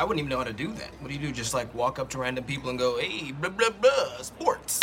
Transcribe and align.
I 0.00 0.04
wouldn't 0.04 0.20
even 0.20 0.30
know 0.30 0.38
how 0.38 0.44
to 0.44 0.52
do 0.54 0.72
that. 0.72 0.90
What 1.00 1.08
do 1.08 1.14
you 1.14 1.20
do? 1.20 1.30
Just 1.30 1.52
like 1.52 1.74
walk 1.74 1.98
up 1.98 2.08
to 2.10 2.18
random 2.18 2.44
people 2.44 2.70
and 2.70 2.78
go, 2.78 2.98
hey, 2.98 3.32
blah, 3.32 3.50
blah, 3.50 3.68
blah, 3.68 4.22
sports. 4.22 4.80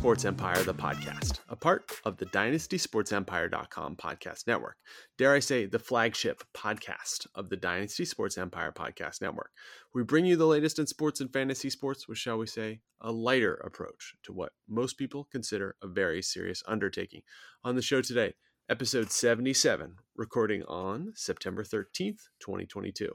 Sports 0.00 0.24
Empire, 0.24 0.62
the 0.62 0.72
podcast, 0.72 1.40
a 1.50 1.54
part 1.54 1.92
of 2.06 2.16
the 2.16 2.24
DynastySportsEmpire.com 2.24 3.96
podcast 3.96 4.46
network. 4.46 4.78
Dare 5.18 5.34
I 5.34 5.40
say, 5.40 5.66
the 5.66 5.78
flagship 5.78 6.42
podcast 6.56 7.26
of 7.34 7.50
the 7.50 7.58
Dynasty 7.58 8.06
Sports 8.06 8.38
Empire 8.38 8.72
podcast 8.72 9.20
network. 9.20 9.50
We 9.94 10.02
bring 10.02 10.24
you 10.24 10.36
the 10.36 10.46
latest 10.46 10.78
in 10.78 10.86
sports 10.86 11.20
and 11.20 11.30
fantasy 11.30 11.68
sports 11.68 12.08
with, 12.08 12.16
shall 12.16 12.38
we 12.38 12.46
say, 12.46 12.80
a 13.02 13.12
lighter 13.12 13.56
approach 13.56 14.14
to 14.22 14.32
what 14.32 14.52
most 14.66 14.96
people 14.96 15.28
consider 15.30 15.76
a 15.82 15.86
very 15.86 16.22
serious 16.22 16.62
undertaking. 16.66 17.20
On 17.62 17.76
the 17.76 17.82
show 17.82 18.00
today, 18.00 18.32
episode 18.70 19.10
77, 19.10 19.96
recording 20.16 20.62
on 20.62 21.12
September 21.14 21.62
13th, 21.62 22.22
2022. 22.40 23.12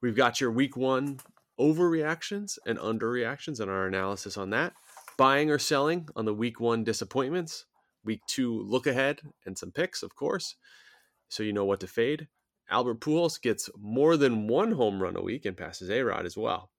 We've 0.00 0.14
got 0.14 0.40
your 0.40 0.52
week 0.52 0.76
one 0.76 1.18
overreactions 1.58 2.56
and 2.66 2.78
underreactions 2.78 3.58
and 3.58 3.68
our 3.68 3.88
analysis 3.88 4.36
on 4.36 4.50
that 4.50 4.74
buying 5.16 5.50
or 5.50 5.58
selling 5.58 6.08
on 6.16 6.24
the 6.24 6.34
week 6.34 6.60
one 6.60 6.84
disappointments, 6.84 7.66
week 8.04 8.20
two 8.26 8.62
look 8.62 8.86
ahead, 8.86 9.20
and 9.46 9.56
some 9.56 9.72
picks, 9.72 10.02
of 10.02 10.14
course, 10.14 10.56
so 11.28 11.42
you 11.42 11.52
know 11.52 11.64
what 11.64 11.80
to 11.80 11.86
fade. 11.86 12.28
Albert 12.70 13.00
Pujols 13.00 13.40
gets 13.40 13.68
more 13.78 14.16
than 14.16 14.48
one 14.48 14.72
home 14.72 15.02
run 15.02 15.16
a 15.16 15.22
week 15.22 15.44
and 15.44 15.56
passes 15.56 15.90
A 15.90 16.02
Rod 16.02 16.26
as 16.26 16.36
well. 16.36 16.70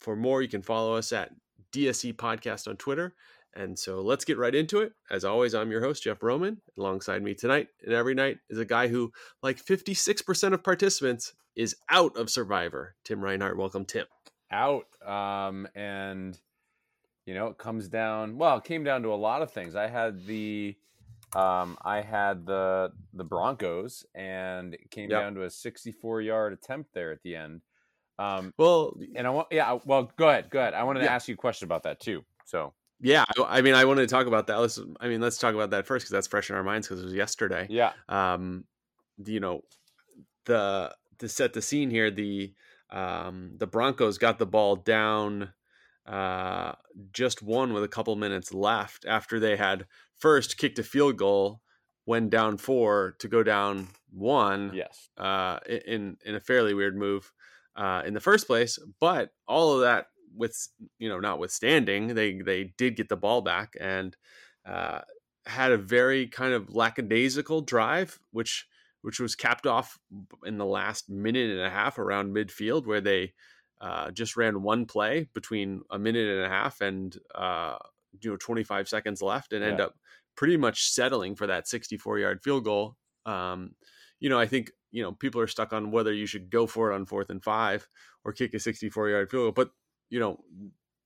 For 0.00 0.16
more, 0.16 0.42
you 0.42 0.48
can 0.48 0.62
follow 0.62 0.96
us 0.96 1.12
at 1.12 1.30
DSE 1.72 2.14
Podcast 2.14 2.66
on 2.66 2.76
Twitter. 2.76 3.14
And 3.54 3.78
so 3.78 4.00
let's 4.00 4.24
get 4.24 4.38
right 4.38 4.54
into 4.54 4.80
it. 4.80 4.92
As 5.10 5.24
always, 5.24 5.54
I'm 5.54 5.70
your 5.70 5.82
host, 5.82 6.02
Jeff 6.04 6.22
Roman. 6.22 6.60
Alongside 6.78 7.22
me 7.22 7.34
tonight 7.34 7.68
and 7.84 7.92
every 7.92 8.14
night 8.14 8.38
is 8.48 8.58
a 8.58 8.64
guy 8.64 8.88
who, 8.88 9.12
like 9.42 9.62
56% 9.62 10.54
of 10.54 10.64
participants, 10.64 11.34
is 11.54 11.76
out 11.90 12.16
of 12.16 12.30
Survivor. 12.30 12.94
Tim 13.04 13.20
Reinhart. 13.20 13.58
Welcome, 13.58 13.84
Tim. 13.84 14.06
Out. 14.50 14.86
Um, 15.06 15.68
and 15.74 16.38
you 17.26 17.34
know, 17.34 17.48
it 17.48 17.58
comes 17.58 17.88
down. 17.88 18.36
Well, 18.36 18.58
it 18.58 18.64
came 18.64 18.84
down 18.84 19.02
to 19.02 19.12
a 19.12 19.16
lot 19.16 19.42
of 19.42 19.50
things. 19.50 19.76
I 19.76 19.86
had 19.86 20.26
the, 20.26 20.76
um, 21.34 21.78
I 21.82 22.00
had 22.00 22.46
the 22.46 22.92
the 23.14 23.24
Broncos, 23.24 24.04
and 24.14 24.74
it 24.74 24.90
came 24.90 25.10
yep. 25.10 25.20
down 25.20 25.34
to 25.34 25.44
a 25.44 25.50
64 25.50 26.20
yard 26.20 26.52
attempt 26.52 26.92
there 26.94 27.12
at 27.12 27.22
the 27.22 27.36
end. 27.36 27.62
Um, 28.18 28.52
well, 28.58 28.96
and 29.16 29.26
I 29.26 29.30
want, 29.30 29.48
yeah. 29.50 29.78
Well, 29.84 30.12
go 30.16 30.28
ahead, 30.28 30.50
go 30.50 30.60
ahead. 30.60 30.74
I 30.74 30.82
wanted 30.84 31.00
to 31.00 31.06
yeah. 31.06 31.14
ask 31.14 31.28
you 31.28 31.34
a 31.34 31.38
question 31.38 31.66
about 31.66 31.84
that 31.84 32.00
too. 32.00 32.24
So. 32.44 32.72
Yeah, 33.04 33.24
I 33.48 33.62
mean, 33.62 33.74
I 33.74 33.84
wanted 33.84 34.02
to 34.02 34.06
talk 34.06 34.28
about 34.28 34.46
that. 34.46 34.60
Let's, 34.60 34.78
I 35.00 35.08
mean, 35.08 35.20
let's 35.20 35.36
talk 35.36 35.56
about 35.56 35.70
that 35.70 35.88
first 35.88 36.04
because 36.04 36.12
that's 36.12 36.28
fresh 36.28 36.50
in 36.50 36.54
our 36.54 36.62
minds 36.62 36.86
because 36.86 37.02
it 37.02 37.06
was 37.06 37.14
yesterday. 37.14 37.66
Yeah. 37.68 37.94
Um, 38.08 38.62
you 39.24 39.40
know, 39.40 39.64
the 40.44 40.94
to 41.18 41.28
set 41.28 41.52
the 41.52 41.62
scene 41.62 41.90
here, 41.90 42.12
the 42.12 42.54
um, 42.90 43.54
the 43.56 43.66
Broncos 43.66 44.18
got 44.18 44.38
the 44.38 44.46
ball 44.46 44.76
down 44.76 45.52
uh, 46.06 46.72
just 47.12 47.42
won 47.42 47.72
with 47.72 47.84
a 47.84 47.88
couple 47.88 48.16
minutes 48.16 48.52
left 48.52 49.04
after 49.06 49.38
they 49.38 49.56
had 49.56 49.86
first 50.18 50.58
kicked 50.58 50.78
a 50.78 50.82
field 50.82 51.16
goal, 51.16 51.60
went 52.06 52.30
down 52.30 52.56
four 52.56 53.14
to 53.18 53.28
go 53.28 53.42
down 53.42 53.88
one. 54.10 54.72
Yes. 54.74 55.08
Uh, 55.16 55.58
in 55.66 56.16
in 56.24 56.34
a 56.34 56.40
fairly 56.40 56.74
weird 56.74 56.96
move 56.96 57.32
uh, 57.76 58.02
in 58.04 58.14
the 58.14 58.20
first 58.20 58.46
place, 58.46 58.78
but 59.00 59.30
all 59.46 59.74
of 59.74 59.80
that 59.82 60.06
with 60.34 60.68
you 60.98 61.08
know 61.08 61.20
notwithstanding, 61.20 62.14
they 62.14 62.40
they 62.40 62.72
did 62.76 62.96
get 62.96 63.08
the 63.08 63.16
ball 63.16 63.42
back 63.42 63.74
and 63.80 64.16
uh, 64.66 65.00
had 65.46 65.72
a 65.72 65.78
very 65.78 66.26
kind 66.26 66.52
of 66.52 66.74
lackadaisical 66.74 67.62
drive, 67.62 68.18
which 68.30 68.66
which 69.02 69.18
was 69.20 69.34
capped 69.34 69.66
off 69.66 69.98
in 70.44 70.58
the 70.58 70.66
last 70.66 71.10
minute 71.10 71.50
and 71.50 71.60
a 71.60 71.70
half 71.70 71.98
around 71.98 72.34
midfield, 72.34 72.86
where 72.86 73.00
they 73.00 73.32
uh, 73.82 74.12
just 74.12 74.36
ran 74.36 74.62
one 74.62 74.86
play 74.86 75.28
between 75.34 75.82
a 75.90 75.98
minute 75.98 76.28
and 76.28 76.44
a 76.44 76.48
half 76.48 76.80
and 76.80 77.18
uh, 77.34 77.76
you 78.20 78.30
know 78.30 78.36
25 78.36 78.88
seconds 78.88 79.20
left 79.20 79.52
and 79.52 79.62
yeah. 79.62 79.70
end 79.70 79.80
up 79.80 79.94
pretty 80.36 80.56
much 80.56 80.84
settling 80.84 81.34
for 81.34 81.48
that 81.48 81.66
64 81.66 82.20
yard 82.20 82.40
field 82.42 82.64
goal. 82.64 82.96
Um, 83.26 83.74
you 84.20 84.28
know, 84.28 84.38
I 84.38 84.46
think 84.46 84.70
you 84.92 85.02
know 85.02 85.12
people 85.12 85.40
are 85.40 85.48
stuck 85.48 85.72
on 85.72 85.90
whether 85.90 86.12
you 86.12 86.26
should 86.26 86.48
go 86.48 86.66
for 86.66 86.92
it 86.92 86.94
on 86.94 87.06
fourth 87.06 87.28
and 87.28 87.42
five 87.42 87.88
or 88.24 88.32
kick 88.32 88.54
a 88.54 88.60
64 88.60 89.10
yard 89.10 89.30
field 89.30 89.42
goal, 89.42 89.64
but 89.64 89.72
you 90.10 90.20
know 90.20 90.38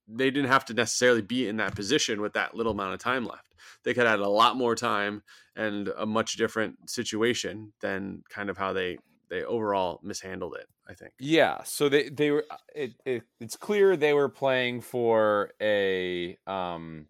they 0.07 0.31
didn't 0.31 0.51
have 0.51 0.67
to 0.67 0.75
necessarily 0.75 1.23
be 1.23 1.49
in 1.49 1.57
that 1.57 1.75
position 1.75 2.21
with 2.21 2.35
that 2.35 2.55
little 2.55 2.73
amount 2.73 2.95
of 2.95 3.01
time 3.01 3.25
left. 3.25 3.55
They 3.85 3.95
could 3.95 4.07
have 4.07 4.21
had 4.21 4.27
a 4.27 4.29
lot 4.29 4.57
more 4.57 4.75
time 4.75 5.23
and 5.57 5.89
a 5.97 6.07
much 6.07 6.35
different 6.35 6.91
situation 6.91 7.73
than 7.81 8.23
kind 8.29 8.51
of 8.51 8.59
how 8.59 8.73
they 8.73 8.99
they 9.29 9.43
overall 9.45 10.01
mishandled 10.03 10.57
it. 10.57 10.67
I 10.89 10.95
think. 10.95 11.13
Yeah. 11.19 11.63
So 11.65 11.89
they 11.89 12.09
they 12.09 12.31
were. 12.31 12.45
Uh, 12.51 12.57
it, 12.75 12.93
it 13.05 13.23
it's 13.41 13.57
clear 13.57 13.97
they 13.97 14.13
were 14.13 14.29
playing 14.29 14.81
for 14.81 15.53
a 15.61 16.37
um 16.47 17.07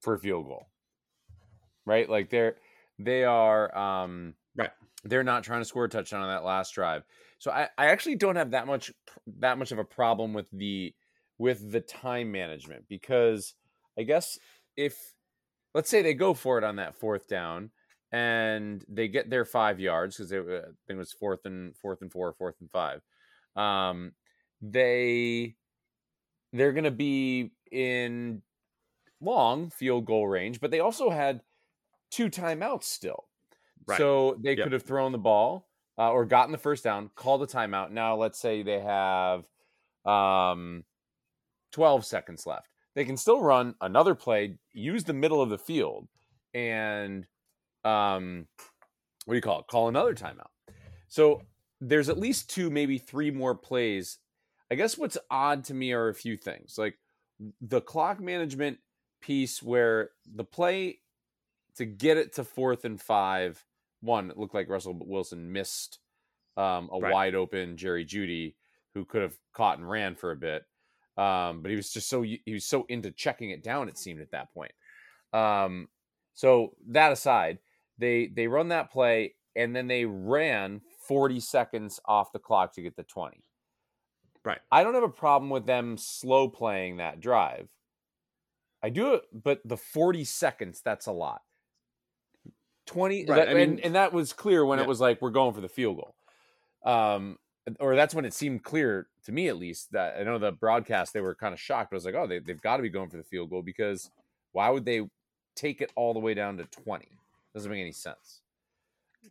for 0.00 0.14
a 0.14 0.18
field 0.18 0.46
goal, 0.46 0.66
right? 1.84 2.08
Like 2.08 2.30
they're 2.30 2.56
they 2.98 3.24
are 3.24 3.76
um 3.76 4.34
right. 4.56 4.70
They're 5.04 5.24
not 5.24 5.44
trying 5.44 5.60
to 5.60 5.64
score 5.64 5.84
a 5.84 5.88
touchdown 5.88 6.22
on 6.22 6.28
that 6.28 6.44
last 6.44 6.74
drive. 6.74 7.04
So 7.38 7.52
I, 7.52 7.68
I 7.78 7.86
actually 7.86 8.16
don't 8.16 8.36
have 8.36 8.50
that 8.50 8.66
much 8.66 8.92
that 9.38 9.58
much 9.58 9.72
of 9.72 9.78
a 9.78 9.84
problem 9.84 10.32
with 10.32 10.50
the 10.50 10.94
with 11.38 11.70
the 11.70 11.80
time 11.80 12.32
management 12.32 12.84
because 12.88 13.54
I 13.98 14.02
guess 14.02 14.38
if 14.76 14.96
let's 15.74 15.88
say 15.88 16.02
they 16.02 16.14
go 16.14 16.34
for 16.34 16.58
it 16.58 16.64
on 16.64 16.76
that 16.76 16.96
fourth 16.96 17.28
down 17.28 17.70
and 18.12 18.84
they 18.88 19.08
get 19.08 19.30
their 19.30 19.44
five 19.44 19.80
yards 19.80 20.16
because 20.16 20.32
I 20.32 20.36
think 20.36 20.74
it 20.88 20.96
was 20.96 21.12
fourth 21.12 21.40
and 21.44 21.76
fourth 21.76 22.00
and 22.02 22.10
four, 22.10 22.32
fourth 22.32 22.56
and 22.60 22.70
five. 22.70 23.00
Um, 23.56 24.12
they 24.62 25.56
they're 26.52 26.72
going 26.72 26.84
to 26.84 26.90
be 26.90 27.50
in 27.70 28.42
long 29.20 29.70
field 29.70 30.06
goal 30.06 30.26
range, 30.26 30.60
but 30.60 30.70
they 30.70 30.80
also 30.80 31.10
had 31.10 31.40
two 32.10 32.30
timeouts 32.30 32.84
still. 32.84 33.24
Right. 33.86 33.98
So 33.98 34.38
they 34.42 34.54
yep. 34.54 34.64
could 34.64 34.72
have 34.72 34.82
thrown 34.82 35.12
the 35.12 35.18
ball 35.18 35.68
uh, 35.98 36.10
or 36.10 36.24
gotten 36.24 36.52
the 36.52 36.58
first 36.58 36.84
down, 36.84 37.10
called 37.14 37.42
a 37.42 37.46
timeout. 37.46 37.90
Now 37.90 38.16
let's 38.16 38.38
say 38.38 38.62
they 38.62 38.80
have 38.80 39.44
um, 40.04 40.84
12 41.72 42.04
seconds 42.04 42.46
left. 42.46 42.68
They 42.94 43.04
can 43.04 43.16
still 43.16 43.40
run 43.40 43.74
another 43.80 44.14
play, 44.14 44.56
use 44.72 45.04
the 45.04 45.12
middle 45.12 45.40
of 45.40 45.50
the 45.50 45.58
field, 45.58 46.08
and 46.54 47.26
um, 47.84 48.46
what 49.24 49.34
do 49.34 49.36
you 49.36 49.42
call 49.42 49.60
it? 49.60 49.66
Call 49.68 49.88
another 49.88 50.14
timeout. 50.14 50.50
So 51.08 51.42
there's 51.80 52.08
at 52.08 52.18
least 52.18 52.50
two, 52.50 52.70
maybe 52.70 52.98
three 52.98 53.30
more 53.30 53.54
plays. 53.54 54.18
I 54.70 54.74
guess 54.74 54.98
what's 54.98 55.18
odd 55.30 55.64
to 55.64 55.74
me 55.74 55.92
are 55.92 56.08
a 56.08 56.14
few 56.14 56.36
things, 56.36 56.76
like 56.76 56.98
the 57.60 57.80
clock 57.80 58.20
management 58.20 58.78
piece, 59.20 59.62
where 59.62 60.10
the 60.26 60.44
play 60.44 61.00
to 61.76 61.86
get 61.86 62.16
it 62.16 62.34
to 62.34 62.44
fourth 62.44 62.84
and 62.84 63.00
five. 63.00 63.64
One, 64.00 64.30
it 64.30 64.38
looked 64.38 64.54
like 64.54 64.68
Russell 64.68 64.96
Wilson 64.98 65.52
missed 65.52 65.98
um, 66.56 66.90
a 66.92 66.98
right. 66.98 67.12
wide 67.12 67.34
open 67.34 67.76
Jerry 67.76 68.04
Jeudy 68.04 68.54
who 68.94 69.04
could 69.04 69.22
have 69.22 69.36
caught 69.52 69.78
and 69.78 69.88
ran 69.88 70.14
for 70.14 70.32
a 70.32 70.36
bit. 70.36 70.64
Um, 71.16 71.62
but 71.62 71.70
he 71.70 71.76
was 71.76 71.92
just 71.92 72.08
so 72.08 72.22
he 72.22 72.40
was 72.46 72.64
so 72.64 72.84
into 72.88 73.10
checking 73.10 73.50
it 73.50 73.62
down. 73.62 73.88
It 73.88 73.98
seemed 73.98 74.20
at 74.20 74.32
that 74.32 74.52
point. 74.52 74.72
Um, 75.32 75.88
so 76.34 76.74
that 76.88 77.12
aside, 77.12 77.58
they 77.98 78.28
they 78.28 78.46
run 78.46 78.68
that 78.68 78.90
play 78.90 79.34
and 79.56 79.74
then 79.74 79.88
they 79.88 80.04
ran 80.04 80.80
40 81.06 81.40
seconds 81.40 82.00
off 82.04 82.32
the 82.32 82.38
clock 82.38 82.74
to 82.74 82.82
get 82.82 82.96
the 82.96 83.02
20. 83.02 83.42
Right. 84.44 84.60
I 84.70 84.82
don't 84.82 84.94
have 84.94 85.02
a 85.02 85.08
problem 85.08 85.50
with 85.50 85.66
them 85.66 85.96
slow 85.98 86.48
playing 86.48 86.98
that 86.98 87.20
drive. 87.20 87.68
I 88.82 88.90
do 88.90 89.14
it, 89.14 89.22
but 89.32 89.60
the 89.64 89.76
40 89.76 90.24
seconds, 90.24 90.80
that's 90.84 91.06
a 91.06 91.12
lot. 91.12 91.42
20 92.86 93.26
right. 93.26 93.36
that, 93.36 93.48
I 93.48 93.54
mean, 93.54 93.70
and, 93.70 93.80
and, 93.80 93.94
that 93.96 94.12
was 94.12 94.32
clear 94.32 94.64
when 94.64 94.78
yeah. 94.78 94.84
it 94.84 94.88
was 94.88 95.00
like 95.00 95.20
we're 95.20 95.30
going 95.30 95.52
for 95.52 95.60
the 95.60 95.68
field 95.68 95.96
goal. 95.96 96.14
Um 96.84 97.38
or 97.80 97.96
that's 97.96 98.14
when 98.14 98.24
it 98.24 98.32
seemed 98.32 98.62
clear 98.62 99.08
to 99.24 99.32
me 99.32 99.48
at 99.48 99.58
least 99.58 99.92
that 99.92 100.16
I 100.18 100.22
know 100.22 100.38
the 100.38 100.52
broadcast 100.52 101.12
they 101.12 101.20
were 101.20 101.34
kind 101.34 101.52
of 101.52 101.60
shocked. 101.60 101.92
I 101.92 101.96
was 101.96 102.04
like, 102.04 102.14
oh, 102.14 102.26
they, 102.26 102.38
they've 102.38 102.62
got 102.62 102.78
to 102.78 102.82
be 102.82 102.88
going 102.88 103.10
for 103.10 103.18
the 103.18 103.24
field 103.24 103.50
goal 103.50 103.62
because 103.62 104.10
why 104.52 104.70
would 104.70 104.84
they 104.84 105.02
take 105.54 105.80
it 105.82 105.92
all 105.96 106.14
the 106.14 106.20
way 106.20 106.32
down 106.32 106.56
to 106.58 106.64
20? 106.64 107.08
Doesn't 107.54 107.70
make 107.70 107.80
any 107.80 107.92
sense. 107.92 108.42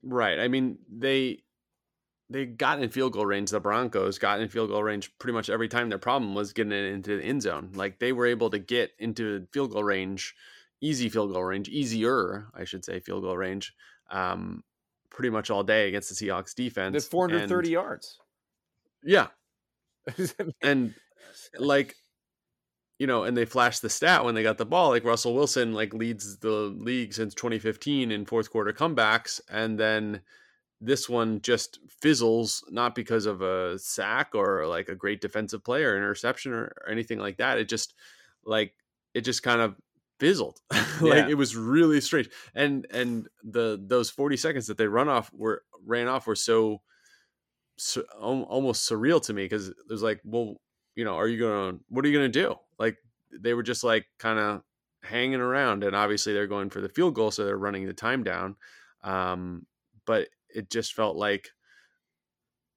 Right. 0.04 0.40
I 0.40 0.48
mean, 0.48 0.80
they 0.90 1.44
they 2.30 2.46
got 2.46 2.82
in 2.82 2.90
field 2.90 3.14
goal 3.14 3.26
range. 3.26 3.52
The 3.52 3.60
Broncos 3.60 4.20
got 4.20 4.42
in 4.42 4.50
field 4.50 4.70
goal 4.70 4.84
range 4.84 5.12
pretty 5.18 5.34
much 5.34 5.50
every 5.50 5.68
time. 5.68 5.90
Their 5.90 5.98
problem 5.98 6.36
was 6.36 6.54
getting 6.54 6.74
it 6.74 6.92
into 6.92 7.18
the 7.18 7.24
end 7.24 7.42
zone. 7.42 7.72
Like 7.74 8.00
they 8.00 8.12
were 8.12 8.26
able 8.26 8.50
to 8.50 8.60
get 8.60 8.92
into 9.00 9.48
field 9.54 9.72
goal 9.72 9.84
range, 9.84 10.36
easy 10.82 11.10
field 11.10 11.32
goal 11.32 11.44
range, 11.44 11.70
easier, 11.70 12.48
I 12.54 12.66
should 12.66 12.84
say, 12.84 13.00
field 13.00 13.24
goal 13.24 13.38
range, 13.38 13.74
um, 14.10 14.64
pretty 15.10 15.30
much 15.30 15.50
all 15.50 15.64
day 15.64 15.88
against 15.88 16.10
the 16.10 16.16
Seahawks 16.16 16.54
defense. 16.54 16.94
That's 16.94 17.08
430 17.08 17.68
and, 17.68 17.72
yards. 17.72 18.20
Yeah, 19.04 19.28
and 20.62 20.94
like 21.58 21.96
you 23.00 23.08
know, 23.08 23.24
and 23.24 23.38
they 23.38 23.46
flashed 23.46 23.82
the 23.82 23.90
stat 23.90 24.26
when 24.26 24.36
they 24.36 24.44
got 24.44 24.58
the 24.58 24.66
ball. 24.66 24.90
Like 24.90 25.04
Russell 25.04 25.36
Wilson, 25.36 25.74
like 25.74 25.94
leads 25.94 26.38
the 26.40 26.50
league 26.78 27.14
since 27.14 27.34
2015 27.36 28.12
in 28.12 28.26
fourth 28.26 28.50
quarter 28.50 28.74
comebacks, 28.74 29.40
and 29.50 29.80
then 29.80 30.22
this 30.82 31.10
one 31.10 31.42
just 31.42 31.80
fizzles 31.90 32.64
not 32.70 32.96
because 32.96 33.26
of 33.26 33.42
a 33.42 33.80
sack 33.80 34.30
or 34.36 34.68
like 34.68 34.90
a 34.90 34.96
great 34.96 35.22
defensive 35.22 35.64
play 35.64 35.84
or 35.84 35.98
interception 35.98 36.54
or, 36.54 36.66
or 36.86 36.90
anything 36.90 37.20
like 37.20 37.38
that. 37.38 37.58
It 37.58 37.70
just 37.70 37.96
like 38.46 38.74
it 39.14 39.22
just 39.22 39.44
kind 39.44 39.62
of 39.62 39.76
fizzled. 40.20 40.60
like 41.02 41.26
Yeah. 41.26 41.28
it 41.28 41.36
was 41.38 41.56
really 41.56 42.02
strange. 42.02 42.30
And 42.56 42.86
and 42.92 43.28
the 43.44 43.84
those 43.84 44.10
40 44.10 44.38
seconds 44.38 44.68
that 44.68 44.78
they 44.78 44.88
run 44.88 45.10
off 45.10 45.32
were 45.34 45.64
ran 45.86 46.08
off 46.08 46.28
were 46.28 46.36
so, 46.36 46.82
so 47.78 48.02
almost 48.20 48.90
surreal 48.90 49.22
to 49.24 49.34
me 49.34 49.46
because 49.46 49.70
it 49.70 49.76
was 49.90 50.04
like, 50.04 50.22
well, 50.24 50.56
you 50.96 51.06
know, 51.06 51.16
are 51.16 51.28
you 51.28 51.40
gonna 51.40 51.78
what 51.90 52.06
are 52.06 52.08
you 52.08 52.18
gonna 52.18 52.30
do? 52.30 52.56
They 53.40 53.54
were 53.54 53.64
just 53.64 53.84
like 53.84 54.06
kind 54.20 54.40
of 54.40 54.62
hanging 55.04 55.40
around, 55.40 55.84
and 55.84 55.96
obviously 55.96 56.34
they're 56.34 56.48
going 56.48 56.70
for 56.70 56.82
the 56.82 56.90
field 56.90 57.16
goal, 57.16 57.32
so 57.32 57.46
they're 57.46 57.58
running 57.58 57.86
the 57.86 57.94
time 57.94 58.24
down. 58.24 58.56
Um, 59.04 59.66
but 60.06 60.28
it 60.50 60.70
just 60.70 60.94
felt 60.94 61.16
like 61.16 61.50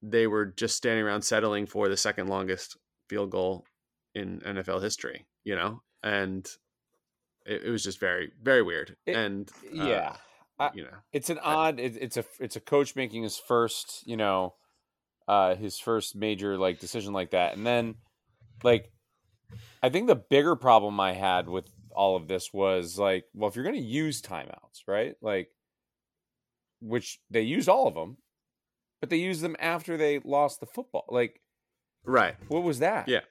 they 0.01 0.27
were 0.27 0.45
just 0.45 0.75
standing 0.77 1.03
around 1.05 1.21
settling 1.23 1.65
for 1.65 1.87
the 1.89 1.97
second 1.97 2.27
longest 2.27 2.77
field 3.07 3.29
goal 3.29 3.65
in 4.15 4.39
NFL 4.41 4.81
history, 4.81 5.25
you 5.43 5.55
know, 5.55 5.81
and 6.03 6.47
it, 7.45 7.63
it 7.65 7.69
was 7.69 7.83
just 7.83 7.99
very 7.99 8.31
very 8.41 8.61
weird. 8.61 8.95
It- 9.05 9.15
and 9.15 9.49
uh, 9.65 9.83
yeah. 9.85 10.15
I- 10.59 10.71
you 10.75 10.83
know, 10.83 10.97
it's 11.11 11.29
an 11.31 11.39
odd 11.41 11.79
it, 11.79 11.97
it's 11.99 12.17
a 12.17 12.25
it's 12.39 12.55
a 12.55 12.59
coach 12.59 12.95
making 12.95 13.23
his 13.23 13.37
first 13.37 14.05
you 14.05 14.15
know 14.15 14.53
uh 15.27 15.55
his 15.55 15.79
first 15.79 16.15
major 16.15 16.55
like 16.57 16.79
decision 16.79 17.13
like 17.13 17.31
that 17.31 17.55
and 17.55 17.65
then 17.65 17.95
like 18.63 18.91
i 19.83 19.89
think 19.89 20.07
the 20.07 20.15
bigger 20.15 20.55
problem 20.55 20.99
i 20.99 21.13
had 21.13 21.47
with 21.47 21.65
all 21.93 22.15
of 22.15 22.27
this 22.27 22.53
was 22.53 22.97
like 22.97 23.25
well 23.33 23.49
if 23.49 23.55
you're 23.55 23.65
going 23.65 23.75
to 23.75 23.81
use 23.81 24.21
timeouts 24.21 24.87
right 24.87 25.15
like 25.21 25.49
which 26.81 27.19
they 27.29 27.41
used 27.41 27.69
all 27.69 27.87
of 27.87 27.93
them 27.93 28.17
but 29.01 29.09
they 29.09 29.17
used 29.17 29.41
them 29.41 29.55
after 29.59 29.97
they 29.97 30.19
lost 30.23 30.59
the 30.59 30.65
football 30.65 31.05
like 31.09 31.41
right. 32.05 32.35
what 32.47 32.63
was 32.63 32.79
that 32.79 33.07
Yeah. 33.07 33.21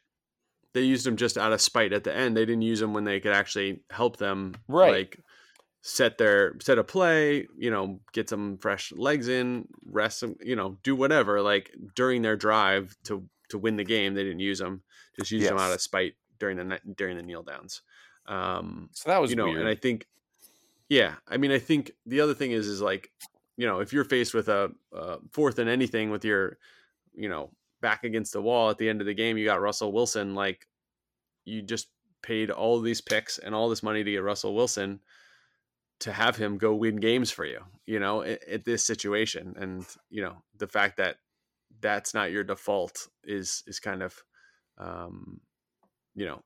They 0.72 0.82
used 0.82 1.04
them 1.04 1.16
just 1.16 1.36
out 1.36 1.52
of 1.52 1.60
spite 1.60 1.92
at 1.92 2.04
the 2.04 2.14
end. 2.14 2.36
They 2.36 2.46
didn't 2.46 2.62
use 2.62 2.78
them 2.78 2.94
when 2.94 3.02
they 3.02 3.18
could 3.18 3.32
actually 3.32 3.82
help 3.90 4.18
them, 4.18 4.54
Right. 4.68 4.92
Like 4.92 5.20
set 5.82 6.18
their 6.18 6.54
set 6.60 6.78
a 6.78 6.84
play, 6.84 7.46
you 7.56 7.70
know, 7.70 8.00
get 8.12 8.28
some 8.28 8.58
fresh 8.58 8.92
legs 8.92 9.28
in, 9.28 9.66
rest 9.84 10.20
them, 10.20 10.36
you 10.40 10.54
know, 10.54 10.78
do 10.82 10.94
whatever. 10.94 11.40
Like 11.40 11.70
during 11.96 12.22
their 12.22 12.36
drive 12.36 12.94
to 13.04 13.26
to 13.48 13.58
win 13.58 13.76
the 13.76 13.84
game, 13.84 14.14
they 14.14 14.22
didn't 14.22 14.40
use 14.40 14.58
them. 14.58 14.82
Just 15.18 15.30
use 15.30 15.48
them 15.48 15.58
out 15.58 15.72
of 15.72 15.80
spite 15.80 16.14
during 16.38 16.56
the 16.56 16.80
during 16.96 17.16
the 17.16 17.22
kneel 17.22 17.42
downs. 17.42 17.82
Um, 18.26 18.90
so 18.92 19.10
that 19.10 19.20
was 19.20 19.30
you 19.30 19.36
know, 19.36 19.46
weird 19.46 19.58
and 19.58 19.68
I 19.68 19.74
think, 19.74 20.06
yeah, 20.88 21.14
I 21.26 21.36
mean, 21.36 21.50
I 21.50 21.58
think 21.58 21.92
the 22.06 22.20
other 22.20 22.34
thing 22.34 22.52
is, 22.52 22.66
is 22.66 22.80
like, 22.80 23.10
you 23.56 23.66
know, 23.66 23.80
if 23.80 23.92
you're 23.92 24.04
faced 24.04 24.34
with 24.34 24.48
a, 24.48 24.70
a 24.92 25.18
fourth 25.32 25.58
and 25.58 25.68
anything 25.68 26.10
with 26.10 26.24
your, 26.24 26.58
you 27.14 27.28
know, 27.28 27.50
back 27.80 28.04
against 28.04 28.32
the 28.32 28.42
wall 28.42 28.70
at 28.70 28.78
the 28.78 28.88
end 28.88 29.00
of 29.00 29.06
the 29.06 29.14
game, 29.14 29.36
you 29.36 29.44
got 29.44 29.60
Russell 29.60 29.92
Wilson, 29.92 30.34
like, 30.34 30.68
you 31.44 31.62
just 31.62 31.88
paid 32.22 32.50
all 32.50 32.80
these 32.80 33.00
picks 33.00 33.38
and 33.38 33.54
all 33.54 33.68
this 33.68 33.82
money 33.82 34.04
to 34.04 34.10
get 34.10 34.22
Russell 34.22 34.54
Wilson 34.54 35.00
to 36.00 36.12
have 36.12 36.36
him 36.36 36.56
go 36.58 36.74
win 36.74 36.96
games 36.96 37.30
for 37.30 37.44
you, 37.44 37.60
you 37.86 37.98
know, 37.98 38.22
at, 38.22 38.42
at 38.44 38.64
this 38.64 38.84
situation, 38.84 39.54
and 39.58 39.86
you 40.08 40.22
know, 40.22 40.36
the 40.56 40.66
fact 40.66 40.96
that 40.96 41.16
that's 41.80 42.14
not 42.14 42.30
your 42.30 42.44
default 42.44 43.08
is 43.24 43.62
is 43.66 43.80
kind 43.80 44.02
of, 44.02 44.22
um, 44.80 45.40
you 46.14 46.26
know, 46.26 46.42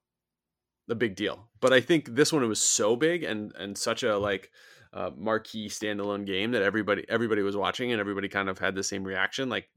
a 0.90 0.94
big 0.94 1.16
deal. 1.16 1.48
But 1.60 1.72
I 1.72 1.80
think 1.80 2.14
this 2.14 2.32
one 2.32 2.46
was 2.46 2.60
so 2.60 2.96
big 2.96 3.22
and 3.22 3.54
and 3.56 3.78
such 3.78 4.02
a 4.02 4.18
like 4.18 4.50
uh, 4.92 5.10
marquee 5.16 5.68
standalone 5.68 6.26
game 6.26 6.52
that 6.52 6.62
everybody 6.62 7.04
everybody 7.08 7.42
was 7.42 7.56
watching 7.56 7.92
and 7.92 8.00
everybody 8.00 8.28
kind 8.28 8.48
of 8.48 8.58
had 8.58 8.74
the 8.74 8.82
same 8.82 9.04
reaction. 9.04 9.48
Like, 9.48 9.68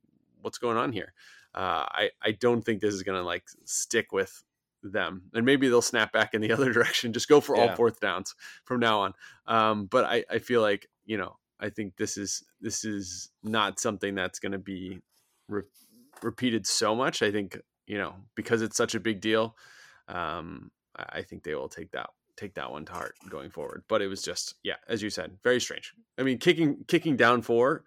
what's 0.42 0.57
going 0.57 0.77
on 0.77 0.92
here? 0.92 1.13
Uh, 1.56 1.86
I 1.89 2.09
I 2.21 2.31
don't 2.31 2.62
think 2.62 2.81
this 2.81 2.94
is 2.94 3.04
gonna 3.04 3.24
like 3.24 3.44
stick 3.65 4.12
with 4.12 4.44
them, 4.83 5.24
and 5.33 5.45
maybe 5.45 5.69
they'll 5.69 5.81
snap 5.81 6.12
back 6.12 6.33
in 6.33 6.42
the 6.42 6.51
other 6.54 6.74
direction. 6.74 7.13
Just 7.13 7.30
go 7.30 7.39
for 7.39 7.56
all 7.56 7.75
fourth 7.75 8.00
downs 8.00 8.36
from 8.65 8.80
now 8.80 9.01
on. 9.01 9.13
Um, 9.45 9.86
but 9.86 10.06
I 10.06 10.25
I 10.30 10.39
feel 10.39 10.62
like 10.62 10.88
you 11.06 11.18
know 11.18 11.38
I 11.59 11.69
think 11.69 11.95
this 11.95 12.18
is 12.18 12.44
this 12.59 12.83
is 12.83 13.30
not 13.44 13.80
something 13.80 14.13
that's 14.13 14.39
gonna 14.39 14.59
be 14.59 15.00
re- 15.48 15.63
repeated 16.21 16.68
so 16.68 16.95
much. 16.95 17.21
I 17.21 17.31
think 17.31 17.57
you 17.88 17.98
know 17.98 18.13
because 18.36 18.62
it's 18.62 18.78
such 18.78 18.94
a 18.95 19.00
big 19.00 19.22
deal. 19.22 19.56
Um, 20.07 20.72
I 20.95 21.22
think 21.22 21.44
they 21.44 21.56
will 21.56 21.69
take 21.69 21.92
that 21.92 22.10
take 22.36 22.54
that 22.56 22.69
one 22.72 22.86
to 22.86 22.92
heart 22.94 23.16
going 23.30 23.50
forward. 23.50 23.84
But 23.88 24.01
it 24.01 24.07
was 24.07 24.22
just 24.22 24.56
yeah, 24.63 24.75
as 24.88 25.01
you 25.01 25.10
said, 25.10 25.38
very 25.44 25.60
strange. 25.60 25.94
I 26.18 26.24
mean, 26.24 26.38
kicking 26.38 26.84
kicking 26.88 27.16
down 27.18 27.42
four 27.42 27.84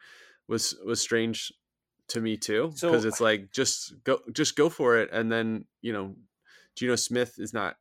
was 0.49 0.77
was 0.85 1.01
strange 1.01 1.53
to 2.09 2.21
me 2.21 2.37
too 2.37 2.73
So- 2.75 2.89
because 2.91 3.05
it's 3.05 3.21
like 3.21 3.53
just 3.53 3.95
go 4.05 4.21
just 4.33 4.57
go 4.57 4.69
for 4.69 4.99
it, 4.99 5.11
and 5.13 5.31
then 5.31 5.65
you 5.83 5.93
know, 5.93 6.17
Geno 6.77 6.97
Smith 6.97 7.35
is 7.39 7.53
not 7.53 7.77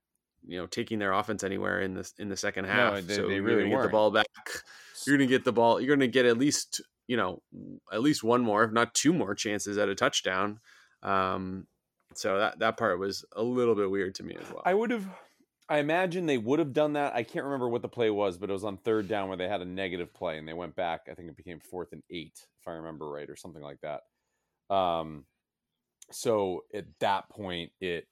you 0.48 0.57
know 0.57 0.68
taking 0.68 1.00
their 1.00 1.12
offense 1.13 1.44
anywhere 1.44 1.81
in 1.81 1.94
the 1.95 2.12
in 2.18 2.30
the 2.30 2.38
second 2.38 2.65
half. 2.65 2.94
they- 3.06 3.15
so 3.15 3.27
they 3.27 3.36
you're 3.36 3.44
really 3.44 3.63
gonna 3.63 3.75
get 3.75 3.81
the 3.83 3.89
ball 3.92 4.12
back. 4.12 4.27
You're 5.07 5.18
gonna 5.18 5.27
get 5.27 5.45
the 5.45 5.54
ball. 5.54 5.80
You're 5.81 5.95
gonna 5.95 6.07
get 6.07 6.25
at 6.25 6.38
least 6.38 6.81
you 7.07 7.18
know 7.18 7.42
at 7.92 8.01
least 8.01 8.24
one 8.24 8.42
more, 8.42 8.63
if 8.63 8.72
not 8.72 8.94
two 8.94 9.13
more 9.13 9.33
chances 9.36 9.77
at 9.77 9.89
a 9.89 9.95
touchdown. 9.95 10.60
Um, 11.04 11.68
so 12.16 12.38
that 12.40 12.60
that 12.60 12.78
part 12.78 13.00
was 13.00 13.24
a 13.36 13.44
little 13.44 13.76
bit 13.76 13.90
weird 13.90 14.16
to 14.16 14.24
me 14.24 14.36
as 14.36 14.50
well. 14.52 14.64
I 14.66 14.74
would 14.74 14.92
have. 14.92 15.08
I 15.72 15.78
imagine 15.78 16.26
they 16.26 16.40
would 16.40 16.58
have 16.58 16.74
done 16.74 16.94
that. 16.94 17.14
I 17.14 17.22
can't 17.22 17.46
remember 17.46 17.70
what 17.70 17.84
the 17.84 17.90
play 17.90 18.10
was, 18.10 18.40
but 18.40 18.50
it 18.50 18.54
was 18.54 18.64
on 18.64 18.78
third 18.78 19.08
down 19.08 19.28
where 19.28 19.38
they 19.38 19.48
had 19.48 19.62
a 19.62 19.66
negative 19.66 20.12
play 20.14 20.40
and 20.40 20.48
they 20.48 20.54
went 20.54 20.76
back. 20.76 21.02
I 21.12 21.14
think 21.14 21.30
it 21.30 21.38
became 21.38 21.60
fourth 21.60 21.92
and 21.92 22.02
eight, 22.10 22.48
if 22.60 22.68
I 22.68 22.72
remember 22.72 23.08
right, 23.08 23.30
or 23.30 23.36
something 23.36 23.62
like 23.62 23.78
that. 23.82 24.02
Um, 24.74 25.26
so 26.12 26.64
at 26.74 26.86
that 27.02 27.30
point, 27.30 27.72
it 27.80 28.08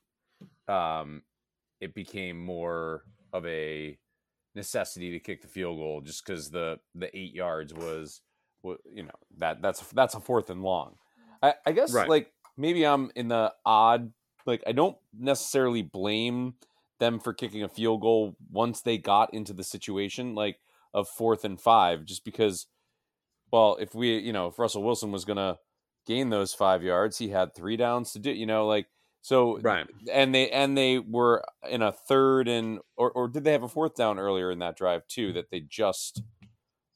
um, 0.67 1.23
it 1.81 1.95
became 1.95 2.39
more 2.43 3.03
of 3.33 3.43
a 3.47 3.97
necessity 4.53 5.11
to 5.11 5.19
kick 5.19 5.41
the 5.41 5.47
field 5.47 5.77
goal 5.77 6.01
just 6.01 6.23
because 6.25 6.51
the 6.51 6.79
the 6.93 7.15
eight 7.17 7.33
yards 7.33 7.73
was, 7.73 8.21
wa- 8.61 8.75
you 8.93 9.03
know, 9.03 9.09
that 9.39 9.63
that's 9.63 9.81
that's 9.93 10.13
a 10.13 10.19
fourth 10.19 10.51
and 10.51 10.61
long. 10.61 10.95
I, 11.41 11.53
I 11.65 11.71
guess 11.71 11.93
Right. 11.93 12.09
like 12.09 12.31
maybe 12.57 12.85
I'm 12.85 13.11
in 13.15 13.27
the 13.27 13.53
odd 13.65 14.11
like 14.45 14.63
I 14.65 14.71
don't 14.71 14.97
necessarily 15.17 15.81
blame 15.81 16.55
them 16.99 17.19
for 17.19 17.33
kicking 17.33 17.63
a 17.63 17.69
field 17.69 18.01
goal 18.01 18.35
once 18.49 18.81
they 18.81 18.97
got 18.97 19.33
into 19.33 19.53
the 19.53 19.63
situation 19.63 20.33
like 20.35 20.57
of 20.93 21.07
fourth 21.07 21.45
and 21.45 21.59
five, 21.61 22.05
just 22.05 22.25
because 22.25 22.67
well, 23.51 23.77
if 23.79 23.93
we 23.95 24.17
you 24.17 24.33
know, 24.33 24.47
if 24.47 24.59
Russell 24.59 24.83
Wilson 24.83 25.11
was 25.11 25.25
gonna 25.25 25.57
gain 26.05 26.29
those 26.29 26.53
five 26.53 26.83
yards, 26.83 27.17
he 27.17 27.29
had 27.29 27.53
three 27.53 27.77
downs 27.77 28.13
to 28.13 28.19
do, 28.19 28.31
you 28.31 28.45
know, 28.45 28.65
like 28.65 28.87
so 29.21 29.59
right. 29.59 29.87
and 30.11 30.33
they 30.33 30.49
and 30.51 30.77
they 30.77 30.99
were 30.99 31.43
in 31.69 31.81
a 31.81 31.91
third 31.91 32.47
and 32.47 32.79
or, 32.95 33.11
or 33.11 33.27
did 33.27 33.43
they 33.43 33.51
have 33.51 33.63
a 33.63 33.67
fourth 33.67 33.95
down 33.95 34.19
earlier 34.19 34.51
in 34.51 34.59
that 34.59 34.77
drive 34.77 35.05
too 35.07 35.33
that 35.33 35.49
they 35.51 35.59
just 35.59 36.21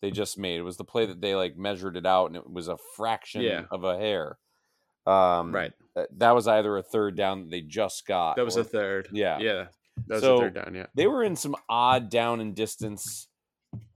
they 0.01 0.11
just 0.11 0.37
made 0.37 0.57
it 0.57 0.63
was 0.63 0.77
the 0.77 0.85
play 0.85 1.05
that 1.05 1.19
they 1.19 1.35
like 1.35 1.57
measured 1.57 1.97
it 1.97 2.05
out 2.05 2.27
and 2.27 2.37
it 2.37 2.49
was 2.49 2.69
a 2.69 2.77
fraction 2.95 3.41
Yeah. 3.41 3.63
of 3.69 3.83
a 3.83 3.97
hair 3.97 4.37
um 5.07 5.53
Right. 5.53 5.73
that- 5.95 6.31
was 6.33 6.47
either 6.47 6.77
a 6.77 6.83
third 6.83 7.15
down 7.15 7.41
that 7.41 7.49
they 7.51 7.61
just 7.61 8.05
got 8.05 8.35
That 8.35 8.45
was 8.45 8.57
or- 8.57 8.61
a 8.61 8.63
third. 8.63 9.09
yeah. 9.11 9.39
Yeah. 9.39 9.67
That 10.07 10.15
was 10.15 10.21
So- 10.23 10.37
a 10.37 10.39
third 10.41 10.53
down. 10.55 10.75
Yeah. 10.75 10.87
they 10.95 11.07
were 11.07 11.23
in 11.23 11.35
some 11.35 11.55
odd 11.69 12.09
down 12.09 12.39
and 12.39 12.55
distance 12.55 13.27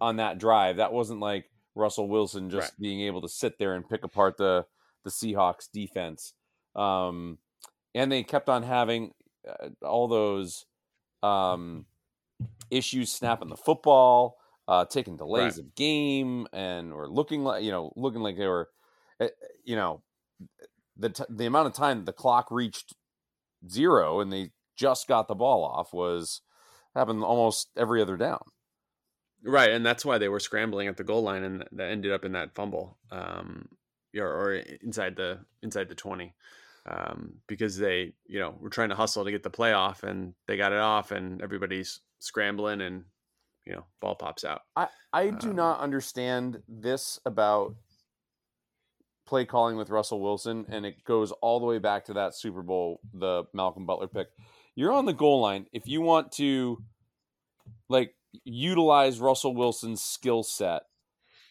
on 0.01 0.17
that 0.17 0.37
drive 0.37 0.77
that 0.77 0.93
wasn't 0.93 1.19
like 1.19 1.49
russell 1.75 2.07
wilson 2.07 2.49
just 2.49 2.71
Right. 2.71 2.79
being 2.79 3.01
able 3.01 3.21
to 3.21 3.27
sit 3.27 3.57
there 3.59 3.75
and 3.75 3.87
pick 3.87 4.03
apart 4.05 4.37
the 4.37 4.65
the 5.03 5.09
seahawks 5.09 5.69
defense 5.71 6.33
um 6.75 7.37
and 7.93 8.09
they 8.11 8.23
kept 8.23 8.47
on 8.49 8.63
having 8.63 9.13
uh, 9.47 9.69
all 9.85 10.07
those 10.07 10.65
um 11.23 11.85
issues 12.71 13.11
snapping 13.11 13.49
the 13.49 13.57
football 13.57 14.37
uh 14.67 14.85
taking 14.85 15.17
delays 15.17 15.57
Right. 15.57 15.65
of 15.65 15.75
game 15.75 16.47
and 16.53 16.91
or 16.93 17.07
looking 17.09 17.43
like 17.43 17.63
you 17.63 17.71
know 17.71 17.91
looking 17.95 18.21
like 18.21 18.37
they 18.37 18.47
were 18.47 18.69
uh, 19.19 19.27
you 19.65 19.75
know 19.75 20.01
the 20.97 21.09
t- 21.09 21.23
the 21.29 21.45
amount 21.45 21.67
of 21.67 21.73
time 21.73 22.05
the 22.05 22.13
clock 22.13 22.49
reached 22.49 22.95
zero 23.69 24.19
and 24.19 24.31
they 24.31 24.51
just 24.75 25.07
got 25.07 25.27
the 25.27 25.35
ball 25.35 25.63
off 25.63 25.93
was 25.93 26.41
happened 26.95 27.23
almost 27.23 27.69
every 27.77 28.01
other 28.01 28.17
down. 28.17 28.41
Right, 29.43 29.69
and 29.69 29.85
that's 29.85 30.03
why 30.03 30.17
they 30.17 30.29
were 30.29 30.39
scrambling 30.39 30.87
at 30.87 30.97
the 30.97 31.03
goal 31.03 31.21
line, 31.21 31.43
and 31.43 31.65
that 31.73 31.91
ended 31.91 32.11
up 32.11 32.25
in 32.25 32.31
that 32.31 32.55
fumble, 32.55 32.97
um, 33.11 33.67
or, 34.17 34.25
or 34.25 34.53
inside 34.81 35.15
the 35.15 35.39
inside 35.61 35.87
the 35.87 35.93
twenty, 35.93 36.33
um, 36.87 37.35
because 37.45 37.77
they, 37.77 38.13
you 38.25 38.39
know, 38.39 38.55
were 38.59 38.71
trying 38.71 38.89
to 38.89 38.95
hustle 38.95 39.23
to 39.23 39.29
get 39.29 39.43
the 39.43 39.49
play 39.51 39.71
off, 39.71 40.01
and 40.01 40.33
they 40.47 40.57
got 40.57 40.71
it 40.73 40.79
off, 40.79 41.11
and 41.11 41.43
everybody's 41.43 41.99
scrambling, 42.17 42.81
and 42.81 43.03
you 43.65 43.73
know 43.73 43.85
ball 44.01 44.15
pops 44.15 44.43
out. 44.43 44.61
I 44.75 44.87
I 45.13 45.29
do 45.29 45.51
Um, 45.51 45.55
not 45.57 45.79
understand 45.79 46.63
this 46.67 47.19
about 47.23 47.75
play 49.25 49.45
calling 49.45 49.75
with 49.77 49.89
Russell 49.89 50.21
Wilson, 50.21 50.65
and 50.69 50.85
it 50.85 51.03
goes 51.03 51.31
all 51.41 51.59
the 51.59 51.65
way 51.65 51.79
back 51.79 52.05
to 52.05 52.13
that 52.13 52.35
Super 52.35 52.61
Bowl, 52.61 52.99
the 53.13 53.43
Malcolm 53.53 53.85
Butler 53.85 54.07
pick. 54.07 54.27
You're 54.75 54.91
on 54.93 55.05
the 55.05 55.13
goal 55.13 55.41
line. 55.41 55.67
If 55.71 55.87
you 55.87 56.01
want 56.01 56.31
to, 56.33 56.83
like, 57.89 58.15
utilize 58.43 59.19
Russell 59.19 59.55
Wilson's 59.55 60.01
skill 60.01 60.43
set, 60.43 60.83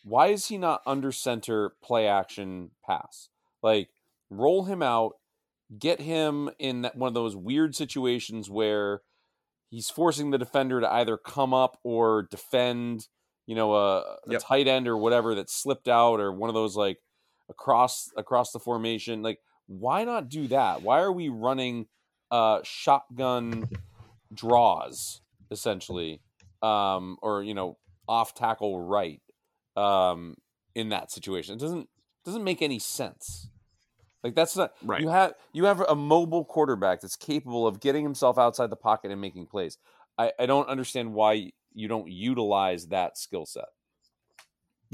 why 0.04 0.28
is 0.28 0.46
he 0.46 0.58
not 0.58 0.82
under 0.86 1.10
center 1.10 1.72
play 1.82 2.06
action 2.06 2.70
pass? 2.84 3.28
Like, 3.62 3.88
roll 4.28 4.64
him 4.64 4.82
out, 4.82 5.12
get 5.78 6.00
him 6.00 6.50
in 6.58 6.82
that, 6.82 6.96
one 6.96 7.08
of 7.08 7.14
those 7.14 7.34
weird 7.34 7.74
situations 7.74 8.50
where 8.50 9.00
he's 9.70 9.88
forcing 9.88 10.30
the 10.30 10.38
defender 10.38 10.80
to 10.80 10.92
either 10.92 11.16
come 11.16 11.54
up 11.54 11.78
or 11.82 12.28
defend, 12.30 13.08
you 13.46 13.54
know, 13.54 13.74
a, 13.74 14.00
a 14.00 14.32
Yep. 14.32 14.42
tight 14.42 14.68
end 14.68 14.86
or 14.86 14.96
whatever 14.96 15.34
that 15.34 15.48
slipped 15.50 15.88
out 15.88 16.20
or 16.20 16.30
one 16.30 16.50
of 16.50 16.54
those 16.54 16.76
like 16.76 16.98
across 17.48 18.10
across 18.16 18.52
the 18.52 18.58
formation. 18.58 19.22
Like, 19.22 19.40
why 19.66 20.04
not 20.04 20.28
do 20.28 20.48
that? 20.48 20.82
Why 20.82 21.00
are 21.00 21.12
we 21.12 21.28
running 21.28 21.86
uh 22.30 22.60
shotgun 22.62 23.68
draws 24.32 25.20
essentially? 25.50 26.20
Um, 26.62 27.18
or 27.22 27.42
you 27.42 27.54
know, 27.54 27.78
off 28.08 28.34
tackle 28.34 28.80
right 28.80 29.20
um 29.76 30.36
in 30.74 30.90
that 30.90 31.10
situation. 31.10 31.54
It 31.54 31.60
doesn't 31.60 31.88
doesn't 32.24 32.44
make 32.44 32.62
any 32.62 32.78
sense. 32.78 33.48
Like 34.22 34.34
that's 34.34 34.56
not 34.56 34.72
Right. 34.82 35.02
you 35.02 35.08
have 35.08 35.34
you 35.52 35.64
have 35.66 35.80
a 35.80 35.94
mobile 35.94 36.44
quarterback 36.44 37.02
that's 37.02 37.16
capable 37.16 37.66
of 37.66 37.80
getting 37.80 38.02
himself 38.02 38.38
outside 38.38 38.70
the 38.70 38.76
pocket 38.76 39.10
and 39.10 39.20
making 39.20 39.46
plays. 39.46 39.76
I, 40.16 40.32
I 40.38 40.46
don't 40.46 40.68
understand 40.68 41.12
why 41.12 41.50
you 41.74 41.88
don't 41.88 42.10
utilize 42.10 42.86
that 42.86 43.18
skill 43.18 43.44
set. 43.44 43.66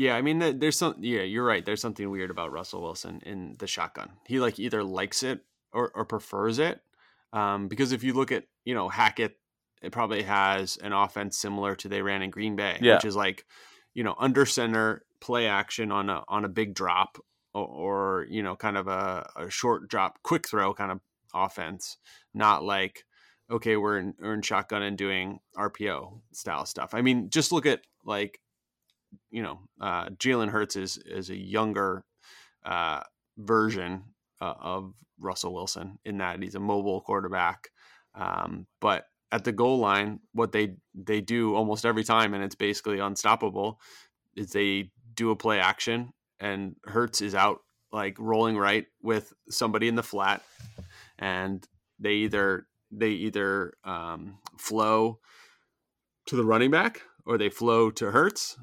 Yeah, 0.00 0.16
I 0.16 0.23
mean, 0.23 0.38
there's 0.59 0.78
some. 0.78 0.95
Yeah, 1.00 1.21
you're 1.21 1.45
right. 1.45 1.62
There's 1.62 1.83
something 1.83 2.09
weird 2.09 2.30
about 2.30 2.52
Russell 2.52 2.80
Wilson 2.80 3.21
in 3.26 3.57
the 3.59 3.66
shotgun. 3.66 4.09
He 4.26 4.40
like 4.40 4.59
either 4.59 4.83
likes 4.83 5.23
it 5.23 5.40
or, 5.75 5.90
or 5.95 6.07
prefers 6.07 6.59
it. 6.59 6.80
Um, 7.35 7.69
because 7.69 7.92
if 7.92 8.02
you 8.02 8.14
look 8.14 8.33
at 8.33 8.45
you 8.64 8.75
know 8.75 8.88
Hackett, 8.88 9.37
it 9.83 9.92
probably 9.92 10.23
has 10.23 10.78
an 10.78 10.95
offense 10.95 11.37
similar 11.37 11.76
to 11.76 11.88
they 11.90 12.00
ran 12.00 12.23
in 12.23 12.30
Green 12.30 12.57
Bay, 12.57 12.78
Yeah. 12.80 12.95
which 12.95 13.04
is 13.04 13.14
like 13.14 13.45
you 13.92 14.02
know 14.02 14.14
under 14.19 14.47
center 14.47 15.04
play 15.21 15.47
action 15.47 15.92
on 15.92 16.09
a 16.09 16.25
on 16.28 16.47
a 16.47 16.49
big 16.49 16.73
drop 16.73 17.19
or, 17.52 17.66
or 17.66 18.26
you 18.30 18.42
know 18.42 18.57
kind 18.57 18.78
of 18.78 18.88
a, 18.88 19.28
a 19.37 19.50
short 19.50 19.87
drop 19.88 20.23
quick 20.23 20.49
throw 20.49 20.73
kind 20.73 20.92
of 20.92 21.00
offense, 21.35 21.99
not 22.33 22.64
like 22.64 23.04
okay 23.50 23.76
we're 23.76 23.99
in, 23.99 24.14
we're 24.19 24.33
in 24.33 24.40
shotgun 24.40 24.80
and 24.83 24.97
doing 24.97 25.40
RPO 25.59 26.21
style 26.33 26.64
stuff. 26.64 26.95
I 26.95 27.02
mean, 27.02 27.28
just 27.28 27.52
look 27.52 27.66
at 27.66 27.83
like 28.02 28.40
you 29.31 29.43
know, 29.43 29.61
uh, 29.81 30.07
Jalen 30.11 30.50
Hurts 30.50 30.76
is 30.76 30.99
is 30.99 31.31
a 31.31 31.37
younger 31.37 32.05
uh, 32.64 33.00
version 33.38 34.05
uh, 34.40 34.55
of 34.61 34.93
Russell 35.19 35.55
Wilson 35.55 35.99
in 36.05 36.19
that 36.19 36.43
he's 36.43 36.55
a 36.55 36.61
mobile 36.61 37.00
quarterback. 37.00 37.69
Um, 38.14 38.67
but 38.81 39.05
at 39.33 39.45
the 39.45 39.52
goal 39.52 39.79
line, 39.79 40.21
what 40.33 40.52
they 40.52 40.76
they 40.95 41.21
do 41.21 41.55
almost 41.55 41.85
every 41.87 42.05
time, 42.05 42.35
and 42.35 42.43
it's 42.43 42.57
basically 42.57 42.99
unstoppable, 42.99 43.81
is 44.37 44.50
they 44.50 44.90
do 45.14 45.31
a 45.31 45.37
play 45.37 45.61
action, 45.61 46.11
and 46.40 46.76
Hurts 46.85 47.21
is 47.21 47.35
out 47.35 47.59
like 47.93 48.17
rolling 48.19 48.57
right 48.57 48.87
with 49.02 49.33
somebody 49.49 49.88
in 49.88 49.95
the 49.95 50.02
flat, 50.02 50.43
and 51.19 51.67
they 51.99 52.14
either 52.14 52.67
they 52.90 53.11
either 53.11 53.75
um, 53.85 54.38
flow 54.59 55.21
to 56.26 56.37
the 56.37 56.45
running 56.45 56.71
back 56.71 57.02
or 57.25 57.38
they 57.38 57.50
flow 57.50 57.90
to 57.90 58.11
Hurts 58.11 58.57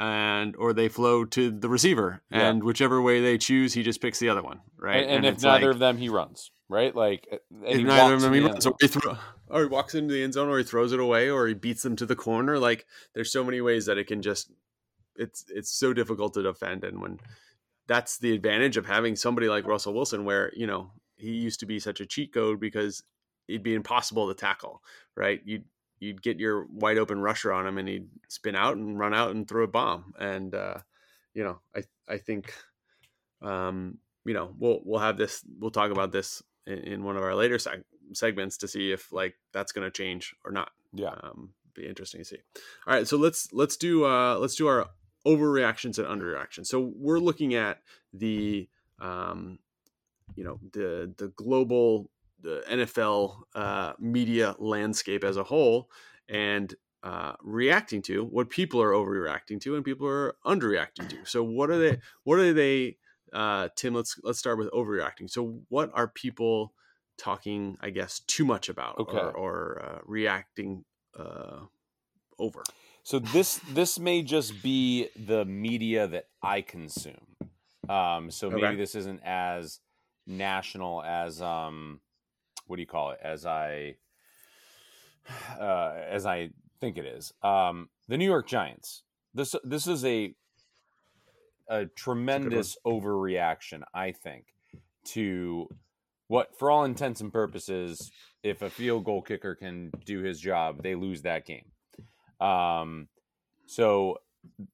and 0.00 0.56
or 0.56 0.72
they 0.72 0.88
flow 0.88 1.26
to 1.26 1.50
the 1.50 1.68
receiver 1.68 2.22
Yeah. 2.30 2.48
and 2.48 2.64
whichever 2.64 3.02
way 3.02 3.20
they 3.20 3.36
choose 3.36 3.74
he 3.74 3.82
just 3.82 4.00
picks 4.00 4.18
the 4.18 4.30
other 4.30 4.42
one 4.42 4.60
right 4.78 5.02
And, 5.04 5.26
and 5.26 5.26
if 5.26 5.42
neither 5.42 5.66
like- 5.66 5.74
of 5.74 5.78
them, 5.78 5.98
he 5.98 6.08
runs 6.08 6.50
right. 6.70 6.94
Like 6.96 7.28
uh, 7.30 7.36
if 7.66 7.82
neither 7.82 8.14
of 8.14 8.22
them 8.22 8.32
he 8.32 8.40
runs 8.40 8.64
or 8.66 8.74
he, 8.80 8.86
throw, 8.88 9.16
or 9.48 9.60
he 9.60 9.66
walks 9.66 9.94
into 9.94 10.14
the 10.14 10.22
end 10.22 10.32
zone 10.34 10.48
or 10.48 10.56
he 10.58 10.64
throws 10.64 10.92
it 10.92 11.00
away 11.00 11.28
or 11.28 11.46
he 11.46 11.54
beats 11.54 11.82
them 11.82 11.96
to 11.96 12.06
the 12.06 12.16
corner 12.16 12.58
like 12.58 12.86
there's 13.14 13.30
so 13.30 13.44
many 13.44 13.60
ways 13.60 13.84
that 13.86 13.98
it 13.98 14.06
can 14.06 14.22
just 14.22 14.50
it's 15.16 15.44
it's 15.48 15.70
so 15.70 15.92
difficult 15.92 16.32
to 16.34 16.42
defend 16.42 16.82
and 16.84 17.02
when 17.02 17.18
that's 17.86 18.16
the 18.18 18.32
advantage 18.32 18.76
of 18.78 18.86
having 18.86 19.16
somebody 19.16 19.48
like 19.48 19.66
Russell 19.66 19.92
Wilson 19.92 20.24
where 20.24 20.50
you 20.56 20.66
know 20.66 20.92
he 21.16 21.32
used 21.32 21.60
to 21.60 21.66
be 21.66 21.78
such 21.78 22.00
a 22.00 22.06
cheat 22.06 22.32
code 22.32 22.58
because 22.58 23.02
it'd 23.48 23.62
be 23.62 23.74
impossible 23.74 24.28
to 24.28 24.34
tackle 24.34 24.80
right 25.16 25.42
you'd 25.44 25.64
you'd 26.00 26.22
get 26.22 26.40
your 26.40 26.66
wide 26.72 26.98
open 26.98 27.20
rusher 27.20 27.52
on 27.52 27.66
him 27.66 27.78
and 27.78 27.88
he'd 27.88 28.08
spin 28.28 28.56
out 28.56 28.76
and 28.76 28.98
run 28.98 29.14
out 29.14 29.30
and 29.30 29.46
throw 29.46 29.64
a 29.64 29.68
bomb. 29.68 30.14
And 30.18 30.54
uh 30.54 30.78
you 31.34 31.44
know 31.44 31.60
i 31.76 31.82
i 32.08 32.18
think 32.18 32.52
um 33.42 33.98
you 34.24 34.34
know 34.34 34.52
we'll 34.58 34.80
we'll 34.84 35.00
have 35.00 35.16
this 35.16 35.44
we'll 35.58 35.70
talk 35.70 35.90
about 35.92 36.10
this 36.10 36.42
in, 36.66 36.78
in 36.78 37.04
one 37.04 37.16
of 37.16 37.22
our 37.22 37.34
later 37.34 37.56
seg- 37.56 37.84
segments 38.12 38.56
to 38.58 38.68
see 38.68 38.90
if 38.90 39.12
like 39.12 39.34
that's 39.52 39.72
going 39.72 39.84
to 39.86 39.90
change 39.90 40.34
or 40.44 40.50
not. 40.50 40.72
Yeah. 40.92 41.14
um 41.22 41.50
be 41.74 41.86
interesting 41.86 42.20
to 42.20 42.24
see. 42.24 42.38
All 42.86 42.94
right 42.94 43.06
so 43.06 43.16
let's 43.16 43.52
let's 43.52 43.76
do 43.76 44.04
uh 44.04 44.36
let's 44.38 44.56
do 44.56 44.66
our 44.66 44.88
overreactions 45.26 45.98
and 45.98 46.08
underreactions. 46.08 46.66
So 46.66 46.92
we're 46.96 47.20
looking 47.20 47.54
at 47.54 47.78
the 48.12 48.68
um 49.00 49.58
you 50.34 50.44
know 50.44 50.58
the 50.72 51.12
the 51.16 51.28
global 51.28 52.10
the 52.42 52.62
NFL 52.70 53.42
uh, 53.54 53.92
media 53.98 54.54
landscape 54.58 55.24
as 55.24 55.36
a 55.36 55.44
whole 55.44 55.90
and 56.28 56.74
uh, 57.02 57.32
reacting 57.42 58.02
to 58.02 58.24
what 58.24 58.50
people 58.50 58.80
are 58.80 58.90
overreacting 58.92 59.60
to 59.60 59.74
and 59.74 59.84
people 59.84 60.06
are 60.06 60.34
underreacting 60.44 61.08
to. 61.08 61.24
So 61.24 61.42
what 61.42 61.70
are 61.70 61.78
they? 61.78 61.98
What 62.24 62.38
are 62.38 62.52
they? 62.52 62.96
Uh, 63.32 63.68
Tim, 63.76 63.94
let's 63.94 64.18
let's 64.22 64.38
start 64.38 64.58
with 64.58 64.70
overreacting. 64.72 65.30
So 65.30 65.60
what 65.68 65.90
are 65.94 66.08
people 66.08 66.74
talking? 67.16 67.76
I 67.80 67.90
guess 67.90 68.20
too 68.26 68.44
much 68.44 68.68
about 68.68 68.98
Okay. 68.98 69.16
or, 69.16 69.30
or 69.32 69.82
uh, 69.84 69.98
reacting 70.04 70.84
uh, 71.18 71.60
over. 72.38 72.62
So 73.02 73.18
this 73.18 73.60
this 73.72 73.98
may 73.98 74.22
just 74.22 74.62
be 74.62 75.08
the 75.16 75.44
media 75.44 76.06
that 76.06 76.26
I 76.42 76.60
consume. 76.60 77.36
Um, 77.88 78.30
so 78.30 78.50
maybe 78.50 78.66
Okay. 78.66 78.76
this 78.76 78.94
isn't 78.94 79.20
as 79.24 79.80
national 80.26 81.02
as 81.02 81.40
um, 81.40 82.00
what 82.70 82.76
do 82.76 82.82
you 82.82 82.86
call 82.86 83.10
it? 83.10 83.18
As 83.20 83.44
I 83.44 83.96
uh, 85.58 85.92
as 86.08 86.24
I 86.24 86.50
think 86.80 86.96
it 86.96 87.04
is. 87.04 87.32
Um, 87.42 87.88
the 88.08 88.16
New 88.16 88.24
York 88.24 88.46
Giants. 88.46 89.02
This 89.34 89.56
this 89.64 89.88
is 89.88 90.04
a 90.04 90.34
a 91.68 91.86
tremendous 91.86 92.76
overreaction, 92.86 93.82
I 93.92 94.12
think, 94.12 94.46
to 95.06 95.68
what, 96.26 96.58
for 96.58 96.68
all 96.70 96.84
intents 96.84 97.20
and 97.20 97.32
purposes, 97.32 98.10
if 98.42 98.62
a 98.62 98.70
field 98.70 99.04
goal 99.04 99.22
kicker 99.22 99.54
can 99.54 99.92
do 100.04 100.20
his 100.20 100.40
job, 100.40 100.82
they 100.82 100.96
lose 100.96 101.22
that 101.22 101.46
game. 101.46 101.66
Um, 102.40 103.08
so 103.66 104.18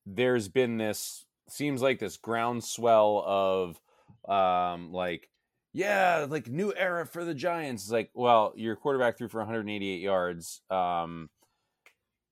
there's 0.06 0.48
been 0.48 0.78
this 0.78 1.24
seems 1.48 1.82
like 1.82 1.98
this 1.98 2.16
groundswell 2.16 3.22
of 3.26 3.80
um 4.28 4.92
like 4.92 5.28
yeah 5.76 6.26
like 6.28 6.49
new 6.49 6.73
era 6.75 7.06
for 7.06 7.25
the 7.25 7.35
giants. 7.35 7.85
It's 7.85 7.92
like 7.92 8.11
well 8.14 8.52
your 8.56 8.76
quarterback 8.76 9.18
threw 9.18 9.28
for 9.28 9.38
188 9.38 10.00
yards 10.00 10.62
um 10.71 11.28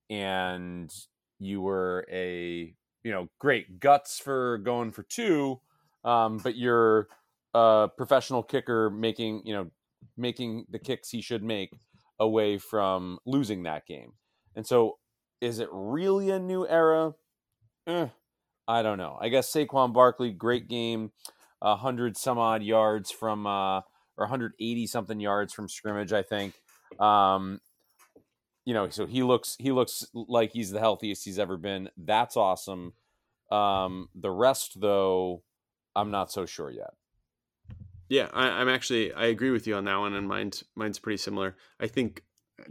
and 0.09 0.91
you 1.39 1.61
were 1.61 2.05
a 2.11 2.73
you 3.03 3.11
know 3.11 3.29
great 3.39 3.79
guts 3.79 4.19
for 4.19 4.57
going 4.59 4.91
for 4.91 5.03
two 5.03 5.59
um 6.03 6.37
but 6.37 6.55
you're 6.55 7.07
a 7.53 7.87
professional 7.95 8.41
kicker 8.41 8.89
making 8.89 9.43
you 9.45 9.53
know 9.53 9.69
making 10.17 10.65
the 10.69 10.79
kicks 10.79 11.09
he 11.09 11.21
should 11.21 11.43
make 11.43 11.71
away 12.19 12.57
from 12.57 13.19
losing 13.25 13.63
that 13.63 13.85
game. 13.85 14.13
And 14.55 14.65
so 14.65 14.97
is 15.41 15.59
it 15.59 15.69
really 15.71 16.29
a 16.29 16.39
new 16.39 16.67
era? 16.67 17.13
Eh, 17.87 18.07
I 18.67 18.81
don't 18.81 18.97
know. 18.97 19.17
I 19.19 19.29
guess 19.29 19.51
Saquon 19.51 19.93
Barkley, 19.93 20.31
great 20.31 20.67
game, 20.67 21.11
hundred 21.61 22.17
some 22.17 22.37
odd 22.37 22.63
yards 22.63 23.11
from, 23.11 23.47
uh, 23.47 23.79
or 24.17 24.25
180 24.25 24.87
something 24.87 25.19
yards 25.19 25.53
from 25.53 25.67
scrimmage, 25.67 26.13
I 26.13 26.21
think. 26.21 26.53
Um, 26.99 27.59
you 28.65 28.73
know, 28.73 28.89
so 28.89 29.05
he 29.05 29.23
looks 29.23 29.55
he 29.59 29.71
looks 29.71 30.05
like 30.13 30.51
he's 30.51 30.71
the 30.71 30.79
healthiest 30.79 31.23
he's 31.23 31.39
ever 31.39 31.57
been. 31.57 31.89
That's 31.97 32.35
awesome. 32.35 32.93
Um, 33.51 34.09
the 34.15 34.31
rest, 34.31 34.81
though, 34.81 35.43
I'm 35.95 36.11
not 36.11 36.31
so 36.31 36.45
sure 36.45 36.71
yet. 36.71 36.93
Yeah, 38.09 38.29
I, 38.33 38.47
I'm 38.47 38.69
actually 38.69 39.13
I 39.13 39.25
agree 39.25 39.51
with 39.51 39.67
you 39.67 39.75
on 39.75 39.85
that 39.85 39.97
one, 39.97 40.13
and 40.13 40.27
mine's 40.27 40.63
mine's 40.75 40.99
pretty 40.99 41.17
similar. 41.17 41.55
I 41.79 41.87
think 41.87 42.23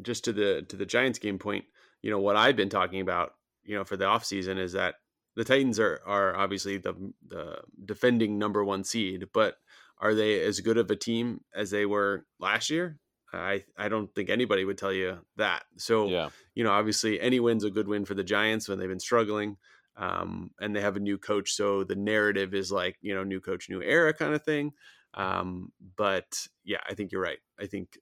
just 0.02 0.24
to 0.24 0.32
the 0.32 0.64
to 0.68 0.76
the 0.76 0.86
Giants 0.86 1.18
game 1.18 1.38
point, 1.38 1.64
you 2.02 2.10
know 2.10 2.18
what 2.18 2.36
I've 2.36 2.56
been 2.56 2.68
talking 2.68 3.00
about, 3.00 3.34
you 3.64 3.76
know, 3.76 3.84
for 3.84 3.96
the 3.96 4.04
offseason 4.04 4.58
is 4.58 4.72
that 4.72 4.96
the 5.36 5.44
Titans 5.44 5.78
are 5.80 6.00
are 6.06 6.36
obviously 6.36 6.78
the 6.78 7.12
the 7.26 7.62
defending 7.84 8.38
number 8.38 8.64
one 8.64 8.84
seed, 8.84 9.28
but 9.32 9.56
are 9.98 10.14
they 10.14 10.40
as 10.42 10.60
good 10.60 10.78
of 10.78 10.90
a 10.90 10.96
team 10.96 11.44
as 11.54 11.70
they 11.70 11.86
were 11.86 12.26
last 12.38 12.70
year? 12.70 13.00
I 13.32 13.64
I 13.76 13.88
don't 13.88 14.14
think 14.14 14.30
anybody 14.30 14.64
would 14.64 14.78
tell 14.78 14.92
you 14.92 15.24
that. 15.36 15.64
So 15.78 16.06
Yeah. 16.08 16.30
you 16.54 16.64
know, 16.64 16.70
obviously 16.72 17.20
any 17.20 17.40
win's 17.40 17.64
a 17.64 17.70
good 17.70 17.88
win 17.88 18.04
for 18.04 18.14
the 18.14 18.24
Giants 18.24 18.68
when 18.68 18.78
they've 18.78 18.88
been 18.88 19.00
struggling. 19.00 19.56
Um, 19.96 20.50
and 20.60 20.74
they 20.74 20.80
have 20.80 20.96
a 20.96 21.00
new 21.00 21.18
coach, 21.18 21.52
so 21.52 21.84
the 21.84 21.94
narrative 21.94 22.52
is 22.52 22.72
like 22.72 22.98
you 23.00 23.14
know, 23.14 23.22
new 23.22 23.40
coach, 23.40 23.68
new 23.70 23.80
era 23.80 24.12
kind 24.12 24.34
of 24.34 24.42
thing. 24.44 24.72
Um, 25.14 25.72
but 25.96 26.48
yeah, 26.64 26.80
I 26.88 26.94
think 26.94 27.12
you're 27.12 27.22
right. 27.22 27.38
I 27.60 27.66
think 27.66 27.96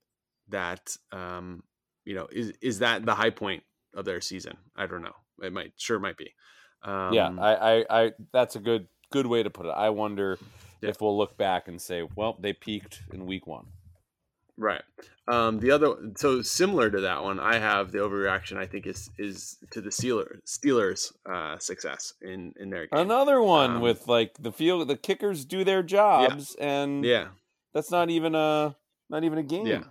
that 0.49 0.97
um, 1.11 1.65
you 2.05 2.15
know 2.15 2.29
is 2.31 2.53
is 2.63 2.79
that 2.79 3.05
the 3.05 3.15
high 3.15 3.31
point 3.31 3.65
of 3.95 4.05
their 4.07 4.21
season? 4.23 4.57
I 4.75 4.87
don't 4.87 5.03
know. 5.03 5.17
It 5.43 5.53
might 5.53 5.75
sure 5.77 5.99
might 5.99 6.17
be. 6.17 6.35
Um, 6.85 7.13
yeah, 7.15 7.31
I, 7.39 7.55
I, 7.81 7.85
I, 8.05 8.13
that's 8.33 8.57
a 8.57 8.61
good, 8.61 8.87
good 9.11 9.27
way 9.27 9.43
to 9.43 9.51
put 9.51 9.67
it. 9.67 9.71
I 9.77 9.91
wonder 9.91 10.39
Yeah. 10.81 10.91
if 10.91 11.01
we'll 11.01 11.17
look 11.17 11.37
back 11.37 11.69
and 11.69 11.81
say, 11.81 12.03
well, 12.17 12.37
they 12.41 12.53
peaked 12.53 13.03
in 13.13 13.27
week 13.27 13.47
one. 13.47 13.67
Right. 14.59 14.83
Um, 15.29 15.61
the 15.61 15.71
other, 15.71 15.95
so 16.17 16.43
similar 16.43 16.91
to 16.91 17.01
that 17.03 17.23
one, 17.23 17.39
I 17.41 17.59
have 17.59 17.93
the 17.93 17.99
overreaction. 17.99 18.57
I 18.59 18.67
think 18.67 18.87
is 18.87 19.09
is 19.17 19.57
to 19.71 19.81
the 19.81 19.89
Steelers 19.91 20.41
Steelers 20.45 21.13
uh, 21.25 21.59
success 21.59 22.15
in 22.21 22.53
in 22.59 22.69
their 22.71 22.87
game. 22.89 23.01
Another 23.01 23.41
one 23.41 23.77
Um, 23.77 23.81
with 23.81 24.09
like 24.09 24.35
the 24.41 24.53
field, 24.53 24.89
the 24.89 24.97
kickers 24.97 25.45
do 25.45 25.63
their 25.65 25.83
jobs, 25.83 26.55
and 26.57 27.05
Yeah, 27.05 27.29
that's 27.73 27.91
not 27.91 28.11
even 28.11 28.35
a, 28.35 28.75
not 29.09 29.23
even 29.25 29.39
a 29.39 29.43
game. 29.45 29.67
yeah, 29.67 29.85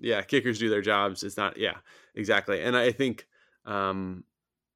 yeah. 0.00 0.22
Kickers 0.22 0.58
do 0.58 0.68
their 0.68 0.82
jobs. 0.82 1.22
It's 1.22 1.36
not. 1.36 1.56
Yeah, 1.56 1.76
exactly. 2.16 2.60
And 2.60 2.76
I 2.76 2.90
think 2.92 3.26
um, 3.64 4.24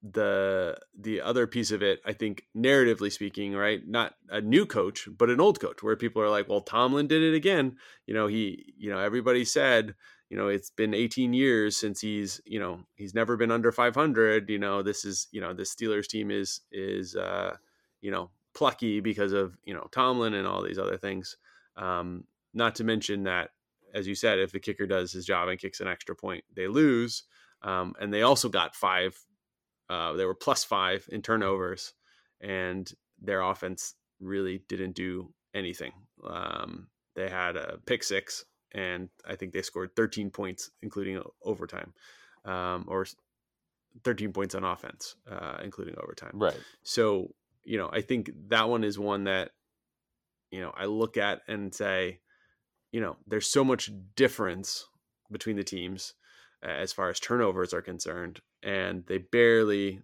the 0.02 0.76
the 0.98 1.20
other 1.20 1.46
piece 1.46 1.70
of 1.70 1.82
it, 1.82 2.00
I 2.06 2.12
think, 2.12 2.44
narratively 2.56 3.12
speaking, 3.12 3.54
right, 3.54 3.86
not 3.86 4.14
a 4.28 4.40
new 4.40 4.66
coach, 4.66 5.08
but 5.16 5.30
an 5.30 5.40
old 5.40 5.60
coach, 5.60 5.82
where 5.82 5.96
people 5.96 6.22
are 6.22 6.30
like, 6.30 6.48
well, 6.48 6.62
Tomlin 6.62 7.06
did 7.06 7.22
it 7.22 7.34
again. 7.34 7.76
You 8.06 8.14
know, 8.14 8.26
he, 8.26 8.74
you 8.76 8.90
know, 8.90 8.98
everybody 8.98 9.44
said. 9.44 9.94
You 10.28 10.36
know, 10.36 10.46
it's 10.46 10.70
been 10.70 10.94
18 10.94 11.32
years 11.32 11.76
since 11.76 12.00
he's, 12.00 12.40
you 12.46 12.60
know, 12.60 12.84
he's 12.94 13.16
never 13.16 13.36
been 13.36 13.50
under 13.50 13.72
500. 13.72 14.48
You 14.48 14.60
know, 14.60 14.80
this 14.80 15.04
is, 15.04 15.26
you 15.32 15.40
know, 15.40 15.52
the 15.52 15.64
Steelers 15.64 16.06
team 16.06 16.30
is 16.30 16.60
is, 16.70 17.16
uh, 17.16 17.56
you 18.00 18.12
know, 18.12 18.30
plucky 18.54 19.00
because 19.00 19.32
of 19.32 19.56
you 19.64 19.74
know 19.74 19.88
Tomlin 19.92 20.34
and 20.34 20.46
all 20.46 20.62
these 20.62 20.78
other 20.78 20.96
things. 20.96 21.36
Um, 21.76 22.24
not 22.52 22.74
to 22.76 22.84
mention 22.84 23.24
that, 23.24 23.50
as 23.94 24.06
you 24.06 24.14
said, 24.14 24.38
if 24.38 24.52
the 24.52 24.60
kicker 24.60 24.86
does 24.86 25.12
his 25.12 25.24
job 25.24 25.48
and 25.48 25.58
kicks 25.58 25.80
an 25.80 25.88
extra 25.88 26.14
point, 26.14 26.44
they 26.54 26.68
lose. 26.68 27.24
Um, 27.62 27.94
and 28.00 28.12
they 28.12 28.22
also 28.22 28.48
got 28.48 28.74
five. 28.74 29.18
Uh, 29.90 30.12
they 30.12 30.24
were 30.24 30.34
plus 30.34 30.62
five 30.62 31.04
in 31.10 31.20
turnovers, 31.20 31.94
and 32.40 32.90
their 33.20 33.42
offense 33.42 33.94
really 34.20 34.62
didn't 34.68 34.94
do 34.94 35.34
anything. 35.52 35.92
Um, 36.24 36.86
they 37.16 37.28
had 37.28 37.56
a 37.56 37.78
pick 37.86 38.04
six, 38.04 38.44
and 38.70 39.08
I 39.26 39.34
think 39.34 39.52
they 39.52 39.62
scored 39.62 39.96
13 39.96 40.30
points, 40.30 40.70
including 40.80 41.20
overtime, 41.42 41.92
um, 42.44 42.84
or 42.86 43.04
13 44.04 44.32
points 44.32 44.54
on 44.54 44.62
offense, 44.62 45.16
uh, 45.28 45.58
including 45.64 45.96
overtime. 46.00 46.32
Right. 46.34 46.56
So, 46.84 47.34
you 47.64 47.76
know, 47.76 47.90
I 47.92 48.00
think 48.00 48.30
that 48.48 48.68
one 48.68 48.84
is 48.84 48.96
one 48.96 49.24
that, 49.24 49.50
you 50.52 50.60
know, 50.60 50.72
I 50.76 50.84
look 50.84 51.16
at 51.16 51.40
and 51.48 51.74
say, 51.74 52.20
you 52.92 53.00
know, 53.00 53.16
there's 53.26 53.50
so 53.50 53.64
much 53.64 53.90
difference 54.14 54.86
between 55.32 55.56
the 55.56 55.64
teams 55.64 56.14
as 56.62 56.92
far 56.92 57.08
as 57.08 57.18
turnovers 57.18 57.72
are 57.72 57.82
concerned, 57.82 58.40
and 58.62 59.04
they 59.06 59.18
barely 59.18 60.02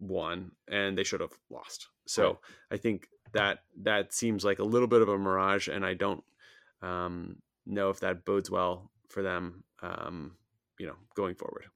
won 0.00 0.52
and 0.68 0.96
they 0.96 1.04
should 1.04 1.20
have 1.20 1.32
lost. 1.50 1.88
So 2.06 2.26
Right. 2.26 2.36
I 2.72 2.76
think 2.78 3.08
that 3.32 3.60
that 3.82 4.12
seems 4.14 4.44
like 4.44 4.58
a 4.58 4.64
little 4.64 4.88
bit 4.88 5.02
of 5.02 5.08
a 5.08 5.18
mirage, 5.18 5.68
and 5.68 5.84
I 5.84 5.94
don't 5.94 6.24
um, 6.80 7.42
know 7.66 7.90
if 7.90 8.00
that 8.00 8.24
bodes 8.24 8.50
well 8.50 8.90
for 9.08 9.22
them, 9.22 9.64
um, 9.82 10.36
you 10.78 10.86
know, 10.86 10.96
going 11.14 11.34
forward. 11.34 11.66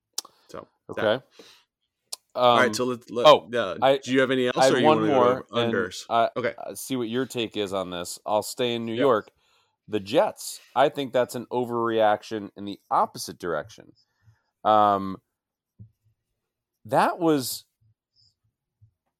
So 0.48 0.66
that- 0.96 1.04
Okay. 1.04 1.24
Um, 2.34 2.42
all 2.44 2.56
right, 2.56 2.74
so 2.74 2.84
let's. 2.84 3.10
Let, 3.10 3.26
oh, 3.26 3.50
uh, 3.52 3.76
I- 3.82 3.98
do 3.98 4.10
you 4.12 4.20
have 4.20 4.30
any 4.30 4.46
else? 4.46 4.56
I 4.56 4.66
have 4.66 4.82
one 4.82 5.06
more. 5.06 5.44
unders. 5.52 6.06
I, 6.08 6.30
Okay. 6.34 6.54
I 6.58 6.72
see 6.74 6.96
what 6.96 7.08
your 7.10 7.26
take 7.26 7.58
is 7.58 7.74
on 7.74 7.90
this. 7.90 8.18
I'll 8.24 8.42
stay 8.42 8.74
in 8.74 8.86
New 8.86 8.94
Yeah. 8.94 9.00
York. 9.00 9.28
The 9.88 10.00
Jets. 10.00 10.59
I 10.74 10.88
think 10.88 11.12
that's 11.12 11.35
an 11.35 11.44
overreaction 11.52 12.50
in 12.57 12.64
the 12.64 12.80
opposite 12.90 13.38
direction. 13.38 13.92
Um, 14.64 15.20
that 16.85 17.18
was. 17.18 17.64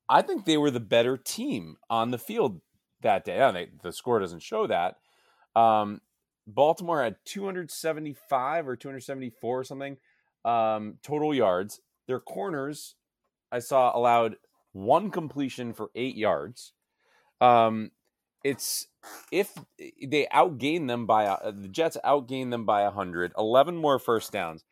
I 0.09 0.21
think 0.21 0.45
they 0.45 0.59
were 0.59 0.71
the 0.71 0.81
better 0.81 1.17
team 1.17 1.77
on 1.89 2.11
the 2.11 2.19
field 2.19 2.61
that 3.01 3.25
day. 3.25 3.39
Now, 3.39 3.53
they, 3.53 3.69
the 3.83 3.93
score 3.93 4.19
doesn't 4.19 4.43
show 4.43 4.67
that. 4.67 4.97
Um, 5.55 6.01
Baltimore 6.47 7.03
had 7.03 7.17
275 7.25 8.69
or 8.69 8.77
274 8.77 9.61
or 9.61 9.65
something 9.65 9.97
um, 10.45 10.99
total 11.03 11.35
yards. 11.35 11.81
Their 12.07 12.21
corners, 12.21 12.97
I 13.51 13.61
saw, 13.61 13.97
allowed 13.97 14.37
one 14.73 15.11
completion 15.11 15.73
for 15.73 15.91
eight 15.95 16.17
yards. 16.17 16.73
Um, 17.41 17.91
it's 18.45 18.89
if 19.31 19.53
they 19.79 20.27
outgain 20.33 20.89
them 20.89 21.07
by 21.07 21.27
uh, 21.27 21.53
the 21.53 21.69
Jets 21.69 21.97
outgain 22.05 22.51
them 22.51 22.65
by 22.65 22.85
100, 22.85 23.33
11 23.39 23.77
more 23.77 23.99
first 23.99 24.33
downs. 24.33 24.65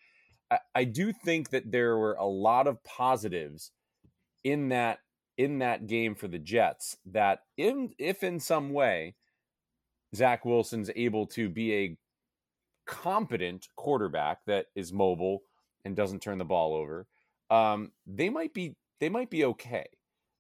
I, 0.51 0.59
I 0.75 0.85
do 0.85 1.13
think 1.13 1.51
that 1.51 1.71
there 1.71 1.97
were 1.97 2.15
a 2.15 2.27
lot 2.27 2.67
of 2.67 2.83
positives 2.85 3.71
in 4.45 4.71
that 4.71 4.99
in 5.37 5.59
that 5.61 5.87
game 5.87 6.15
for 6.15 6.29
the 6.29 6.39
Jets 6.39 6.97
that 7.07 7.41
in 7.57 7.95
if 7.99 8.23
in 8.23 8.41
some 8.41 8.73
way 8.73 9.15
Zach 10.15 10.45
Wilson's 10.45 10.91
able 10.97 11.27
to 11.29 11.49
be 11.49 11.75
a 11.75 11.97
competent 12.87 13.69
quarterback 13.77 14.45
that 14.47 14.67
is 14.75 14.93
mobile 14.93 15.43
and 15.85 15.97
doesn't 15.97 16.21
turn 16.21 16.39
the 16.39 16.45
ball 16.45 16.75
over, 16.75 17.07
um, 17.49 17.93
they 18.07 18.29
might 18.29 18.53
be 18.53 18.77
they 18.99 19.09
might 19.09 19.31
be 19.31 19.45
okay. 19.45 19.87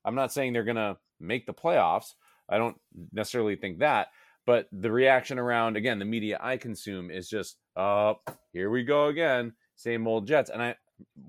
I'm 0.05 0.14
not 0.14 0.33
saying 0.33 0.53
they're 0.53 0.64
gonna 0.64 0.99
make 1.18 1.46
the 1.46 1.55
playoffs. 1.55 2.14
I 2.49 2.59
don't 2.59 2.77
necessarily 3.12 3.57
think 3.57 3.79
that, 3.79 4.09
but 4.44 4.66
the 4.73 4.90
reaction 4.90 5.38
around 5.38 5.77
again 5.77 5.99
the 5.99 6.05
media 6.05 6.38
I 6.40 6.57
consume 6.57 7.11
is 7.11 7.29
just, 7.29 7.57
uh, 7.77 8.14
here 8.53 8.70
we 8.70 8.83
go 8.83 9.07
again, 9.07 9.53
same 9.81 10.07
old 10.07 10.27
Jets. 10.27 10.51
And 10.51 10.62
I 10.62 10.77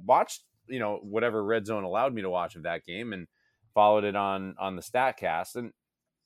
watched, 0.05 0.41
you 0.67 0.79
know, 0.79 0.99
whatever 1.03 1.43
Red 1.43 1.65
Zone 1.65 1.83
allowed 1.83 2.13
me 2.13 2.21
to 2.21 2.29
watch 2.29 2.55
of 2.55 2.63
that 2.63 2.85
game 2.85 3.13
and 3.13 3.27
followed 3.73 4.03
it 4.03 4.15
on 4.15 4.55
on 4.59 4.75
the 4.75 4.81
Statcast, 4.81 5.55
and 5.55 5.71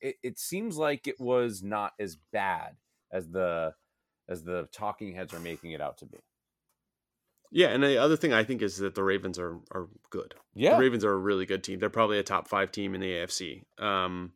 it, 0.02 0.16
it 0.24 0.40
seems 0.40 0.78
like 0.78 1.08
it 1.08 1.20
was 1.20 1.62
not 1.64 1.94
as 2.00 2.18
bad 2.32 2.78
as 3.12 3.30
the 3.30 3.74
as 4.28 4.44
the 4.44 4.68
talking 4.72 5.14
heads 5.14 5.34
are 5.34 5.40
making 5.40 5.72
it 5.72 5.82
out 5.82 6.00
to 6.00 6.06
be. 6.06 6.18
Yeah, 7.52 7.68
and 7.68 7.84
the 7.84 7.98
other 7.98 8.18
thing 8.18 8.34
I 8.34 8.44
think 8.44 8.62
is 8.62 8.78
that 8.78 8.96
the 8.96 9.04
Ravens 9.04 9.38
are 9.40 9.60
are 9.72 9.88
good. 10.10 10.34
Yeah, 10.56 10.76
The 10.76 10.82
Ravens 10.82 11.06
are 11.06 11.14
a 11.14 11.18
really 11.18 11.46
good 11.46 11.64
team. 11.64 11.80
They're 11.80 11.90
probably 11.90 12.18
a 12.18 12.24
top 12.24 12.48
five 12.48 12.72
team 12.72 12.96
in 12.96 13.02
the 13.02 13.12
AFC. 13.12 13.64
Um, 13.78 14.34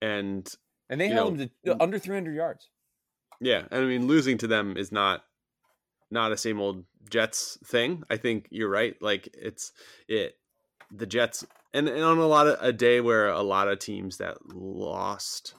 and 0.00 0.48
and 0.88 1.00
they 1.00 1.08
held 1.08 1.32
know, 1.36 1.38
them 1.38 1.50
to 1.76 1.82
under 1.82 1.98
300 1.98 2.34
yards. 2.34 2.70
yeah, 3.40 3.64
and 3.70 3.84
I 3.84 3.86
mean 3.86 4.06
losing 4.06 4.38
to 4.38 4.46
them 4.46 4.76
is 4.76 4.92
not 4.92 5.24
not 6.14 6.32
a 6.32 6.36
same 6.38 6.60
old 6.60 6.84
Jets 7.10 7.58
thing. 7.66 8.02
I 8.08 8.16
think 8.16 8.46
you're 8.50 8.70
right. 8.70 8.96
Like 9.02 9.28
it's 9.34 9.72
it 10.08 10.36
the 10.90 11.06
Jets 11.06 11.44
and, 11.74 11.88
and 11.88 12.02
on 12.02 12.18
a 12.18 12.26
lot 12.26 12.46
of 12.46 12.56
a 12.62 12.72
day 12.72 13.00
where 13.02 13.28
a 13.28 13.42
lot 13.42 13.68
of 13.68 13.78
teams 13.80 14.16
that 14.18 14.38
lost 14.54 15.54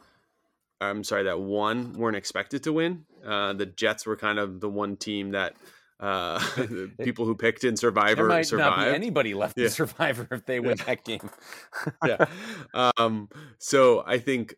I'm 0.81 1.03
sorry, 1.03 1.23
that 1.23 1.39
won 1.39 1.93
weren't 1.93 2.17
expected 2.17 2.63
to 2.63 2.73
win. 2.73 3.05
Uh, 3.25 3.53
the 3.53 3.65
Jets 3.65 4.05
were 4.05 4.17
kind 4.17 4.39
of 4.39 4.59
the 4.59 4.69
one 4.69 4.97
team 4.97 5.31
that 5.31 5.55
uh, 5.99 6.39
people 7.01 7.25
who 7.25 7.35
picked 7.35 7.63
in 7.63 7.71
There 7.71 7.77
Survivor 7.77 8.27
might 8.27 8.35
not 8.37 8.45
survived. 8.45 8.89
be 8.91 8.95
anybody 8.95 9.33
left 9.33 9.57
Yeah. 9.57 9.65
in 9.65 9.71
Survivor 9.71 10.27
if 10.31 10.45
they 10.45 10.59
win 10.59 10.77
that 10.85 11.05
game. 11.05 11.29
yeah. 12.05 12.25
Um, 12.73 13.29
so 13.57 14.03
I 14.05 14.17
think, 14.19 14.55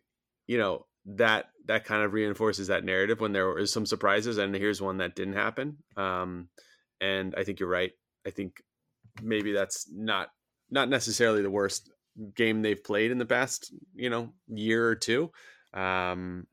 you 0.48 0.58
know, 0.58 0.86
that 1.06 1.46
that 1.68 1.84
kind 1.84 2.02
of 2.02 2.14
reinforces 2.14 2.68
that 2.68 2.84
narrative 2.84 3.20
when 3.20 3.32
there 3.32 3.56
is 3.58 3.72
some 3.72 3.86
surprises 3.86 4.38
and 4.38 4.54
here's 4.54 4.80
one 4.80 4.96
that 4.98 5.14
didn't 5.14 5.34
happen. 5.34 5.76
Um, 5.96 6.48
and 7.00 7.34
I 7.36 7.44
think 7.44 7.60
you're 7.60 7.68
right. 7.68 7.92
I 8.26 8.30
think 8.30 8.54
maybe 9.22 9.52
that's 9.52 9.86
not 9.92 10.28
not 10.70 10.88
necessarily 10.88 11.42
the 11.42 11.50
worst 11.50 11.90
game 12.34 12.62
they've 12.62 12.82
played 12.82 13.10
in 13.10 13.18
the 13.18 13.26
past, 13.26 13.72
you 13.94 14.10
know, 14.10 14.32
year 14.48 14.86
or 14.86 14.94
two. 14.94 15.30
Um, 15.72 16.46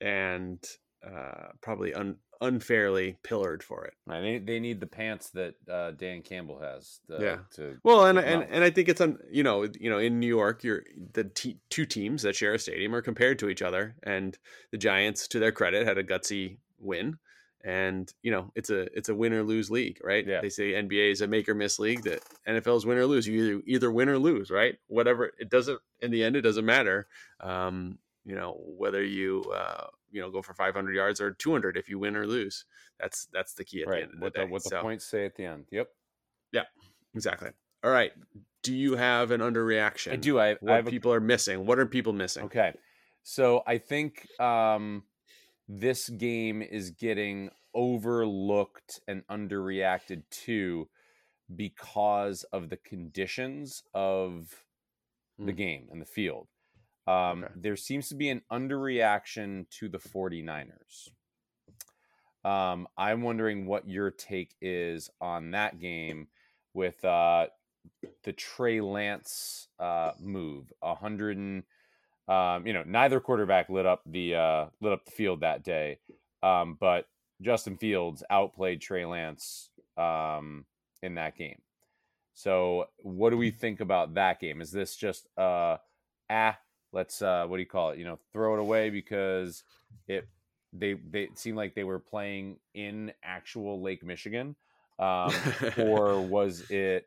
and 0.00 0.62
uh, 1.06 1.52
probably 1.62 1.94
un- 1.94 2.18
unfairly 2.40 3.16
pillared 3.22 3.62
for 3.62 3.84
it. 3.84 3.94
Right, 4.06 4.20
they, 4.20 4.38
they 4.38 4.60
need 4.60 4.80
the 4.80 4.86
pants 4.86 5.30
that 5.30 5.54
uh, 5.70 5.92
Dan 5.92 6.22
Campbell 6.22 6.60
has. 6.60 7.00
To, 7.08 7.18
Yeah. 7.20 7.36
To, 7.56 7.78
Well, 7.82 8.06
and 8.06 8.18
and, 8.18 8.46
and 8.50 8.64
I 8.64 8.70
think 8.70 8.88
it's 8.88 9.00
on 9.00 9.18
you 9.30 9.42
know 9.42 9.66
you 9.78 9.90
know 9.90 9.98
in 9.98 10.20
New 10.20 10.26
York, 10.26 10.64
you're 10.64 10.84
the 11.12 11.24
te- 11.24 11.60
two 11.70 11.86
teams 11.86 12.22
that 12.22 12.36
share 12.36 12.54
a 12.54 12.58
stadium 12.58 12.94
are 12.94 13.02
compared 13.02 13.38
to 13.40 13.48
each 13.48 13.62
other, 13.62 13.96
and 14.02 14.36
the 14.70 14.78
Giants, 14.78 15.28
to 15.28 15.38
their 15.38 15.52
credit, 15.52 15.86
had 15.86 15.98
a 15.98 16.04
gutsy 16.04 16.58
win, 16.78 17.18
and 17.64 18.12
you 18.22 18.30
know 18.30 18.50
it's 18.54 18.70
a 18.70 18.82
it's 18.96 19.08
a 19.08 19.14
win 19.14 19.32
or 19.32 19.42
lose 19.42 19.70
league, 19.70 19.98
right? 20.02 20.26
Yeah. 20.26 20.40
They 20.40 20.50
say 20.50 20.72
NBA 20.72 21.12
is 21.12 21.20
a 21.20 21.26
make 21.26 21.48
or 21.48 21.54
miss 21.54 21.78
league. 21.78 22.02
That 22.04 22.22
NFL 22.48 22.76
is 22.78 22.86
win 22.86 22.98
or 22.98 23.06
lose. 23.06 23.26
You 23.26 23.42
either 23.42 23.62
either 23.66 23.90
win 23.90 24.08
or 24.08 24.18
lose, 24.18 24.50
right? 24.50 24.76
Whatever 24.86 25.32
it 25.38 25.50
doesn't 25.50 25.80
in 26.00 26.10
the 26.10 26.22
end, 26.22 26.36
it 26.36 26.42
doesn't 26.42 26.64
matter. 26.64 27.08
Um, 27.40 27.98
you 28.26 28.34
know 28.34 28.60
whether 28.60 29.02
you 29.02 29.42
uh, 29.54 29.86
you 30.10 30.20
know 30.20 30.30
go 30.30 30.42
for 30.42 30.54
500 30.54 30.94
yards 30.94 31.20
or 31.20 31.32
200 31.32 31.76
if 31.76 31.88
you 31.88 31.98
win 31.98 32.16
or 32.16 32.26
lose. 32.26 32.64
That's 33.00 33.26
that's 33.32 33.54
the 33.54 33.64
key 33.64 33.82
at 33.82 33.88
right. 33.88 33.98
the 33.98 34.02
end 34.04 34.12
of 34.14 34.18
the 34.18 34.24
what 34.24 34.34
day. 34.34 34.44
the, 34.44 34.46
what 34.52 34.64
the 34.64 34.70
So, 34.70 34.82
points 34.82 35.06
say 35.06 35.24
at 35.24 35.36
the 35.36 35.44
end. 35.44 35.66
Yep. 35.70 35.88
Yeah 36.52 36.64
exactly. 37.14 37.50
All 37.82 37.90
right. 37.90 38.12
Do 38.62 38.74
you 38.74 38.96
have 38.96 39.30
an 39.30 39.40
underreaction? 39.40 40.12
I 40.12 40.16
do. 40.16 40.38
I, 40.38 40.50
I 40.50 40.56
What 40.60 40.72
have 40.76 40.86
a 40.88 40.90
people 40.90 41.12
are 41.12 41.20
missing? 41.20 41.66
What 41.66 41.78
are 41.78 41.86
people 41.86 42.12
missing? 42.12 42.44
Okay. 42.44 42.72
So 43.22 43.62
I 43.66 43.78
think 43.78 44.28
um, 44.40 45.04
this 45.68 46.08
game 46.08 46.62
is 46.62 46.90
getting 46.90 47.50
overlooked 47.74 49.00
and 49.06 49.26
underreacted 49.28 50.22
to 50.30 50.88
because 51.54 52.44
of 52.44 52.70
the 52.70 52.76
conditions 52.76 53.82
of 53.94 54.64
the 55.38 55.52
Mm. 55.52 55.56
game 55.56 55.88
and 55.90 56.00
the 56.00 56.06
field. 56.06 56.48
Um, 57.06 57.44
Okay. 57.44 57.52
There 57.56 57.76
seems 57.76 58.08
to 58.08 58.14
be 58.14 58.30
an 58.30 58.42
underreaction 58.50 59.68
to 59.78 59.88
the 59.88 59.98
49ers. 59.98 61.10
Um, 62.44 62.86
I'm 62.96 63.22
wondering 63.22 63.66
what 63.66 63.88
your 63.88 64.10
take 64.10 64.54
is 64.60 65.10
on 65.20 65.50
that 65.52 65.80
game 65.80 66.28
with 66.74 67.04
uh, 67.04 67.48
the 68.22 68.32
Trey 68.32 68.80
Lance 68.80 69.68
uh, 69.80 70.12
move. 70.20 70.72
A 70.82 70.94
hundred 70.94 71.38
and 71.38 71.64
um, 72.28 72.66
you 72.66 72.72
know, 72.72 72.82
neither 72.84 73.20
quarterback 73.20 73.68
lit 73.68 73.86
up 73.86 74.02
the 74.06 74.34
uh, 74.34 74.66
lit 74.80 74.92
up 74.92 75.04
the 75.04 75.12
field 75.12 75.40
that 75.40 75.62
day, 75.62 75.98
um, 76.42 76.76
but 76.78 77.06
Justin 77.40 77.76
Fields 77.76 78.24
outplayed 78.30 78.80
Trey 78.80 79.04
Lance 79.04 79.70
um, 79.96 80.64
in 81.02 81.14
that 81.14 81.36
game. 81.36 81.60
So, 82.34 82.86
what 82.98 83.30
do 83.30 83.36
we 83.36 83.50
think 83.50 83.80
about 83.80 84.14
that 84.14 84.40
game? 84.40 84.60
Is 84.60 84.72
this 84.72 84.96
just 84.96 85.28
uh, 85.38 85.76
ah, 86.28 86.58
let's 86.92 87.22
uh, 87.22 87.46
what 87.46 87.56
do 87.56 87.62
you 87.62 87.68
call 87.68 87.90
it? 87.90 87.98
You 87.98 88.04
know, 88.04 88.18
throw 88.32 88.54
it 88.54 88.60
away 88.60 88.90
because 88.90 89.64
it 90.08 90.28
they 90.72 90.94
they 90.94 91.28
seemed 91.34 91.56
like 91.56 91.74
they 91.74 91.84
were 91.84 91.98
playing 91.98 92.58
in 92.74 93.12
actual 93.22 93.82
Lake 93.82 94.04
Michigan, 94.04 94.56
um, 94.98 95.32
or 95.78 96.20
was 96.26 96.70
it 96.70 97.06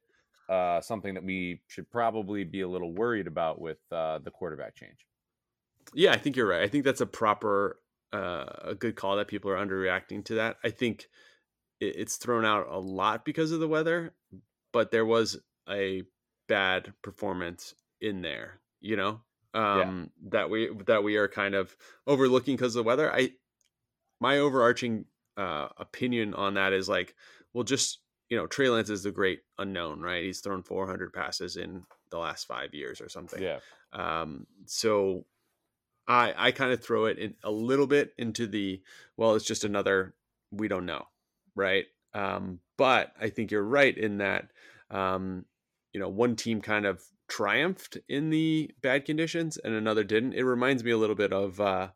uh, 0.50 0.82
something 0.82 1.14
that 1.14 1.24
we 1.24 1.62
should 1.68 1.90
probably 1.92 2.44
be 2.44 2.62
a 2.62 2.68
little 2.68 2.92
worried 2.92 3.28
about 3.28 3.62
with 3.62 3.78
uh, 3.92 4.18
the 4.20 4.32
quarterback 4.32 4.76
change? 4.76 5.06
Yeah, 5.94 6.12
I 6.12 6.18
think 6.18 6.36
you're 6.36 6.48
right. 6.48 6.62
I 6.62 6.68
think 6.68 6.84
that's 6.84 7.02
a 7.02 7.06
proper, 7.06 7.80
uh, 8.14 8.46
a 8.64 8.76
good 8.76 8.96
call 8.96 9.18
that 9.18 9.28
people 9.28 9.52
are 9.52 9.64
underreacting 9.64 10.26
to 10.26 10.36
that. 10.36 10.58
I 10.64 10.70
think 10.70 11.08
it, 11.80 11.96
it's 11.98 12.18
thrown 12.18 12.46
out 12.46 12.68
a 12.70 12.80
lot 12.80 13.26
because 13.26 13.52
of 13.52 13.60
the 13.60 13.68
weather, 13.68 14.14
but 14.72 14.92
there 14.92 15.06
was 15.06 15.38
a 15.70 16.04
bad 16.48 16.94
performance 17.02 17.76
in 18.02 18.22
there, 18.22 18.60
you 18.82 18.96
know, 18.96 19.22
um, 19.54 20.12
that 20.30 20.50
we 20.50 20.70
that 20.86 21.04
we 21.04 21.18
are 21.18 21.28
kind 21.28 21.56
of 21.56 21.76
overlooking 22.08 22.56
because 22.56 22.76
of 22.76 22.84
the 22.84 22.88
weather. 22.88 23.12
I 23.12 23.32
my 24.20 24.40
overarching 24.40 25.06
uh, 25.38 25.70
opinion 25.78 26.34
on 26.34 26.56
that 26.56 26.74
is 26.74 26.90
like, 26.90 27.16
well, 27.54 27.64
just 27.64 28.00
you 28.30 28.38
know, 28.38 28.46
Trey 28.46 28.70
Lance 28.70 28.90
is 28.90 29.04
the 29.04 29.12
great 29.12 29.42
unknown, 29.58 30.02
right? 30.02 30.24
He's 30.24 30.40
thrown 30.40 30.62
400 30.62 31.12
passes 31.14 31.58
in 31.58 31.84
the 32.12 32.20
last 32.20 32.46
five 32.46 32.76
years 32.76 33.02
or 33.02 33.10
something. 33.10 33.42
Yeah, 33.42 33.60
Um, 33.92 34.46
so 34.66 35.26
I 36.08 36.34
I 36.36 36.52
kind 36.52 36.72
of 36.72 36.84
throw 36.84 37.06
it 37.06 37.18
in 37.18 37.36
a 37.44 37.52
little 37.52 37.88
bit 37.88 38.14
into 38.18 38.48
the 38.48 38.82
well, 39.18 39.36
it's 39.36 39.46
just 39.46 39.64
another 39.64 40.16
we 40.52 40.68
don't 40.68 40.86
know, 40.86 41.06
right? 41.56 41.86
Um, 42.14 42.60
but 42.78 43.14
I 43.20 43.30
think 43.30 43.52
you're 43.52 43.64
right 43.64 43.96
in 43.96 44.18
that 44.18 44.52
um, 44.90 45.46
you 45.94 46.00
know 46.00 46.10
one 46.10 46.36
team 46.36 46.62
kind 46.62 46.86
of 46.86 47.04
triumphed 47.30 47.98
in 48.10 48.30
the 48.30 48.72
bad 48.82 49.06
conditions 49.06 49.58
and 49.58 49.74
another 49.74 50.04
didn't. 50.04 50.34
It 50.34 50.44
reminds 50.44 50.84
me 50.84 50.92
a 50.92 50.98
little 50.98 51.16
bit 51.16 51.32
of 51.32 51.60
uh, 51.62 51.90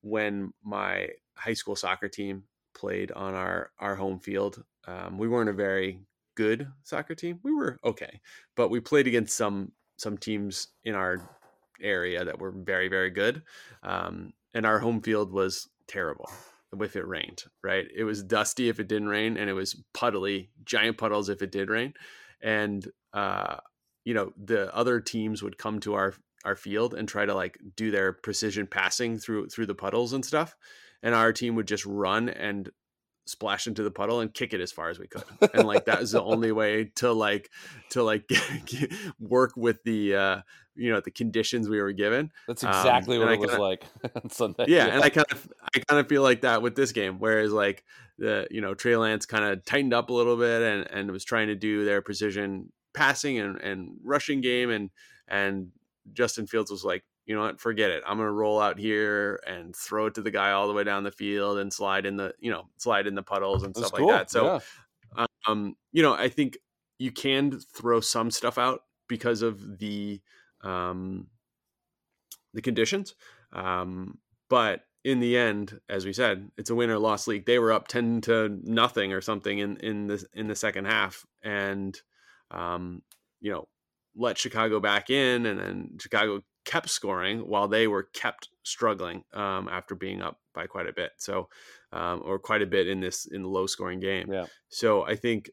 when 0.00 0.52
my 0.62 1.08
high 1.36 1.54
school 1.54 1.76
soccer 1.76 2.08
team 2.08 2.44
played 2.74 3.12
on 3.12 3.34
our 3.34 3.70
our 3.78 3.94
home 3.94 4.18
field. 4.18 4.64
Um, 4.86 5.18
we 5.18 5.28
weren't 5.28 5.50
a 5.50 5.54
very 5.54 6.00
good 6.34 6.68
soccer 6.82 7.14
team. 7.14 7.38
We 7.42 7.54
were 7.54 7.78
okay, 7.84 8.20
but 8.56 8.70
we 8.70 8.80
played 8.80 9.06
against 9.06 9.36
some 9.36 9.72
some 9.96 10.18
teams 10.18 10.68
in 10.84 10.94
our 10.94 11.20
area 11.82 12.24
that 12.24 12.38
were 12.38 12.50
very 12.50 12.88
very 12.88 13.10
good 13.10 13.42
um, 13.82 14.32
and 14.54 14.66
our 14.66 14.78
home 14.78 15.00
field 15.00 15.32
was 15.32 15.68
terrible 15.86 16.30
if 16.80 16.96
it 16.96 17.06
rained 17.06 17.44
right 17.62 17.86
it 17.94 18.02
was 18.02 18.22
dusty 18.22 18.68
if 18.68 18.80
it 18.80 18.88
didn't 18.88 19.08
rain 19.08 19.36
and 19.36 19.48
it 19.48 19.52
was 19.52 19.80
puddly 19.92 20.48
giant 20.64 20.98
puddles 20.98 21.28
if 21.28 21.40
it 21.40 21.52
did 21.52 21.68
rain 21.68 21.94
and 22.42 22.88
uh, 23.12 23.56
you 24.04 24.14
know 24.14 24.32
the 24.36 24.74
other 24.74 25.00
teams 25.00 25.42
would 25.42 25.58
come 25.58 25.80
to 25.80 25.94
our 25.94 26.14
our 26.44 26.56
field 26.56 26.92
and 26.94 27.08
try 27.08 27.24
to 27.24 27.34
like 27.34 27.58
do 27.76 27.90
their 27.90 28.12
precision 28.12 28.66
passing 28.66 29.18
through 29.18 29.48
through 29.48 29.66
the 29.66 29.74
puddles 29.74 30.12
and 30.12 30.24
stuff 30.24 30.54
and 31.02 31.14
our 31.14 31.32
team 31.32 31.54
would 31.54 31.66
just 31.68 31.86
run 31.86 32.28
and 32.28 32.70
splash 33.26 33.66
into 33.66 33.82
the 33.82 33.90
puddle 33.90 34.20
and 34.20 34.34
kick 34.34 34.52
it 34.52 34.60
as 34.60 34.70
far 34.70 34.90
as 34.90 34.98
we 34.98 35.06
could 35.06 35.24
and 35.54 35.66
like 35.66 35.86
that 35.86 35.98
was 36.00 36.12
the 36.12 36.22
only 36.22 36.52
way 36.52 36.84
to 36.94 37.10
like 37.10 37.48
to 37.88 38.02
like 38.02 38.28
work 39.18 39.52
with 39.56 39.82
the 39.84 40.14
uh 40.14 40.40
you 40.76 40.90
know 40.92 41.00
the 41.00 41.10
conditions 41.10 41.68
we 41.68 41.80
were 41.80 41.92
given 41.92 42.30
that's 42.46 42.62
Um, 42.64 42.70
exactly 42.70 43.16
and 43.16 43.24
what 43.24 43.30
I 43.30 43.34
it 43.34 43.40
was 43.40 43.50
kinda- 43.50 43.62
like 43.62 43.84
on 44.22 44.28
Sunday. 44.28 44.64
yeah, 44.68 44.86
and 44.88 45.02
I 45.02 45.08
kind 45.08 45.26
of 45.30 45.48
I 45.74 45.78
kind 45.78 46.00
of 46.00 46.08
feel 46.08 46.22
like 46.22 46.42
that 46.42 46.60
with 46.62 46.74
this 46.74 46.92
game, 46.92 47.18
whereas 47.20 47.52
like 47.52 47.84
the 48.18 48.46
you 48.50 48.60
know 48.60 48.74
Trey 48.74 48.96
Lance 48.96 49.24
kind 49.24 49.44
of 49.44 49.64
tightened 49.64 49.94
up 49.94 50.10
a 50.10 50.12
little 50.12 50.36
bit 50.36 50.62
and 50.62 50.90
and 50.90 51.10
was 51.12 51.24
trying 51.24 51.46
to 51.46 51.54
do 51.54 51.84
their 51.84 52.02
precision 52.02 52.72
passing 52.94 53.38
and 53.38 53.60
and 53.60 53.98
rushing 54.02 54.40
game, 54.40 54.70
and 54.70 54.90
and 55.28 55.68
Justin 56.12 56.46
Fields 56.46 56.70
was 56.70 56.84
like, 56.84 57.04
you 57.26 57.34
know 57.34 57.42
what, 57.42 57.60
forget 57.60 57.90
it, 57.90 58.02
I'm 58.06 58.18
gonna 58.18 58.32
roll 58.32 58.60
out 58.60 58.78
here 58.78 59.40
and 59.46 59.74
throw 59.74 60.06
it 60.06 60.14
to 60.14 60.22
the 60.22 60.30
guy 60.30 60.52
all 60.52 60.66
the 60.68 60.74
way 60.74 60.84
down 60.84 61.04
the 61.04 61.10
field 61.10 61.58
and 61.58 61.72
slide 61.72 62.06
in 62.06 62.16
the 62.16 62.34
you 62.38 62.50
know 62.50 62.68
slide 62.76 63.06
in 63.06 63.14
the 63.14 63.22
puddles 63.22 63.62
and 63.62 63.74
That's 63.74 63.88
stuff 63.88 63.98
cool. 63.98 64.08
like 64.08 64.18
that. 64.18 64.30
So 64.30 64.60
yeah. 65.16 65.26
um, 65.46 65.76
you 65.92 66.02
know, 66.02 66.14
I 66.14 66.28
think 66.28 66.58
you 66.98 67.10
can 67.10 67.58
throw 67.74 68.00
some 68.00 68.30
stuff 68.30 68.58
out 68.58 68.82
because 69.08 69.42
of 69.42 69.78
the 69.78 70.20
um, 70.62 71.26
the 72.52 72.62
conditions. 72.62 73.14
Um, 73.52 74.18
but 74.48 74.82
in 75.04 75.20
the 75.20 75.36
end, 75.36 75.80
as 75.88 76.06
we 76.06 76.12
said, 76.12 76.50
it's 76.56 76.70
a 76.70 76.74
win 76.74 76.90
or 76.90 76.98
loss 76.98 77.26
league. 77.26 77.46
They 77.46 77.58
were 77.58 77.72
up 77.72 77.88
ten 77.88 78.20
to 78.22 78.58
nothing 78.62 79.12
or 79.12 79.20
something 79.20 79.58
in 79.58 79.76
in 79.78 80.06
the 80.06 80.24
in 80.32 80.48
the 80.48 80.56
second 80.56 80.86
half, 80.86 81.26
and 81.42 82.00
um, 82.54 83.02
you 83.40 83.52
know, 83.52 83.68
let 84.16 84.38
Chicago 84.38 84.80
back 84.80 85.10
in, 85.10 85.46
and 85.46 85.58
then 85.58 85.98
Chicago 86.00 86.40
kept 86.64 86.88
scoring 86.88 87.40
while 87.40 87.68
they 87.68 87.86
were 87.86 88.04
kept 88.14 88.48
struggling 88.62 89.24
um, 89.34 89.68
after 89.68 89.94
being 89.94 90.22
up 90.22 90.40
by 90.54 90.66
quite 90.66 90.86
a 90.86 90.92
bit. 90.92 91.10
So, 91.18 91.48
um, 91.92 92.22
or 92.24 92.38
quite 92.38 92.62
a 92.62 92.66
bit 92.66 92.88
in 92.88 93.00
this 93.00 93.26
in 93.26 93.42
the 93.42 93.48
low 93.48 93.66
scoring 93.66 94.00
game. 94.00 94.32
Yeah. 94.32 94.46
So 94.68 95.02
I 95.02 95.16
think, 95.16 95.50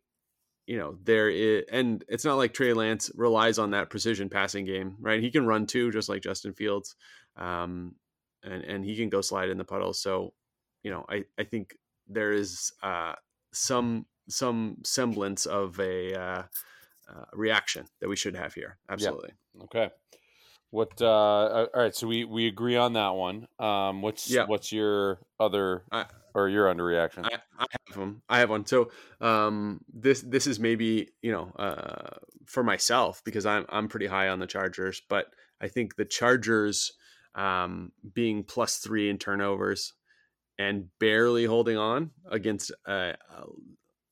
you 0.68 0.78
know, 0.78 0.98
there 1.04 1.30
is, 1.30 1.64
and 1.72 2.04
it's 2.08 2.24
not 2.24 2.38
like 2.38 2.54
Trey 2.54 2.74
Lance 2.74 3.12
relies 3.16 3.60
on 3.60 3.72
that 3.72 3.90
precision 3.90 4.30
passing 4.30 4.66
game, 4.66 4.96
right? 5.02 5.22
He 5.22 5.32
can 5.32 5.46
run 5.46 5.66
too, 5.66 5.92
just 5.92 6.08
like 6.08 6.22
Justin 6.22 6.54
Fields, 6.54 6.96
um, 7.36 7.96
and 8.44 8.64
and 8.64 8.86
he 8.86 8.96
can 8.96 9.10
go 9.10 9.22
slide 9.22 9.50
in 9.50 9.58
the 9.58 9.66
puddle. 9.66 9.94
So, 9.94 10.34
you 10.84 10.92
know, 10.92 11.04
I 11.10 11.26
I 11.38 11.44
think 11.44 11.76
there 12.08 12.32
is 12.32 12.72
uh, 12.84 13.14
some 13.52 14.06
some 14.30 14.78
semblance 14.84 15.46
of 15.46 15.80
a 15.80 16.14
uh, 16.14 16.44
uh, 17.14 17.26
reaction 17.34 17.86
that 18.00 18.10
we 18.10 18.16
should 18.16 18.36
have 18.36 18.54
here. 18.54 18.78
Absolutely. 18.90 19.32
Okay. 19.64 19.90
What? 20.70 21.02
uh 21.02 21.06
All 21.06 21.68
right. 21.76 21.96
So 21.96 22.08
we 22.08 22.24
we 22.24 22.48
agree 22.48 22.78
on 22.78 22.94
that 22.94 23.10
one. 23.16 23.48
Um. 23.60 24.02
What's. 24.02 24.30
What's 24.46 24.72
your 24.72 25.20
other 25.40 25.84
I- 25.92 26.06
or 26.34 26.48
your 26.48 26.74
underreaction? 26.74 27.26
I, 27.26 27.36
I 27.60 27.66
have 27.88 27.98
them. 27.98 28.22
I 28.30 28.40
have 28.40 28.50
one. 28.50 28.66
So 28.66 28.90
um, 29.20 29.82
this 29.94 30.22
this 30.22 30.48
is 30.48 30.60
maybe 30.60 31.10
you 31.22 31.32
know 31.32 31.52
uh, 31.58 32.18
for 32.46 32.64
myself 32.64 33.22
because 33.26 33.46
I'm 33.46 33.66
I'm 33.70 33.90
pretty 33.90 34.08
high 34.08 34.30
on 34.30 34.40
the 34.40 34.48
Chargers, 34.48 35.02
but 35.10 35.26
I 35.60 35.68
think 35.68 35.96
the 35.98 36.06
Chargers 36.06 36.94
um, 37.36 37.92
being 38.14 38.44
plus 38.44 38.78
three 38.78 39.10
in 39.10 39.18
turnovers 39.18 39.94
and 40.58 40.88
barely 41.00 41.46
holding 41.46 41.78
on 41.78 42.12
against 42.30 42.72
a, 42.86 42.92
a 42.94 43.44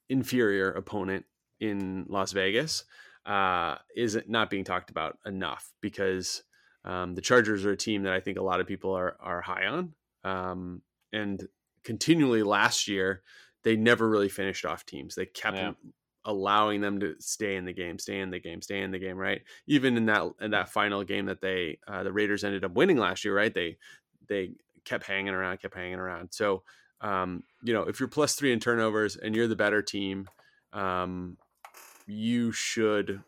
inferior 0.09 0.71
opponent 0.71 1.25
in 1.59 2.05
Las 2.07 2.31
Vegas 2.31 2.83
uh, 3.25 3.75
is 3.95 4.17
not 4.27 4.49
being 4.49 4.63
talked 4.63 4.89
about 4.89 5.17
enough 5.25 5.71
because 5.81 6.43
um, 6.85 7.15
the 7.15 7.21
Chargers 7.21 7.65
are 7.65 7.71
a 7.71 7.77
team 7.77 8.03
that 8.03 8.13
I 8.13 8.19
think 8.19 8.37
a 8.37 8.43
lot 8.43 8.59
of 8.61 8.67
people 8.67 8.93
are 8.93 9.15
are 9.19 9.41
high 9.41 9.65
on. 9.65 9.93
Um, 10.23 10.81
and 11.11 11.47
continually 11.83 12.43
last 12.43 12.87
year, 12.87 13.21
they 13.63 13.75
never 13.75 14.09
really 14.09 14.29
finished 14.29 14.65
off 14.65 14.85
teams. 14.85 15.15
They 15.15 15.25
kept 15.25 15.57
Yeah. 15.57 15.73
allowing 16.25 16.81
them 16.81 16.99
to 16.99 17.15
stay 17.19 17.55
in 17.55 17.65
the 17.65 17.73
game, 17.73 17.97
stay 17.99 18.19
in 18.19 18.29
the 18.29 18.39
game, 18.39 18.61
stay 18.61 18.81
in 18.81 18.91
the 18.91 18.99
game. 18.99 19.17
Right. 19.17 19.41
Even 19.67 19.97
in 19.97 20.05
that 20.05 20.23
in 20.41 20.51
that 20.51 20.69
final 20.69 21.03
game 21.03 21.25
that 21.25 21.41
they 21.41 21.79
uh, 21.87 22.03
the 22.03 22.11
Raiders 22.13 22.43
ended 22.43 22.63
up 22.63 22.73
winning 22.73 22.97
last 22.97 23.25
year. 23.25 23.35
Right. 23.35 23.53
They 23.53 23.77
they 24.27 24.51
kept 24.85 25.05
hanging 25.05 25.33
around, 25.33 25.61
kept 25.61 25.75
hanging 25.75 25.99
around. 25.99 26.29
So 26.31 26.63
um, 27.01 27.43
you 27.63 27.73
know, 27.73 27.83
if 27.83 27.99
you're 27.99 28.09
plus 28.09 28.35
three 28.35 28.51
in 28.51 28.59
turnovers 28.59 29.15
and 29.15 29.35
you're 29.35 29.47
the 29.47 29.55
better 29.55 29.81
team, 29.81 30.27
um, 30.73 31.37
you 32.09 32.51
should 32.51 33.21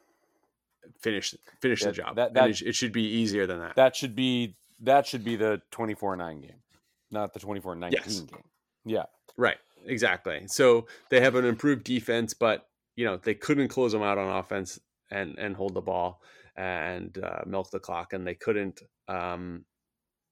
finish 0.99 1.35
finish 1.61 1.83
the 1.83 1.91
job. 1.91 2.15
that- 2.15 2.33
that- 2.33 2.49
it, 2.49 2.61
it 2.61 2.75
should 2.75 2.91
be 2.91 3.03
easier 3.03 3.45
than 3.47 3.59
that. 3.59 3.75
that 3.75 3.95
should 3.95 4.15
be 4.15 4.57
that 4.83 5.05
should 5.05 5.23
be 5.23 5.35
the 5.35 5.61
24-9 5.71 6.41
game, 6.41 6.55
not 7.11 7.33
the 7.33 7.39
24-19 7.39 7.91
Yes. 7.91 8.19
game. 8.21 8.43
Yeah. 8.83 9.03
Right. 9.37 9.57
Exactly. 9.85 10.47
So 10.47 10.87
they 11.09 11.21
have 11.21 11.35
an 11.35 11.45
improved 11.45 11.83
defense, 11.83 12.33
but 12.33 12.67
you 12.95 13.05
know 13.05 13.17
they 13.17 13.35
couldn't 13.35 13.67
close 13.69 13.91
them 13.91 14.01
out 14.01 14.17
on 14.17 14.35
offense 14.35 14.79
and 15.09 15.37
and 15.37 15.55
hold 15.55 15.73
the 15.75 15.81
ball 15.81 16.21
and 16.55 17.17
uh, 17.23 17.41
milk 17.45 17.69
the 17.71 17.79
clock, 17.79 18.11
and 18.13 18.25
they 18.27 18.35
couldn't, 18.35 18.81
um, 19.07 19.65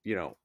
you 0.04 0.16
know, 0.16 0.36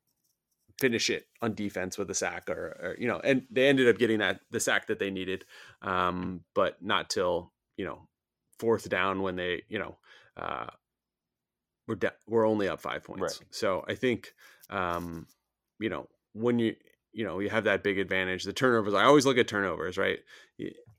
finish 0.78 1.10
it 1.10 1.26
on 1.42 1.54
defense 1.54 1.98
with 1.98 2.08
a 2.10 2.14
sack 2.14 2.48
or, 2.48 2.76
or 2.80 2.96
you 2.98 3.08
know, 3.08 3.20
and 3.24 3.46
they 3.50 3.68
ended 3.68 3.88
up 3.88 3.98
getting 3.98 4.18
that 4.20 4.40
the 4.50 4.60
sack 4.60 4.86
that 4.86 4.98
they 4.98 5.10
needed, 5.10 5.44
um, 5.82 6.42
but 6.54 6.80
not 6.82 7.10
till 7.10 7.52
you 7.76 7.84
know 7.84 8.08
fourth 8.58 8.88
down 8.88 9.22
when 9.22 9.36
they 9.36 9.62
you 9.68 9.78
know 9.78 9.96
uh, 10.36 10.66
we're 11.86 11.96
de- 11.96 12.12
we're 12.26 12.46
only 12.46 12.68
up 12.68 12.80
five 12.80 13.04
points. 13.04 13.22
Right. 13.22 13.48
So 13.50 13.84
I 13.88 13.94
think 13.94 14.32
um, 14.70 15.26
you 15.78 15.90
know 15.90 16.08
when 16.32 16.58
you 16.58 16.74
you 17.14 17.24
know 17.24 17.38
you 17.38 17.48
have 17.48 17.64
that 17.64 17.82
big 17.82 17.98
advantage. 17.98 18.44
The 18.44 18.52
turnovers. 18.52 18.94
I 18.94 19.04
always 19.04 19.24
look 19.24 19.38
at 19.38 19.48
turnovers, 19.48 19.96
right? 19.96 20.18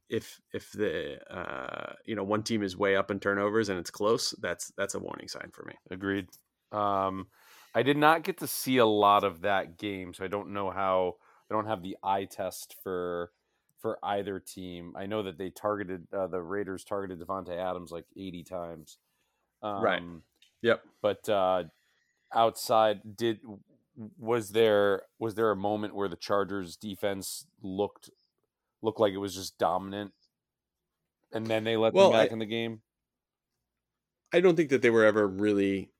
If 0.09 0.39
if 0.53 0.71
the 0.71 1.19
uh, 1.29 1.93
you 2.05 2.15
know 2.15 2.23
one 2.23 2.43
team 2.43 2.63
is 2.63 2.77
way 2.77 2.95
up 2.95 3.11
in 3.11 3.19
turnovers 3.19 3.69
and 3.69 3.77
it's 3.77 3.91
close, 3.91 4.33
that's 4.41 4.71
that's 4.77 4.95
a 4.95 4.99
warning 4.99 5.27
sign 5.27 5.51
for 5.51 5.63
me. 5.65 5.73
Agreed. 5.91 6.27
Um, 6.71 7.27
I 7.73 7.83
did 7.83 7.97
not 7.97 8.23
get 8.23 8.37
to 8.39 8.47
see 8.47 8.77
a 8.77 8.85
lot 8.85 9.23
of 9.23 9.41
that 9.41 9.77
game, 9.77 10.13
so 10.13 10.23
I 10.23 10.27
don't 10.27 10.53
know 10.53 10.71
how. 10.71 11.15
I 11.49 11.53
don't 11.53 11.67
have 11.67 11.83
the 11.83 11.97
eye 12.03 12.25
test 12.25 12.75
for 12.81 13.31
for 13.81 13.99
either 14.03 14.39
team. 14.39 14.93
I 14.97 15.05
know 15.05 15.23
that 15.23 15.37
they 15.37 15.49
targeted 15.49 16.07
uh, 16.13 16.27
the 16.27 16.41
Raiders 16.41 16.83
targeted 16.83 17.19
Davante 17.19 17.57
Adams 17.57 17.91
like 17.91 18.05
eighty 18.17 18.43
times. 18.43 18.97
Um, 19.61 19.83
Right. 19.83 20.01
Yep. 20.61 20.81
But 21.01 21.29
uh, 21.29 21.63
outside, 22.33 23.15
did 23.15 23.39
was 24.17 24.49
there 24.51 25.03
was 25.19 25.35
there 25.35 25.51
a 25.51 25.55
moment 25.55 25.95
where 25.95 26.09
the 26.09 26.15
Chargers 26.15 26.75
defense 26.75 27.45
looked 27.61 28.09
looked 28.81 28.99
like 28.99 29.13
it 29.13 29.17
was 29.17 29.35
just 29.35 29.57
dominant, 29.57 30.11
and 31.31 31.47
then 31.47 31.63
they 31.63 31.77
let 31.77 31.93
Well, 31.93 32.09
them 32.11 32.19
back 32.19 32.29
I- 32.31 32.33
in 32.33 32.39
the 32.39 32.45
game? 32.45 32.81
I 34.33 34.41
don't 34.41 34.55
think 34.55 34.69
that 34.69 34.81
they 34.81 34.89
were 34.89 35.05
ever 35.05 35.27
really 35.27 35.91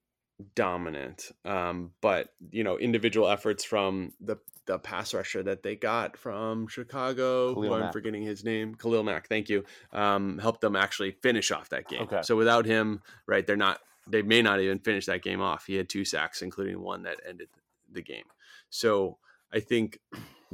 dominant. 0.55 1.31
Um, 1.45 1.91
but 2.01 2.29
you 2.51 2.63
know, 2.63 2.77
individual 2.77 3.29
efforts 3.29 3.63
from 3.63 4.11
the 4.19 4.38
the 4.65 4.80
pass 4.80 5.13
rusher 5.13 5.43
that 5.43 5.63
they 5.63 5.75
got 5.75 6.17
from 6.17 6.67
Chicago, 6.67 7.54
Khalil 7.54 7.67
who 7.67 7.73
I'm 7.73 7.80
Mack. 7.82 7.93
forgetting 7.93 8.23
his 8.23 8.43
name, 8.43 8.75
Khalil 8.75 9.04
Mack. 9.04 9.28
Thank 9.28 9.49
you. 9.49 9.63
Um, 9.91 10.38
helped 10.39 10.62
them 10.62 10.75
actually 10.75 11.12
finish 11.12 11.51
off 11.51 11.69
that 11.69 11.88
game. 11.88 12.01
Okay. 12.01 12.21
So 12.23 12.36
without 12.36 12.65
him, 12.65 13.01
right, 13.28 13.45
they're 13.45 13.56
not. 13.56 13.80
They 14.08 14.21
may 14.21 14.41
not 14.41 14.60
even 14.60 14.80
finish 14.80 15.08
that 15.08 15.23
game 15.23 15.41
off. 15.41 15.65
He 15.65 15.75
had 15.75 15.89
two 15.89 16.06
sacks, 16.06 16.41
including 16.41 16.80
one 16.80 17.04
that 17.04 17.19
ended 17.28 17.47
the 17.91 18.04
game. 18.04 18.25
So 18.69 19.17
I 19.51 19.60
think 19.60 19.99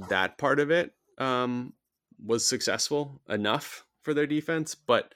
that 0.10 0.38
part 0.38 0.60
of 0.60 0.72
it 0.72 0.94
um, 1.18 1.74
was 2.24 2.48
successful 2.48 3.22
enough 3.28 3.86
for 4.04 4.14
their 4.14 4.28
defense. 4.28 4.76
But 4.76 5.14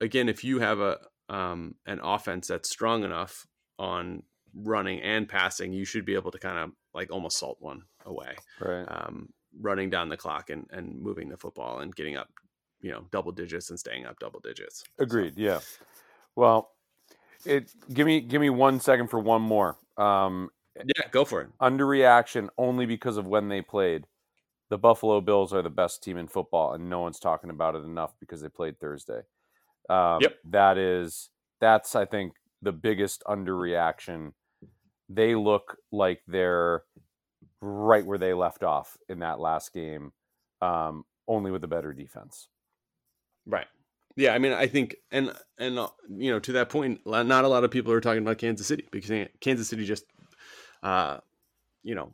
again, 0.00 0.28
if 0.28 0.42
you 0.44 0.58
have 0.58 0.80
a 0.80 0.98
um, 1.28 1.74
an 1.86 2.00
offense 2.02 2.48
that's 2.48 2.70
strong 2.70 3.04
enough 3.04 3.46
on 3.78 4.22
running 4.54 5.00
and 5.00 5.28
passing, 5.28 5.72
you 5.72 5.84
should 5.84 6.04
be 6.04 6.14
able 6.14 6.30
to 6.30 6.38
kind 6.38 6.58
of 6.58 6.70
like 6.94 7.12
almost 7.12 7.38
salt 7.38 7.58
one 7.60 7.82
away, 8.08 8.34
Right. 8.60 8.84
um, 8.84 9.28
running 9.60 9.90
down 9.90 10.08
the 10.08 10.16
clock 10.16 10.50
and, 10.50 10.66
and 10.70 11.00
moving 11.00 11.28
the 11.28 11.36
football 11.36 11.80
and 11.80 11.94
getting 11.94 12.16
up, 12.16 12.28
you 12.80 12.90
know, 12.90 13.04
double 13.10 13.32
digits 13.32 13.70
and 13.70 13.78
staying 13.78 14.06
up 14.06 14.18
double 14.18 14.40
digits. 14.40 14.80
So, 14.98 15.04
Agreed. 15.04 15.34
Yeah. 15.36 15.60
Well, 16.36 16.72
it 17.44 17.70
give 17.92 18.06
me 18.06 18.20
give 18.20 18.40
me 18.40 18.50
one 18.50 18.80
second 18.80 19.08
for 19.08 19.20
one 19.20 19.42
more. 19.42 19.76
Um, 19.96 20.50
yeah, 20.76 21.08
go 21.10 21.24
for 21.24 21.42
it. 21.42 21.48
underreaction 21.60 22.48
only 22.58 22.86
because 22.86 23.16
of 23.16 23.26
when 23.26 23.48
they 23.48 23.62
played. 23.62 24.06
The 24.70 24.78
Buffalo 24.78 25.20
Bills 25.20 25.54
are 25.54 25.62
the 25.62 25.70
best 25.70 26.02
team 26.02 26.18
in 26.18 26.28
football, 26.28 26.74
and 26.74 26.90
no 26.90 27.00
one's 27.00 27.18
talking 27.18 27.50
about 27.50 27.74
it 27.74 27.84
enough 27.84 28.12
because 28.20 28.40
they 28.42 28.48
played 28.48 28.78
Thursday. 28.78 29.22
Um, 29.88 30.18
Yep. 30.20 30.36
That 30.50 30.78
is 30.78 31.30
that's 31.60 31.96
I 31.96 32.04
think 32.04 32.34
the 32.62 32.72
biggest 32.72 33.22
underreaction. 33.26 34.32
They 35.08 35.34
look 35.34 35.78
like 35.90 36.20
they're 36.28 36.82
right 37.60 38.04
where 38.04 38.18
they 38.18 38.34
left 38.34 38.62
off 38.62 38.96
in 39.08 39.20
that 39.20 39.40
last 39.40 39.72
game, 39.72 40.12
um, 40.60 41.04
only 41.26 41.50
with 41.50 41.64
a 41.64 41.68
better 41.68 41.92
defense. 41.92 42.48
Right. 43.46 43.66
Yeah, 44.16 44.34
I 44.34 44.38
mean, 44.38 44.52
I 44.52 44.66
think, 44.66 44.96
and 45.12 45.32
and 45.58 45.78
uh, 45.78 45.88
you 46.08 46.32
know, 46.32 46.40
to 46.40 46.52
that 46.52 46.70
point, 46.70 47.00
not 47.06 47.44
a 47.44 47.48
lot 47.48 47.62
of 47.62 47.70
people 47.70 47.92
are 47.92 48.00
talking 48.00 48.22
about 48.22 48.38
Kansas 48.38 48.66
City 48.66 48.84
because 48.90 49.28
Kansas 49.40 49.68
City 49.68 49.84
just, 49.84 50.04
uh, 50.82 51.18
you 51.84 51.94
know, 51.94 52.12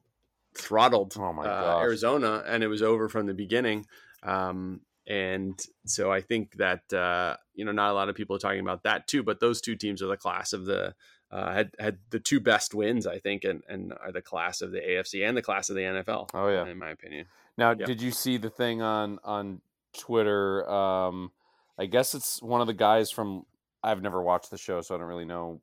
throttled 0.57 1.15
Oh 1.19 1.33
my 1.33 1.47
uh. 1.47 1.79
Arizona, 1.81 2.45
and 2.47 2.63
it 2.63 2.69
was 2.69 2.83
over 2.83 3.09
from 3.09 3.27
the 3.27 3.35
beginning. 3.35 3.87
Um, 4.23 4.83
and 5.07 5.59
so 5.87 6.13
I 6.13 6.21
think 6.21 6.57
that 6.57 6.93
uh, 6.93 7.37
you 7.55 7.65
know, 7.65 7.73
not 7.73 7.91
a 7.91 7.95
lot 7.95 8.09
of 8.09 8.17
people 8.17 8.37
are 8.37 8.41
talking 8.41 8.61
about 8.61 8.83
that 8.83 9.07
too. 9.07 9.23
But 9.23 9.41
those 9.41 9.61
two 9.61 9.77
teams 9.77 10.03
are 10.03 10.07
the 10.07 10.17
class 10.17 10.53
of 10.53 10.67
the 10.67 10.95
uh, 11.31 11.53
had 11.53 11.71
had 11.79 11.99
the 12.11 12.21
two 12.21 12.41
best 12.41 12.75
wins, 12.75 13.07
I 13.07 13.19
think, 13.19 13.45
and 13.45 13.63
and 13.69 13.93
are 14.01 14.13
the 14.13 14.23
class 14.23 14.61
of 14.63 14.71
the 14.73 14.81
AFC 14.81 15.27
and 15.27 15.37
the 15.37 15.43
class 15.43 15.69
of 15.71 15.77
the 15.77 15.83
NFL. 15.83 16.31
Oh, 16.35 16.49
yeah. 16.49 16.67
in 16.67 16.79
my 16.79 16.91
opinion. 16.91 17.27
Now, 17.57 17.71
Yep. 17.71 17.87
did 17.87 18.03
you 18.03 18.11
see 18.11 18.37
the 18.37 18.51
thing 18.51 18.83
on 18.83 19.19
on 19.25 19.61
Twitter? 19.99 20.69
Um, 20.71 21.33
I 21.79 21.87
guess 21.87 22.15
it's 22.15 22.41
one 22.43 22.61
of 22.61 22.67
the 22.67 22.73
guys 22.75 23.11
from. 23.11 23.45
I've 23.83 24.01
never 24.03 24.23
watched 24.23 24.51
the 24.51 24.59
show, 24.59 24.81
so 24.81 24.95
I 24.95 24.99
don't 24.99 25.09
really 25.09 25.25
know. 25.25 25.61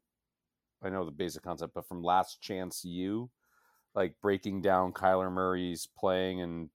I 0.83 0.89
know 0.89 1.05
the 1.05 1.11
basic 1.11 1.43
concept, 1.43 1.73
but 1.73 1.87
from 1.87 2.03
Last 2.03 2.41
Chance 2.41 2.83
U, 2.85 3.29
like 3.95 4.15
breaking 4.21 4.61
down 4.61 4.93
Kyler 4.93 5.31
Murray's 5.31 5.87
playing, 5.97 6.41
and 6.41 6.69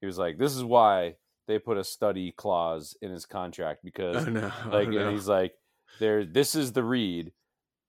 he 0.00 0.06
was 0.06 0.18
like, 0.18 0.38
"This 0.38 0.56
is 0.56 0.64
why 0.64 1.16
they 1.46 1.58
put 1.58 1.76
a 1.78 1.84
study 1.84 2.32
clause 2.32 2.96
in 3.02 3.10
his 3.10 3.26
contract 3.26 3.80
because 3.84 4.16
Oh 4.26 4.30
no! 4.30 4.52
like 4.70 4.88
oh, 4.88 4.90
no. 4.90 4.98
and 5.00 5.10
he's 5.12 5.26
like 5.28 5.52
there 5.98 6.24
this 6.24 6.54
is 6.54 6.72
the 6.72 6.84
read 6.84 7.32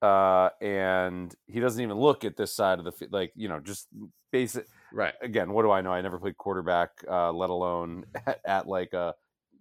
uh 0.02 0.50
and 0.62 1.36
he 1.48 1.60
doesn't 1.60 1.82
even 1.82 1.98
look 1.98 2.26
at 2.26 2.36
this 2.38 2.54
side 2.54 2.80
of 2.80 2.86
the 2.86 2.92
fi- 2.92 3.08
like 3.12 3.32
you 3.36 3.48
know 3.48 3.60
just 3.60 3.88
basic 4.32 4.66
right. 4.94 5.14
again 5.22 5.52
what 5.52 5.62
do 5.64 5.72
i 5.72 5.82
know 5.82 5.92
i 5.92 6.02
never 6.02 6.18
played 6.20 6.38
quarterback 6.38 6.90
uh 7.10 7.32
let 7.32 7.50
alone 7.50 8.06
at, 8.26 8.40
at 8.46 8.68
like 8.68 8.94
a 8.94 9.14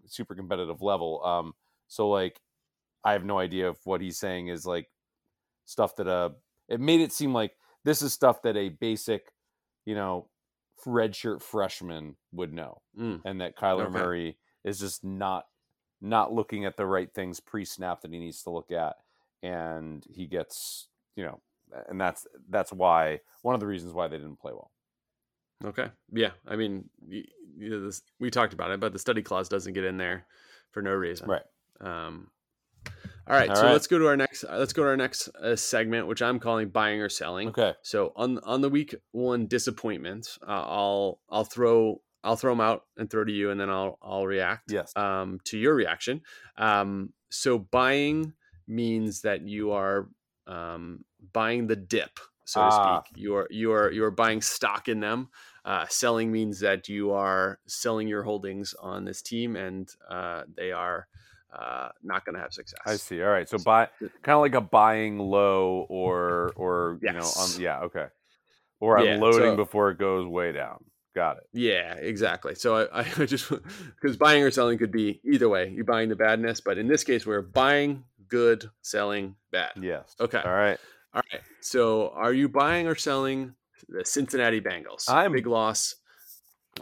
super 0.06 0.34
competitive 0.34 0.80
level 0.82 1.22
um 1.24 1.52
so 1.88 2.08
like 2.08 2.40
i 3.04 3.12
have 3.12 3.24
no 3.24 3.38
idea 3.38 3.70
if 3.70 3.76
what 3.84 4.00
he's 4.00 4.18
saying 4.18 4.48
is 4.48 4.64
like 4.64 4.88
stuff 5.66 5.94
that 5.96 6.08
uh 6.08 6.30
it 6.68 6.80
made 6.80 7.00
it 7.00 7.12
seem 7.12 7.32
like 7.34 7.52
this 7.84 8.00
is 8.02 8.12
stuff 8.12 8.40
that 8.42 8.56
a 8.56 8.68
basic 8.70 9.32
you 9.84 9.94
know 9.94 10.28
redshirt 10.86 11.42
freshman 11.42 12.16
would 12.32 12.52
know 12.52 12.80
Mm. 12.98 13.20
and 13.24 13.40
that 13.40 13.56
Kyler 13.56 13.84
Okay. 13.86 13.98
Murray 13.98 14.38
is 14.64 14.78
just 14.80 15.04
not 15.04 15.44
not 16.00 16.32
looking 16.32 16.64
at 16.64 16.76
the 16.78 16.86
right 16.86 17.12
things 17.12 17.40
pre-snap 17.40 18.00
that 18.00 18.10
he 18.12 18.18
needs 18.18 18.42
to 18.44 18.50
look 18.50 18.72
at 18.72 18.96
and 19.42 20.04
he 20.08 20.26
gets 20.26 20.88
you 21.16 21.24
know 21.24 21.40
and 21.88 22.00
that's 22.00 22.26
that's 22.48 22.72
why 22.72 23.20
one 23.42 23.54
of 23.54 23.60
the 23.60 23.66
reasons 23.66 23.92
why 23.92 24.08
they 24.08 24.16
didn't 24.16 24.40
play 24.40 24.52
well 24.52 24.70
Okay. 25.64 25.88
Yeah. 26.10 26.30
I 26.48 26.56
mean, 26.56 26.88
you 27.06 27.24
know, 27.58 27.84
this, 27.84 28.00
we 28.18 28.30
talked 28.30 28.54
about 28.54 28.70
it, 28.70 28.80
but 28.80 28.92
the 28.94 28.98
study 28.98 29.22
clause 29.22 29.48
doesn't 29.48 29.74
get 29.74 29.84
in 29.84 29.98
there 29.98 30.26
for 30.70 30.82
no 30.82 30.92
reason. 30.92 31.28
right 31.28 31.42
Um, 31.82 32.30
all 32.86 33.36
right. 33.36 33.50
All 33.50 33.56
so 33.56 33.64
right. 33.64 33.72
let's 33.72 33.86
go 33.86 33.98
to 33.98 34.06
our 34.08 34.16
next. 34.16 34.44
uh, 34.44 34.56
Let's 34.56 34.72
go 34.72 34.82
to 34.84 34.88
our 34.88 34.96
next 34.96 35.28
uh, 35.28 35.54
segment, 35.56 36.06
which 36.06 36.22
I'm 36.22 36.38
calling 36.40 36.70
buying 36.70 37.00
or 37.00 37.08
selling. 37.10 37.48
okay 37.50 37.74
So 37.82 38.12
on 38.16 38.38
on 38.38 38.62
the 38.62 38.70
week 38.70 38.94
one 39.12 39.46
disappointment, 39.46 40.38
uh, 40.42 40.50
I'll 40.66 41.20
I'll 41.30 41.44
throw 41.44 42.00
I'll 42.24 42.36
throw 42.36 42.52
them 42.52 42.60
out 42.60 42.84
and 42.96 43.10
throw 43.10 43.24
to 43.24 43.32
you, 43.32 43.50
and 43.50 43.60
then 43.60 43.68
I'll 43.70 43.98
I'll 44.02 44.26
react 44.26 44.72
yes 44.72 44.96
um, 44.96 45.40
to 45.44 45.58
your 45.58 45.74
reaction. 45.74 46.22
Um, 46.56 47.12
so 47.30 47.58
buying 47.58 48.32
means 48.70 49.20
that 49.22 49.42
you 49.46 49.72
are 49.72 50.08
um, 50.46 51.04
buying 51.32 51.66
the 51.66 51.76
dip, 51.76 52.18
so 52.44 52.60
to 52.60 52.66
Ah. 52.66 53.02
speak. 53.02 53.20
You 53.20 53.34
are 53.36 53.46
you 53.50 53.72
are 53.72 53.90
you 53.90 54.04
are 54.04 54.10
buying 54.10 54.40
stock 54.40 54.88
in 54.88 55.00
them. 55.00 55.28
Uh, 55.64 55.84
selling 55.88 56.32
means 56.32 56.60
that 56.60 56.88
you 56.88 57.10
are 57.12 57.58
selling 57.66 58.08
your 58.08 58.22
holdings 58.22 58.74
on 58.80 59.04
this 59.04 59.20
team, 59.22 59.56
and 59.56 59.90
uh, 60.08 60.44
they 60.56 60.72
are 60.72 61.06
uh, 61.52 61.88
not 62.02 62.24
going 62.24 62.34
to 62.34 62.40
have 62.40 62.52
success. 62.52 62.80
i 62.86 62.94
see 62.96 63.20
all 63.20 63.28
right 63.28 63.48
so 63.48 63.58
buy 63.58 63.88
kind 64.22 64.36
of 64.36 64.40
like 64.40 64.54
a 64.54 64.60
buying 64.60 65.18
low 65.18 65.84
or 65.88 66.52
or 66.54 66.98
you 67.02 67.12
know 67.12 67.18
Yes. 67.18 67.56
on, 67.56 67.60
yeah 67.60 67.80
okay 67.80 68.06
or 68.78 68.96
i'm 68.98 69.04
Yeah, 69.04 69.18
loading 69.18 69.52
so- 69.54 69.56
before 69.56 69.90
it 69.90 69.98
goes 69.98 70.26
way 70.28 70.52
down 70.52 70.84
got 71.12 71.38
it 71.38 71.48
Yeah, 71.52 71.94
exactly. 71.94 72.54
So 72.54 72.86
I, 72.92 73.00
I 73.18 73.26
just 73.26 73.50
because 73.50 74.16
buying 74.16 74.44
or 74.44 74.52
selling 74.52 74.78
could 74.78 74.92
be 74.92 75.20
either 75.24 75.48
way. 75.48 75.68
You're 75.74 75.84
buying 75.84 76.08
the 76.08 76.14
badness, 76.16 76.60
but 76.60 76.78
in 76.78 76.86
this 76.86 77.02
case, 77.02 77.26
we're 77.26 77.42
buying 77.42 78.04
good, 78.30 78.70
selling 78.82 79.34
bad. 79.52 79.72
yes 79.76 80.14
Okay. 80.20 80.40
all 80.44 80.52
right 80.54 80.78
All 81.12 81.22
right. 81.32 81.42
So, 81.60 82.10
are 82.10 82.32
you 82.32 82.48
buying 82.48 82.86
or 82.86 82.94
selling 82.94 83.54
the 83.88 84.04
Cincinnati 84.04 84.60
Bengals? 84.60 85.08
I'm- 85.10 85.32
big 85.32 85.46
loss 85.46 85.96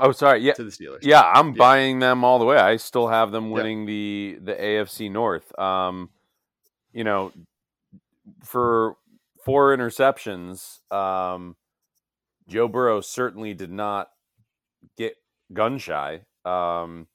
oh 0.01 0.13
sorry 0.13 0.41
yeah 0.41 0.53
to 0.53 0.65
the 0.65 0.71
Steelers. 0.71 0.99
Yeah, 1.03 1.23
I'm 1.23 1.49
Yeah. 1.49 1.55
buying 1.59 1.99
them 1.99 2.23
all 2.25 2.39
the 2.39 2.45
way. 2.45 2.59
I 2.59 2.77
still 2.77 3.09
have 3.09 3.33
them 3.33 3.47
Yeah. 3.49 3.53
winning 3.55 3.87
the 3.87 4.39
the 4.43 4.53
AFC 4.55 5.09
North. 5.11 5.59
Um, 5.59 6.11
you 6.93 7.05
know, 7.05 7.33
for 8.45 8.97
four 9.45 9.75
interceptions. 9.77 10.81
Um, 10.93 11.57
Joe 12.49 12.69
Burrow 12.69 13.01
certainly 13.01 13.55
did 13.55 13.71
not 13.71 14.11
get 14.97 15.17
gun 15.53 15.79
shy. 15.79 16.23
Um, 16.45 17.09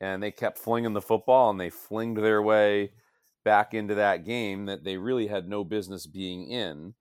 and 0.00 0.22
they 0.22 0.30
kept 0.32 0.58
flinging 0.58 0.92
the 0.92 1.00
football 1.00 1.50
and 1.50 1.58
they 1.60 1.70
flinged 1.70 2.20
their 2.22 2.42
way 2.42 2.92
back 3.48 3.72
into 3.72 3.94
that 3.94 4.26
game 4.26 4.66
that 4.66 4.84
they 4.84 4.98
really 4.98 5.26
had 5.26 5.48
no 5.48 5.64
business 5.64 6.06
being 6.06 6.50
in. 6.50 6.92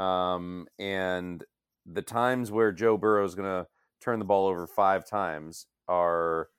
Um, 0.00 0.68
and 0.78 1.42
the 1.84 2.02
times 2.02 2.52
where 2.52 2.70
Joe 2.70 2.96
Burrow 2.96 3.24
is 3.24 3.34
going 3.34 3.48
to 3.48 3.66
turn 4.00 4.20
the 4.20 4.24
ball 4.24 4.46
over 4.46 4.68
five 4.68 5.04
times 5.04 5.66
are 5.88 6.50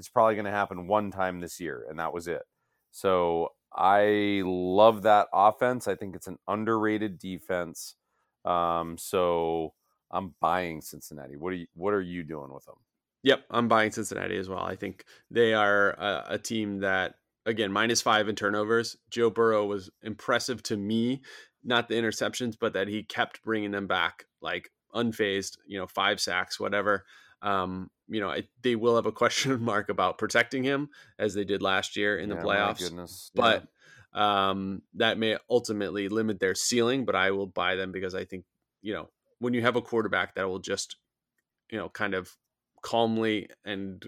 it's 0.00 0.08
probably 0.08 0.34
going 0.34 0.46
to 0.46 0.50
happen 0.50 0.88
one 0.88 1.12
time 1.12 1.38
this 1.38 1.60
year, 1.60 1.86
and 1.88 2.00
that 2.00 2.12
was 2.12 2.26
it. 2.26 2.42
So 2.90 3.50
I 3.72 4.42
love 4.44 5.02
that 5.02 5.28
offense. 5.32 5.86
I 5.86 5.94
think 5.94 6.16
it's 6.16 6.26
an 6.26 6.38
underrated 6.48 7.20
defense. 7.20 7.94
Um, 8.44 8.98
so 8.98 9.74
I'm 10.10 10.34
buying 10.40 10.80
Cincinnati. 10.80 11.36
What 11.36 11.52
are 11.52 11.56
you 11.56 11.66
What 11.74 11.94
are 11.94 12.02
you 12.02 12.24
doing 12.24 12.52
with 12.52 12.64
them? 12.64 12.78
Yep, 13.22 13.44
I'm 13.48 13.68
buying 13.68 13.92
Cincinnati 13.92 14.36
as 14.36 14.48
well. 14.48 14.64
I 14.64 14.74
think 14.74 15.04
they 15.30 15.54
are 15.54 15.90
a, 15.90 16.24
a 16.30 16.38
team 16.38 16.80
that 16.80 17.14
again 17.46 17.72
minus 17.72 18.02
five 18.02 18.28
in 18.28 18.34
turnovers. 18.34 18.96
Joe 19.10 19.30
Burrow 19.30 19.64
was 19.64 19.88
impressive 20.02 20.62
to 20.64 20.76
me, 20.76 21.22
not 21.64 21.88
the 21.88 21.94
interceptions, 21.94 22.56
but 22.60 22.74
that 22.74 22.88
he 22.88 23.02
kept 23.02 23.42
bringing 23.42 23.70
them 23.70 23.86
back 23.86 24.24
like 24.42 24.70
unfazed. 24.94 25.56
You 25.66 25.78
know, 25.78 25.86
five 25.86 26.20
sacks, 26.20 26.60
whatever. 26.60 27.04
Um, 27.40 27.90
you 28.08 28.20
know, 28.20 28.30
I, 28.30 28.44
they 28.62 28.76
will 28.76 28.96
have 28.96 29.06
a 29.06 29.12
question 29.22 29.62
mark 29.62 29.88
about 29.88 30.18
protecting 30.18 30.64
him 30.64 30.90
as 31.18 31.32
they 31.32 31.44
did 31.44 31.62
last 31.62 31.96
year 31.96 32.18
in 32.18 32.28
the 32.28 32.36
playoffs. 32.36 32.82
My 32.82 32.88
goodness. 32.88 33.30
but 33.34 33.66
um, 34.12 34.82
that 34.94 35.18
may 35.18 35.36
ultimately 35.48 36.08
limit 36.08 36.40
their 36.40 36.54
ceiling. 36.54 37.04
But 37.04 37.14
I 37.14 37.30
will 37.30 37.46
buy 37.46 37.76
them 37.76 37.92
because 37.92 38.14
I 38.14 38.24
think 38.24 38.44
you 38.82 38.92
know 38.92 39.08
when 39.38 39.54
you 39.54 39.62
have 39.62 39.76
a 39.76 39.82
quarterback 39.82 40.34
that 40.34 40.48
will 40.48 40.58
just 40.58 40.96
you 41.70 41.78
know 41.78 41.88
kind 41.88 42.14
of 42.14 42.36
calmly 42.82 43.48
and 43.64 44.04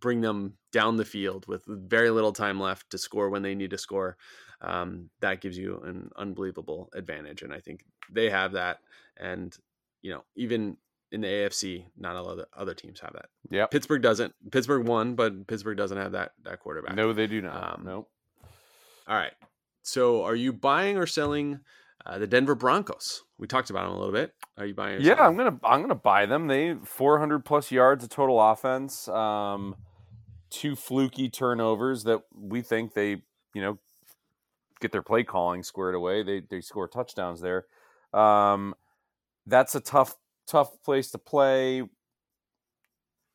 bring 0.00 0.20
them 0.20 0.54
down 0.72 0.96
the 0.96 1.04
field 1.04 1.46
with 1.46 1.64
very 1.66 2.10
little 2.10 2.32
time 2.32 2.58
left 2.58 2.90
to 2.90 2.98
score 2.98 3.30
when 3.30 3.42
they 3.42 3.54
need 3.54 3.70
to 3.70 3.78
score. 3.78 4.16
Um, 4.60 5.10
that 5.20 5.40
gives 5.40 5.58
you 5.58 5.82
an 5.84 6.10
unbelievable 6.16 6.88
advantage, 6.94 7.42
and 7.42 7.52
I 7.52 7.60
think 7.60 7.84
they 8.10 8.30
have 8.30 8.52
that. 8.52 8.78
And 9.16 9.56
you 10.02 10.12
know, 10.12 10.24
even 10.36 10.76
in 11.10 11.20
the 11.20 11.28
AFC, 11.28 11.84
not 11.96 12.16
a 12.16 12.22
lot 12.22 12.38
of 12.38 12.46
other 12.56 12.74
teams 12.74 13.00
have 13.00 13.12
that. 13.12 13.26
Yeah, 13.50 13.66
Pittsburgh 13.66 14.02
doesn't. 14.02 14.34
Pittsburgh 14.50 14.86
won, 14.86 15.14
but 15.14 15.46
Pittsburgh 15.46 15.76
doesn't 15.76 15.98
have 15.98 16.12
that 16.12 16.32
that 16.44 16.60
quarterback. 16.60 16.94
No, 16.94 17.12
they 17.12 17.26
do 17.26 17.42
not. 17.42 17.74
Um, 17.74 17.82
nope. 17.84 18.10
All 19.06 19.16
right. 19.16 19.32
So, 19.82 20.22
are 20.22 20.36
you 20.36 20.52
buying 20.52 20.96
or 20.96 21.06
selling 21.06 21.60
uh, 22.04 22.18
the 22.18 22.26
Denver 22.26 22.54
Broncos? 22.54 23.22
We 23.38 23.46
talked 23.46 23.70
about 23.70 23.84
them 23.84 23.92
a 23.92 23.98
little 23.98 24.12
bit. 24.12 24.34
Are 24.58 24.66
you 24.66 24.74
buying? 24.74 25.00
Yeah, 25.00 25.14
I'm 25.14 25.36
gonna 25.36 25.58
I'm 25.64 25.80
gonna 25.80 25.94
buy 25.94 26.26
them. 26.26 26.46
They 26.46 26.74
400 26.84 27.44
plus 27.44 27.70
yards 27.70 28.04
of 28.04 28.10
total 28.10 28.40
offense. 28.40 29.08
Um, 29.08 29.76
two 30.50 30.76
fluky 30.76 31.28
turnovers 31.28 32.04
that 32.04 32.22
we 32.34 32.62
think 32.62 32.94
they 32.94 33.22
you 33.54 33.62
know 33.62 33.78
get 34.80 34.92
their 34.92 35.02
play 35.02 35.24
calling 35.24 35.62
squared 35.62 35.94
away. 35.94 36.22
They 36.22 36.40
they 36.48 36.60
score 36.60 36.88
touchdowns 36.88 37.40
there. 37.40 37.66
Um, 38.12 38.74
that's 39.46 39.74
a 39.74 39.80
tough 39.80 40.16
tough 40.46 40.82
place 40.82 41.10
to 41.12 41.18
play 41.18 41.82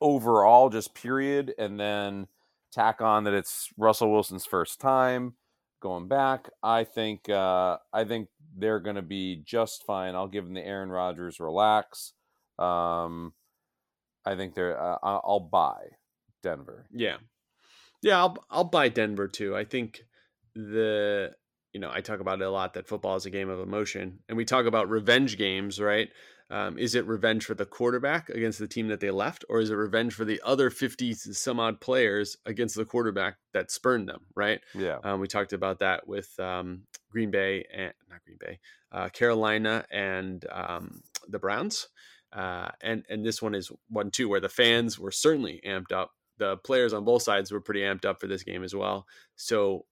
overall, 0.00 0.68
just 0.70 0.94
period, 0.94 1.54
and 1.58 1.78
then 1.78 2.28
tack 2.70 3.00
on 3.00 3.24
that 3.24 3.34
it's 3.34 3.70
Russell 3.76 4.10
Wilson's 4.12 4.46
first 4.46 4.80
time 4.80 5.34
going 5.80 6.08
back. 6.08 6.50
I 6.62 6.84
think 6.84 7.28
uh, 7.28 7.78
I 7.92 8.04
think 8.04 8.28
they're 8.56 8.80
going 8.80 8.96
to 8.96 9.02
be 9.02 9.42
just 9.44 9.84
fine. 9.84 10.14
I'll 10.14 10.28
give 10.28 10.44
them 10.44 10.54
the 10.54 10.66
Aaron 10.66 10.90
Rodgers 10.90 11.40
relax. 11.40 12.12
Um, 12.58 13.32
I 14.24 14.36
think 14.36 14.54
they're. 14.54 14.80
Uh, 14.80 14.98
I'll 15.02 15.48
buy 15.50 15.84
Denver. 16.42 16.86
Yeah, 16.92 17.16
yeah. 18.02 18.18
I'll 18.18 18.44
I'll 18.50 18.64
buy 18.64 18.88
Denver 18.88 19.28
too. 19.28 19.56
I 19.56 19.64
think 19.64 20.00
the 20.54 21.32
you 21.72 21.80
know 21.80 21.90
I 21.92 22.00
talk 22.00 22.20
about 22.20 22.40
it 22.40 22.44
a 22.44 22.50
lot 22.50 22.74
that 22.74 22.88
football 22.88 23.16
is 23.16 23.26
a 23.26 23.30
game 23.30 23.48
of 23.48 23.60
emotion, 23.60 24.20
and 24.28 24.36
we 24.36 24.44
talk 24.44 24.66
about 24.66 24.90
revenge 24.90 25.38
games, 25.38 25.80
right? 25.80 26.08
Um, 26.50 26.78
is 26.78 26.94
it 26.94 27.06
revenge 27.06 27.44
for 27.44 27.54
the 27.54 27.66
quarterback 27.66 28.30
against 28.30 28.58
the 28.58 28.68
team 28.68 28.88
that 28.88 29.00
they 29.00 29.10
left, 29.10 29.44
or 29.50 29.60
is 29.60 29.70
it 29.70 29.74
revenge 29.74 30.14
for 30.14 30.24
the 30.24 30.40
other 30.44 30.70
fifty 30.70 31.12
some 31.12 31.60
odd 31.60 31.80
players 31.80 32.36
against 32.46 32.74
the 32.74 32.86
quarterback 32.86 33.36
that 33.52 33.70
spurned 33.70 34.08
them, 34.08 34.22
right? 34.34 34.60
Yeah. 34.74 34.98
Um, 35.04 35.20
we 35.20 35.28
talked 35.28 35.52
about 35.52 35.80
that 35.80 36.08
with 36.08 36.38
um, 36.40 36.84
Green 37.10 37.30
Bay 37.30 37.66
and 37.72 37.92
not 38.08 38.24
Green 38.24 38.38
Bay, 38.40 38.58
uh, 38.92 39.10
Carolina 39.10 39.84
and 39.90 40.44
um, 40.50 41.02
the 41.28 41.38
Browns. 41.38 41.88
Uh, 42.32 42.68
and 42.82 43.04
and 43.08 43.24
this 43.24 43.40
one 43.42 43.54
is 43.54 43.70
one 43.88 44.10
too, 44.10 44.28
where 44.28 44.40
the 44.40 44.48
fans 44.48 44.98
were 44.98 45.10
certainly 45.10 45.60
amped 45.66 45.92
up. 45.92 46.12
The 46.38 46.56
players 46.58 46.92
on 46.92 47.04
both 47.04 47.22
sides 47.22 47.50
were 47.50 47.60
pretty 47.60 47.80
amped 47.80 48.04
up 48.04 48.20
for 48.20 48.26
this 48.26 48.42
game 48.42 48.62
as 48.62 48.74
well. 48.74 49.06
So, 49.36 49.86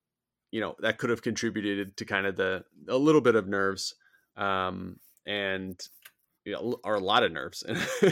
you 0.53 0.61
know, 0.61 0.77
that 0.81 0.99
could 0.99 1.11
have 1.11 1.23
contributed 1.23 1.97
to 1.97 2.05
kind 2.05 2.27
of 2.27 2.37
the 2.37 2.65
a 2.89 2.97
little 2.97 3.21
bit 3.21 3.35
of 3.35 3.49
nerves, 3.49 3.95
um, 4.37 5.01
and 5.27 5.81
you 6.47 6.53
know, 6.53 6.81
or 6.85 6.95
a 6.95 7.01
lot 7.01 7.23
of 7.25 7.33
nerves. 7.33 7.63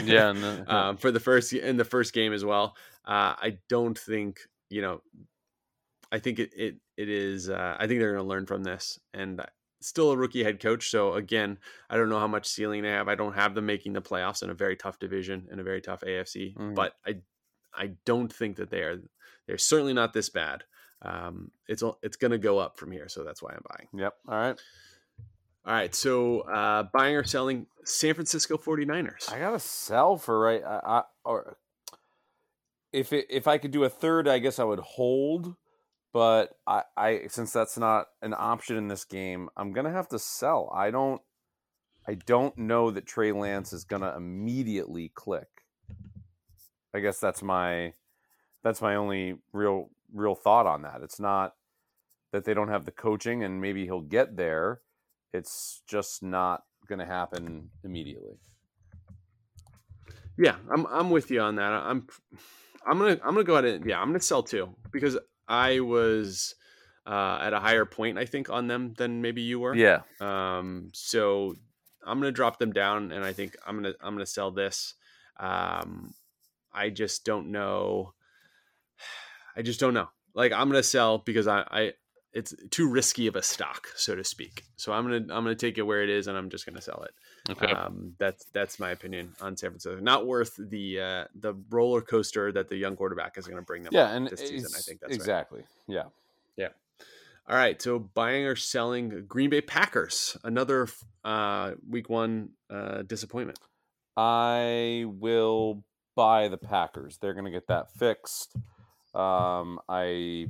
Yeah. 0.03 0.29
And 0.29 0.43
then, 0.43 0.65
um, 0.69 0.97
for 0.97 1.09
the 1.11 1.19
first 1.19 1.51
in 1.53 1.77
the 1.77 1.85
first 1.85 2.13
game 2.13 2.33
as 2.33 2.45
well. 2.45 2.75
Uh, 3.05 3.33
I 3.39 3.57
don't 3.69 3.97
think 3.97 4.39
you 4.69 4.81
know. 4.83 5.01
I 6.11 6.19
think 6.19 6.37
it 6.39 6.51
it 6.55 6.75
it 6.97 7.09
is. 7.09 7.49
Uh, 7.49 7.75
I 7.79 7.87
think 7.87 7.99
they're 7.99 8.11
going 8.13 8.23
to 8.23 8.29
learn 8.29 8.45
from 8.45 8.63
this, 8.63 8.99
and 9.13 9.41
still 9.81 10.11
a 10.11 10.17
rookie 10.17 10.43
head 10.43 10.59
coach. 10.59 10.89
So 10.89 11.13
again, 11.13 11.57
I 11.89 11.97
don't 11.97 12.09
know 12.09 12.19
how 12.19 12.27
much 12.27 12.47
ceiling 12.47 12.83
they 12.83 12.89
have. 12.91 13.07
I 13.07 13.15
don't 13.15 13.33
have 13.35 13.55
them 13.55 13.65
making 13.65 13.93
the 13.93 14.01
playoffs 14.01 14.43
in 14.43 14.49
a 14.49 14.53
very 14.53 14.75
tough 14.75 14.99
division 14.99 15.47
in 15.51 15.59
a 15.59 15.63
very 15.63 15.81
tough 15.81 16.01
AFC, 16.01 16.55
Mhm. 16.55 16.75
but 16.75 16.93
I 17.05 17.17
I 17.73 17.91
don't 18.05 18.31
think 18.31 18.57
that 18.57 18.69
they 18.69 18.81
are. 18.81 19.01
They're 19.47 19.57
certainly 19.57 19.93
not 19.93 20.13
this 20.13 20.29
bad. 20.29 20.63
Um, 21.01 21.51
it's 21.67 21.83
it's 22.01 22.17
going 22.17 22.31
to 22.31 22.37
go 22.39 22.57
up 22.59 22.77
from 22.77 22.91
here, 22.91 23.07
so 23.09 23.23
that's 23.23 23.41
why 23.41 23.51
I'm 23.51 23.63
buying. 23.69 23.87
yep. 23.93 24.13
All 24.27 24.35
right. 24.35 24.59
All 25.67 25.73
right, 25.73 25.95
so 25.95 26.41
uh, 26.41 26.83
buying 26.93 27.15
or 27.15 27.23
selling 27.23 27.65
San 27.83 28.13
Francisco 28.13 28.55
49ers. 28.55 29.31
I 29.31 29.39
gotta 29.39 29.59
sell 29.59 30.15
for 30.15 30.39
right. 30.39 30.61
I, 30.63 30.79
I 30.85 31.03
or 31.23 31.57
if 32.93 33.11
it, 33.11 33.25
if 33.31 33.47
I 33.47 33.57
could 33.57 33.71
do 33.71 33.83
a 33.83 33.89
third, 33.89 34.27
I 34.27 34.37
guess 34.37 34.59
I 34.59 34.63
would 34.63 34.79
hold. 34.79 35.55
But 36.13 36.51
I, 36.67 36.83
I 36.95 37.21
since 37.29 37.51
that's 37.51 37.77
not 37.77 38.05
an 38.21 38.35
option 38.37 38.77
in 38.77 38.87
this 38.87 39.05
game, 39.05 39.49
I'm 39.57 39.73
gonna 39.73 39.91
have 39.91 40.07
to 40.09 40.19
sell. 40.19 40.71
I 40.73 40.91
don't 40.91 41.21
I 42.07 42.13
don't 42.13 42.55
know 42.57 42.91
that 42.91 43.07
Trey 43.07 43.31
Lance 43.31 43.73
is 43.73 43.83
gonna 43.83 44.13
immediately 44.15 45.11
click. 45.15 45.49
I 46.93 46.99
guess 46.99 47.19
that's 47.19 47.41
my 47.41 47.93
that's 48.63 48.81
my 48.81 48.95
only 48.95 49.39
real 49.51 49.89
real 50.13 50.35
thought 50.35 50.67
on 50.67 50.83
that. 50.83 51.01
It's 51.01 51.19
not 51.19 51.55
that 52.31 52.45
they 52.45 52.53
don't 52.53 52.69
have 52.69 52.85
the 52.85 52.91
coaching 52.91 53.43
and 53.43 53.59
maybe 53.59 53.85
he'll 53.85 54.01
get 54.01 54.37
there. 54.37 54.81
It's 55.35 55.81
just 55.87 56.23
not 56.23 56.63
gonna 56.87 57.05
happen 57.05 57.69
immediately. 57.83 58.37
Yeah, 60.37 60.55
I'm 60.71 60.85
I'm 60.87 61.09
with 61.09 61.31
you 61.31 61.41
on 61.41 61.55
that. 61.55 61.71
I'm 61.71 62.07
I'm 62.85 62.99
gonna 62.99 63.19
I'm 63.23 63.33
gonna 63.33 63.43
go 63.43 63.55
ahead 63.55 63.65
and 63.65 63.85
yeah 63.85 63.99
I'm 63.99 64.09
gonna 64.09 64.19
sell 64.19 64.43
too 64.43 64.75
because 64.91 65.17
I 65.47 65.79
was 65.79 66.55
uh, 67.07 67.39
at 67.41 67.53
a 67.53 67.59
higher 67.59 67.85
point 67.85 68.17
I 68.17 68.25
think 68.25 68.49
on 68.49 68.67
them 68.67 68.93
than 68.97 69.21
maybe 69.21 69.41
you 69.41 69.59
were. 69.59 69.75
Yeah. 69.75 70.01
Um. 70.19 70.89
So 70.93 71.55
I'm 72.05 72.19
gonna 72.19 72.31
drop 72.31 72.59
them 72.59 72.73
down, 72.73 73.11
and 73.11 73.23
I 73.23 73.33
think 73.33 73.55
I'm 73.65 73.75
gonna 73.75 73.93
I'm 74.01 74.13
gonna 74.13 74.25
sell 74.25 74.51
this. 74.51 74.95
Um. 75.39 76.13
I 76.73 76.89
just 76.89 77.23
don't 77.25 77.51
know. 77.51 78.13
I 79.55 79.61
just 79.61 79.79
don't 79.79 79.93
know. 79.93 80.09
Like 80.33 80.51
I'm 80.51 80.67
gonna 80.67 80.83
sell 80.83 81.19
because 81.19 81.47
I 81.47 81.65
I 81.71 81.93
it's 82.35 82.53
too 82.69 82.87
risky 82.87 83.25
of 83.27 83.35
a 83.35 83.41
stock, 83.41 83.87
so 83.95 84.13
to 84.13 84.23
speak. 84.23 84.65
So 84.75 84.93
I'm 84.93 85.03
gonna 85.03 85.33
I'm 85.33 85.43
gonna 85.43 85.55
take 85.55 85.77
it 85.77 85.83
where 85.83 86.03
it 86.03 86.09
is, 86.09 86.27
and 86.27 86.37
I'm 86.37 86.49
just 86.49 86.65
gonna 86.65 86.81
sell 86.81 87.03
it. 87.03 87.51
Okay. 87.51 87.71
Um, 87.71 88.13
that's 88.19 88.45
that's 88.53 88.79
my 88.79 88.91
opinion 88.91 89.33
on 89.41 89.55
San 89.57 89.71
Francisco. 89.71 89.99
Not 89.99 90.27
worth 90.27 90.55
the 90.59 90.99
uh, 90.99 91.25
the 91.33 91.55
roller 91.69 92.01
coaster 92.01 92.51
that 92.51 92.69
the 92.69 92.75
young 92.75 92.95
quarterback 92.95 93.37
is 93.37 93.47
going 93.47 93.57
to 93.57 93.65
bring 93.65 93.83
them. 93.83 93.93
yeah, 93.93 94.11
and 94.11 94.27
this 94.27 94.41
season, 94.41 94.71
I 94.75 94.81
think 94.81 94.99
that's 94.99 95.11
right. 95.11 95.15
exactly. 95.15 95.63
Yeah. 95.87 96.03
Yeah. 96.57 96.69
All 97.47 97.55
right, 97.55 97.79
so 97.79 97.99
buying 97.99 98.45
or 98.45 98.55
selling 98.55 99.25
Green 99.27 99.51
Bay 99.51 99.61
Packers, 99.61 100.35
another 100.43 100.87
uh, 101.23 101.73
week 101.87 102.09
one 102.09 102.49
uh, 102.71 103.03
disappointment. 103.03 103.59
I 104.17 105.05
will 105.07 105.83
buy 106.15 106.47
the 106.47 106.57
Packers. 106.57 107.19
They're 107.19 107.33
going 107.33 107.45
to 107.45 107.51
get 107.51 107.67
that 107.67 107.91
fixed. 107.91 108.55
Um, 109.13 109.79
I, 109.87 110.47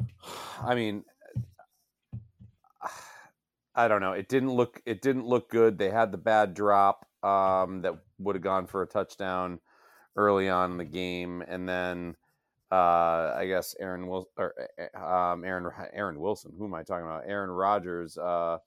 I 0.62 0.74
mean, 0.74 1.04
I 3.74 3.88
don't 3.88 4.00
know. 4.00 4.12
It 4.12 4.28
didn't 4.28 4.52
look. 4.52 4.80
It 4.86 5.02
didn't 5.02 5.26
look 5.26 5.50
good. 5.50 5.78
They 5.78 5.90
had 5.90 6.12
the 6.12 6.18
bad 6.18 6.54
drop 6.54 7.06
um, 7.22 7.82
that 7.82 7.94
would 8.18 8.36
have 8.36 8.42
gone 8.42 8.66
for 8.66 8.82
a 8.82 8.86
touchdown 8.86 9.60
early 10.16 10.48
on 10.48 10.72
in 10.72 10.78
the 10.78 10.84
game, 10.84 11.42
and 11.42 11.68
then 11.68 12.16
uh, 12.70 13.34
I 13.36 13.46
guess 13.48 13.74
Aaron 13.80 14.06
Wil- 14.06 14.30
or 14.36 14.54
uh, 14.96 15.32
um, 15.32 15.44
Aaron 15.44 15.70
Aaron 15.92 16.20
Wilson. 16.20 16.52
Who 16.56 16.66
am 16.66 16.74
I 16.74 16.82
talking 16.82 17.06
about? 17.06 17.24
Aaron 17.26 17.50
Rodgers. 17.50 18.16
Uh, 18.16 18.58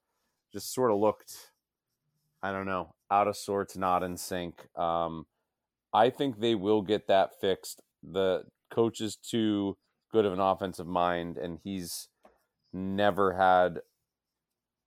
just 0.51 0.73
sort 0.73 0.91
of 0.91 0.97
looked, 0.97 1.51
I 2.41 2.51
don't 2.51 2.65
know, 2.65 2.95
out 3.11 3.27
of 3.27 3.35
sorts, 3.35 3.75
not 3.75 4.03
in 4.03 4.15
sync. 4.17 4.67
Um, 4.77 5.25
I 5.93 6.09
think 6.09 6.39
they 6.39 6.55
will 6.55 6.81
get 6.81 7.07
that 7.07 7.39
fixed. 7.39 7.81
The 8.01 8.43
coach 8.71 9.01
is 9.01 9.15
too 9.15 9.77
good 10.11 10.25
of 10.25 10.33
an 10.33 10.39
offensive 10.39 10.87
mind, 10.87 11.37
and 11.37 11.59
he's 11.63 12.07
never 12.73 13.33
had 13.33 13.81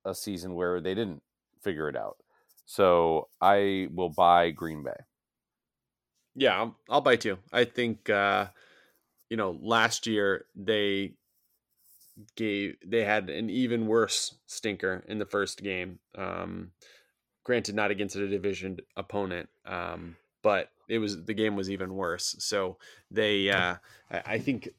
a 0.05 0.15
season 0.15 0.55
where 0.55 0.81
they 0.81 0.95
didn't 0.95 1.21
figure 1.61 1.89
it 1.89 1.95
out. 1.95 2.17
So 2.65 3.27
I 3.41 3.87
will 3.93 4.09
buy 4.09 4.51
Green 4.51 4.83
Bay. 4.83 5.03
Yeah, 6.35 6.57
I'll, 6.57 6.75
I'll 6.89 7.01
buy 7.01 7.17
two. 7.17 7.37
I 7.51 7.65
think 7.65 8.09
uh, 8.09 8.47
you 9.29 9.37
know 9.37 9.57
last 9.61 10.07
year 10.07 10.45
they 10.55 11.13
gave 12.35 12.75
they 12.85 13.03
had 13.03 13.29
an 13.29 13.49
even 13.49 13.87
worse 13.87 14.35
stinker 14.47 15.03
in 15.07 15.19
the 15.19 15.25
first 15.25 15.61
game. 15.61 15.99
Um, 16.15 16.71
granted, 17.43 17.75
not 17.75 17.91
against 17.91 18.15
a 18.15 18.27
division 18.27 18.77
opponent, 18.95 19.49
um, 19.65 20.15
but 20.41 20.69
it 20.87 20.99
was 20.99 21.23
the 21.25 21.33
game 21.33 21.55
was 21.55 21.69
even 21.69 21.93
worse. 21.95 22.35
So 22.39 22.77
they, 23.09 23.49
uh, 23.49 23.75
I 24.09 24.39
think 24.39 24.69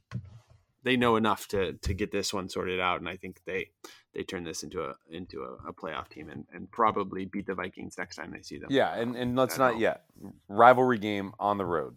they 0.82 0.96
know 0.96 1.16
enough 1.16 1.48
to 1.48 1.74
to 1.74 1.94
get 1.94 2.10
this 2.10 2.32
one 2.32 2.48
sorted 2.48 2.80
out, 2.80 3.00
and 3.00 3.08
I 3.08 3.16
think 3.16 3.40
they 3.44 3.70
they 4.14 4.22
turn 4.22 4.44
this 4.44 4.62
into 4.62 4.82
a 4.82 4.94
into 5.10 5.42
a, 5.42 5.68
a 5.68 5.72
playoff 5.72 6.08
team 6.08 6.28
and, 6.28 6.46
and 6.52 6.70
probably 6.70 7.24
beat 7.24 7.46
the 7.46 7.54
Vikings 7.54 7.96
next 7.98 8.16
time 8.16 8.32
they 8.32 8.42
see 8.42 8.58
them. 8.58 8.68
Yeah, 8.70 8.94
and 8.94 9.16
and 9.16 9.36
let's 9.36 9.58
not 9.58 9.78
yet 9.78 10.04
rivalry 10.48 10.98
game 10.98 11.32
on 11.38 11.58
the 11.58 11.64
road. 11.64 11.96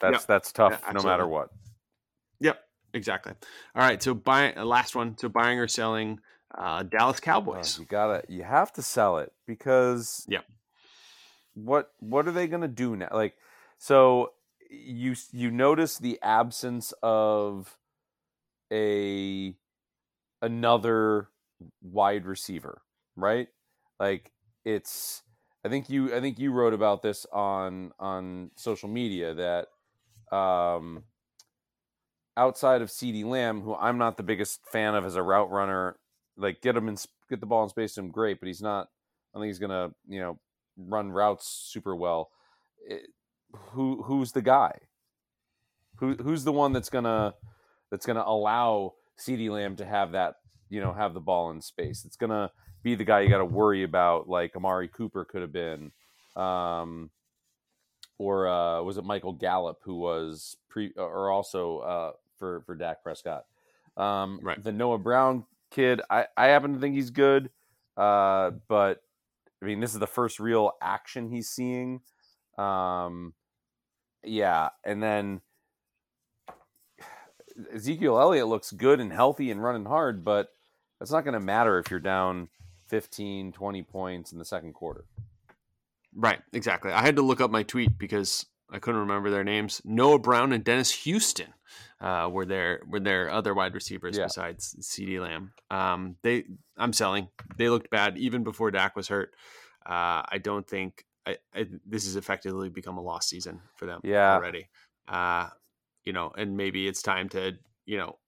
That's 0.00 0.14
yep. 0.14 0.26
that's 0.26 0.52
tough 0.52 0.82
yeah, 0.86 0.92
no 0.92 1.02
matter 1.02 1.26
what. 1.26 1.50
Yep, 2.40 2.60
exactly. 2.94 3.32
All 3.74 3.82
right, 3.82 4.02
so 4.02 4.14
buy 4.14 4.52
uh, 4.54 4.64
last 4.64 4.96
one. 4.96 5.16
So 5.18 5.28
buying 5.28 5.58
or 5.58 5.68
selling 5.68 6.20
uh, 6.54 6.82
Dallas 6.82 7.20
Cowboys. 7.20 7.76
Oh, 7.78 7.82
you 7.82 7.86
gotta 7.86 8.22
you 8.28 8.42
have 8.42 8.72
to 8.74 8.82
sell 8.82 9.18
it 9.18 9.32
because 9.46 10.26
yeah. 10.28 10.40
What 11.54 11.90
what 11.98 12.26
are 12.26 12.32
they 12.32 12.46
gonna 12.46 12.68
do 12.68 12.96
now? 12.96 13.08
Like 13.12 13.34
so 13.78 14.32
you 14.70 15.14
you 15.32 15.50
notice 15.50 15.98
the 15.98 16.18
absence 16.22 16.92
of 17.02 17.76
a 18.72 19.54
another 20.42 21.28
wide 21.82 22.26
receiver, 22.26 22.82
right? 23.16 23.48
Like 23.98 24.32
it's 24.64 25.22
I 25.64 25.68
think 25.68 25.90
you 25.90 26.14
I 26.14 26.20
think 26.20 26.38
you 26.38 26.52
wrote 26.52 26.74
about 26.74 27.02
this 27.02 27.26
on 27.32 27.92
on 27.98 28.50
social 28.56 28.88
media 28.88 29.34
that 29.34 30.36
um 30.36 31.04
outside 32.36 32.80
of 32.82 32.88
CeeDee 32.88 33.24
Lamb, 33.24 33.60
who 33.60 33.74
I'm 33.74 33.98
not 33.98 34.16
the 34.16 34.22
biggest 34.22 34.66
fan 34.66 34.94
of 34.94 35.04
as 35.04 35.16
a 35.16 35.22
route 35.22 35.50
runner, 35.50 35.96
like 36.36 36.62
get 36.62 36.76
him 36.76 36.88
in 36.88 36.96
get 37.28 37.40
the 37.40 37.46
ball 37.46 37.64
in 37.64 37.68
space 37.68 37.94
to 37.94 38.00
him 38.00 38.10
great, 38.10 38.40
but 38.40 38.46
he's 38.46 38.62
not 38.62 38.88
I 39.34 39.38
think 39.38 39.46
he's 39.46 39.58
going 39.58 39.70
to, 39.70 39.94
you 40.08 40.20
know, 40.20 40.38
run 40.76 41.12
routes 41.12 41.46
super 41.46 41.94
well. 41.94 42.30
It, 42.86 43.08
who 43.52 44.02
who's 44.02 44.32
the 44.32 44.42
guy? 44.42 44.78
Who 45.96 46.14
who's 46.14 46.44
the 46.44 46.52
one 46.52 46.72
that's 46.72 46.90
going 46.90 47.04
to 47.04 47.34
that's 47.90 48.06
going 48.06 48.16
to 48.16 48.26
allow 48.26 48.94
CeeDee 49.18 49.50
Lamb 49.50 49.76
to 49.76 49.84
have 49.84 50.12
that, 50.12 50.36
you 50.68 50.80
know, 50.80 50.92
have 50.92 51.14
the 51.14 51.20
ball 51.20 51.50
in 51.50 51.60
space. 51.60 52.04
It's 52.04 52.16
going 52.16 52.30
to 52.30 52.50
be 52.82 52.94
the 52.94 53.04
guy 53.04 53.20
you 53.20 53.28
got 53.28 53.38
to 53.38 53.44
worry 53.44 53.82
about, 53.82 54.28
like 54.28 54.56
Amari 54.56 54.88
Cooper 54.88 55.24
could 55.24 55.42
have 55.42 55.52
been. 55.52 55.92
Um, 56.36 57.10
or 58.18 58.48
uh, 58.48 58.82
was 58.82 58.98
it 58.98 59.04
Michael 59.04 59.32
Gallup 59.32 59.78
who 59.82 59.96
was 59.96 60.56
pre 60.68 60.92
or 60.96 61.30
also 61.30 61.78
uh, 61.78 62.12
for 62.38 62.60
for 62.66 62.74
Dak 62.74 63.02
Prescott? 63.02 63.46
Um, 63.96 64.40
right. 64.42 64.62
The 64.62 64.72
Noah 64.72 64.98
Brown 64.98 65.44
kid, 65.70 66.00
I, 66.10 66.26
I 66.36 66.48
happen 66.48 66.74
to 66.74 66.80
think 66.80 66.94
he's 66.94 67.10
good, 67.10 67.50
uh, 67.96 68.50
but 68.68 69.02
I 69.62 69.66
mean 69.66 69.80
this 69.80 69.94
is 69.94 70.00
the 70.00 70.06
first 70.06 70.38
real 70.38 70.72
action 70.82 71.30
he's 71.30 71.48
seeing. 71.48 72.02
Um, 72.58 73.32
yeah, 74.22 74.68
and 74.84 75.02
then 75.02 75.40
Ezekiel 77.74 78.18
Elliott 78.18 78.48
looks 78.48 78.72
good 78.72 79.00
and 79.00 79.12
healthy 79.12 79.50
and 79.50 79.62
running 79.62 79.86
hard, 79.86 80.24
but 80.24 80.52
that's 80.98 81.10
not 81.10 81.24
going 81.24 81.34
to 81.34 81.40
matter 81.40 81.78
if 81.78 81.90
you're 81.90 82.00
down 82.00 82.48
15, 82.88 83.52
20 83.52 83.82
points 83.82 84.32
in 84.32 84.38
the 84.38 84.44
second 84.44 84.74
quarter. 84.74 85.04
Right, 86.14 86.40
exactly. 86.52 86.92
I 86.92 87.02
had 87.02 87.16
to 87.16 87.22
look 87.22 87.40
up 87.40 87.50
my 87.50 87.62
tweet 87.62 87.96
because 87.96 88.46
I 88.70 88.78
couldn't 88.78 89.00
remember 89.00 89.30
their 89.30 89.44
names. 89.44 89.80
Noah 89.84 90.18
Brown 90.18 90.52
and 90.52 90.64
Dennis 90.64 90.90
Houston 91.04 91.54
uh, 92.00 92.28
were 92.30 92.44
their 92.44 92.82
were 92.88 93.00
their 93.00 93.30
other 93.30 93.54
wide 93.54 93.74
receivers 93.74 94.16
yeah. 94.16 94.24
besides 94.24 94.74
CeeDee 94.80 95.20
Lamb. 95.20 95.52
Um, 95.70 96.16
they, 96.22 96.44
I'm 96.76 96.92
selling. 96.92 97.28
They 97.56 97.68
looked 97.68 97.90
bad 97.90 98.18
even 98.18 98.42
before 98.42 98.70
Dak 98.70 98.96
was 98.96 99.08
hurt. 99.08 99.34
Uh, 99.86 100.22
I 100.28 100.40
don't 100.42 100.66
think 100.66 101.04
I, 101.26 101.36
I, 101.54 101.66
this 101.86 102.04
has 102.04 102.16
effectively 102.16 102.68
become 102.68 102.98
a 102.98 103.02
lost 103.02 103.28
season 103.28 103.60
for 103.76 103.86
them. 103.86 104.00
Yeah. 104.02 104.34
already. 104.34 104.68
Uh, 105.06 105.48
you 106.04 106.12
know, 106.12 106.32
and 106.36 106.56
maybe 106.56 106.86
it's 106.88 107.02
time 107.02 107.28
to, 107.30 107.52
you 107.86 107.98
know, 107.98 108.18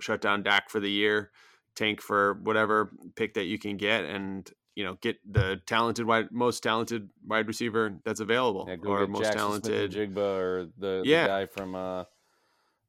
shut 0.00 0.20
down 0.20 0.42
Dak 0.42 0.70
for 0.70 0.80
the 0.80 0.90
year, 0.90 1.30
tank 1.76 2.00
for 2.00 2.34
whatever 2.42 2.92
pick 3.16 3.34
that 3.34 3.44
you 3.44 3.58
can 3.58 3.76
get, 3.76 4.04
and 4.04 4.50
you 4.74 4.84
know, 4.84 4.96
get 5.02 5.18
the 5.30 5.60
talented 5.66 6.06
wide, 6.06 6.32
most 6.32 6.62
talented 6.62 7.10
wide 7.26 7.46
receiver 7.46 7.98
that's 8.04 8.20
available, 8.20 8.66
yeah, 8.68 8.76
or 8.86 9.06
most 9.06 9.24
Jackson 9.24 9.38
talented 9.38 9.92
Jigba 9.92 10.16
or 10.16 10.68
the, 10.78 11.02
yeah. 11.04 11.22
the 11.22 11.28
guy 11.28 11.46
from 11.46 11.74
uh, 11.74 12.04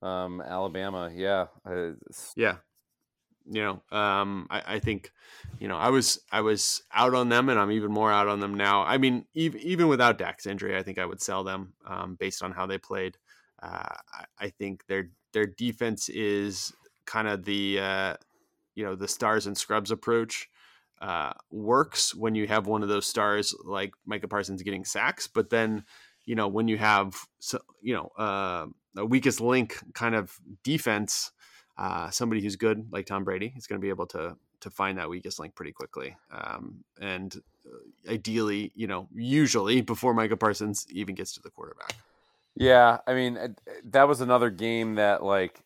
um, 0.01 0.41
Alabama. 0.41 1.11
Yeah, 1.13 1.47
yeah. 2.35 2.55
You 3.45 3.61
know, 3.61 3.97
um, 3.97 4.47
I, 4.49 4.75
I 4.75 4.79
think, 4.79 5.11
you 5.59 5.67
know, 5.67 5.75
I 5.75 5.89
was 5.89 6.21
I 6.31 6.39
was 6.39 6.81
out 6.93 7.13
on 7.13 7.27
them, 7.27 7.49
and 7.49 7.59
I'm 7.59 7.71
even 7.73 7.91
more 7.91 8.09
out 8.09 8.29
on 8.29 8.39
them 8.39 8.55
now. 8.55 8.83
I 8.83 8.97
mean, 8.97 9.25
even 9.33 9.59
even 9.59 9.87
without 9.89 10.17
Dak's 10.17 10.45
injury, 10.45 10.77
I 10.77 10.83
think 10.83 10.97
I 10.97 11.05
would 11.05 11.21
sell 11.21 11.43
them 11.43 11.73
um, 11.85 12.15
based 12.15 12.41
on 12.41 12.53
how 12.53 12.65
they 12.65 12.77
played. 12.77 13.17
Uh, 13.63 13.95
I 14.39 14.49
think 14.49 14.85
their 14.87 15.09
their 15.31 15.45
defense 15.45 16.09
is 16.09 16.73
kind 17.05 17.27
of 17.27 17.45
the 17.45 17.79
uh, 17.79 18.15
you 18.75 18.83
know 18.83 18.95
the 18.95 19.07
stars 19.07 19.47
and 19.47 19.57
scrubs 19.57 19.91
approach 19.91 20.49
uh, 21.01 21.33
works 21.51 22.15
when 22.15 22.35
you 22.35 22.47
have 22.47 22.67
one 22.67 22.83
of 22.83 22.89
those 22.89 23.05
stars 23.05 23.55
like 23.65 23.93
Micah 24.05 24.27
Parsons 24.27 24.63
getting 24.63 24.85
sacks, 24.85 25.27
but 25.27 25.49
then 25.49 25.83
you 26.25 26.35
know 26.35 26.47
when 26.47 26.67
you 26.67 26.77
have 26.77 27.15
you 27.81 27.93
know 27.93 28.11
uh, 28.17 28.65
a 28.97 29.05
weakest 29.05 29.41
link 29.41 29.77
kind 29.93 30.15
of 30.15 30.37
defense, 30.63 31.31
uh, 31.77 32.09
somebody 32.09 32.41
who's 32.41 32.55
good 32.55 32.87
like 32.91 33.05
Tom 33.05 33.23
Brady 33.23 33.53
is 33.57 33.67
going 33.67 33.79
to 33.79 33.83
be 33.83 33.89
able 33.89 34.07
to 34.07 34.35
to 34.61 34.69
find 34.69 34.97
that 34.97 35.09
weakest 35.09 35.39
link 35.39 35.55
pretty 35.55 35.73
quickly, 35.73 36.15
um, 36.31 36.83
and 36.99 37.41
uh, 37.65 38.11
ideally, 38.11 38.71
you 38.75 38.87
know, 38.87 39.07
usually 39.13 39.81
before 39.81 40.13
Micah 40.13 40.37
Parsons 40.37 40.85
even 40.89 41.15
gets 41.15 41.33
to 41.33 41.41
the 41.41 41.49
quarterback. 41.49 41.95
Yeah, 42.55 42.99
I 43.07 43.13
mean 43.13 43.55
that 43.85 44.07
was 44.07 44.21
another 44.21 44.49
game 44.49 44.95
that 44.95 45.23
like 45.23 45.63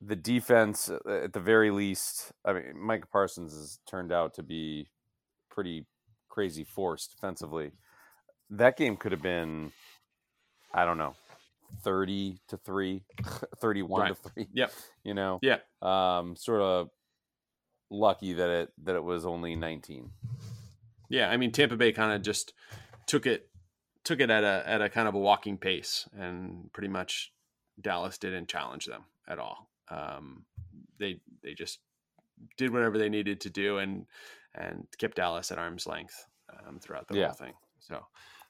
the 0.00 0.16
defense 0.16 0.90
uh, 0.90 0.98
at 1.24 1.32
the 1.32 1.40
very 1.40 1.70
least. 1.70 2.32
I 2.44 2.52
mean, 2.52 2.64
Mike 2.76 3.10
Parsons 3.10 3.52
has 3.52 3.78
turned 3.86 4.12
out 4.12 4.34
to 4.34 4.42
be 4.42 4.88
pretty 5.50 5.86
crazy 6.28 6.64
force 6.64 7.06
defensively. 7.06 7.72
That 8.50 8.76
game 8.76 8.96
could 8.96 9.12
have 9.12 9.22
been, 9.22 9.72
I 10.72 10.84
don't 10.84 10.98
know, 10.98 11.14
30 11.82 12.38
to 12.48 12.56
3, 12.58 13.02
31 13.58 14.00
right. 14.00 14.08
to 14.08 14.30
3. 14.30 14.48
Yep. 14.52 14.72
You 15.04 15.14
know? 15.14 15.38
Yeah. 15.42 15.58
Um, 15.80 16.36
sort 16.36 16.60
of 16.60 16.90
lucky 17.90 18.32
that 18.34 18.50
it 18.50 18.72
that 18.84 18.96
it 18.96 19.04
was 19.04 19.24
only 19.24 19.54
19. 19.56 20.10
Yeah, 21.08 21.30
I 21.30 21.36
mean 21.36 21.52
Tampa 21.52 21.76
Bay 21.76 21.92
kind 21.92 22.12
of 22.12 22.22
just 22.22 22.52
took 23.06 23.26
it 23.26 23.48
took 24.04 24.20
it 24.20 24.30
at 24.30 24.44
a 24.44 24.62
at 24.66 24.82
a 24.82 24.88
kind 24.88 25.08
of 25.08 25.14
a 25.14 25.18
walking 25.18 25.58
pace, 25.58 26.08
and 26.16 26.70
pretty 26.72 26.88
much 26.88 27.32
Dallas 27.80 28.18
didn't 28.18 28.48
challenge 28.48 28.86
them 28.86 29.04
at 29.26 29.38
all. 29.38 29.68
Um, 29.88 30.44
they 30.98 31.20
they 31.42 31.54
just 31.54 31.80
did 32.56 32.72
whatever 32.72 32.98
they 32.98 33.08
needed 33.08 33.40
to 33.40 33.50
do 33.50 33.78
and 33.78 34.06
and 34.54 34.86
kept 34.98 35.16
Dallas 35.16 35.50
at 35.50 35.58
arm's 35.58 35.86
length 35.86 36.26
um, 36.66 36.78
throughout 36.78 37.08
the 37.08 37.16
yeah. 37.16 37.26
whole 37.26 37.34
thing. 37.34 37.54
So, 37.80 38.04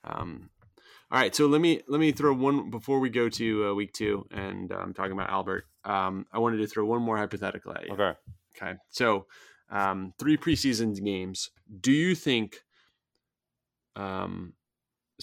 um, 0.04 0.50
all 1.10 1.20
right. 1.20 1.34
So 1.34 1.46
let 1.46 1.60
me 1.60 1.80
let 1.88 2.00
me 2.00 2.12
throw 2.12 2.34
one 2.34 2.70
before 2.70 3.00
we 3.00 3.08
go 3.08 3.28
to 3.28 3.68
uh, 3.68 3.74
week 3.74 3.92
two 3.92 4.26
and 4.30 4.70
I'm 4.72 4.80
um, 4.80 4.94
talking 4.94 5.12
about 5.12 5.30
Albert. 5.30 5.66
Um, 5.84 6.26
I 6.32 6.38
wanted 6.38 6.58
to 6.58 6.66
throw 6.66 6.84
one 6.84 7.02
more 7.02 7.16
hypothetical 7.16 7.72
at 7.72 7.86
you. 7.86 7.94
Okay. 7.94 8.12
Okay. 8.56 8.74
So 8.90 9.26
um, 9.70 10.12
three 10.18 10.36
preseason 10.36 11.02
games. 11.02 11.50
Do 11.80 11.92
you 11.92 12.14
think 12.14 12.58
um, 13.96 14.54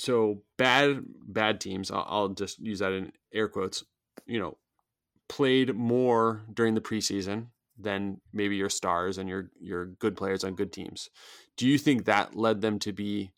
so 0.02 0.41
bad 0.58 1.04
bad 1.28 1.62
teams 1.62 1.91
I'll, 1.91 2.06
I'll, 2.08 2.30
just 2.30 2.60
use 2.60 2.80
that 2.80 2.91
in 2.91 3.12
air 3.34 3.47
quotes 3.47 3.84
you 4.26 4.39
know 4.39 4.58
played 5.30 5.76
more 5.76 6.43
during 6.54 6.74
the 6.74 6.82
preseason 6.82 7.47
than 7.78 8.20
maybe 8.34 8.56
your 8.56 8.70
stars 8.70 9.18
and 9.18 9.30
your 9.30 9.49
your 9.60 9.86
good 9.86 10.16
players 10.18 10.43
on 10.43 10.56
good 10.56 10.74
teams 10.74 11.10
do 11.58 11.68
you 11.68 11.78
think 11.78 12.06
that 12.06 12.36
led 12.36 12.62
them 12.62 12.80
to 12.80 12.91
be 12.91 13.32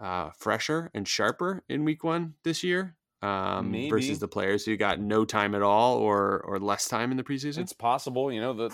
uh, 0.00 0.30
fresher 0.38 0.90
and 0.94 1.06
sharper 1.06 1.62
in 1.68 1.84
week 1.84 2.04
one 2.04 2.34
this 2.42 2.62
year 2.62 2.96
um, 3.22 3.72
versus 3.88 4.18
the 4.18 4.28
players 4.28 4.64
who 4.64 4.76
got 4.76 5.00
no 5.00 5.24
time 5.24 5.54
at 5.54 5.62
all 5.62 5.96
or 5.96 6.40
or 6.40 6.58
less 6.58 6.88
time 6.88 7.10
in 7.10 7.16
the 7.16 7.24
preseason 7.24 7.58
it's 7.58 7.72
possible 7.72 8.32
you 8.32 8.40
know 8.40 8.52
the 8.52 8.68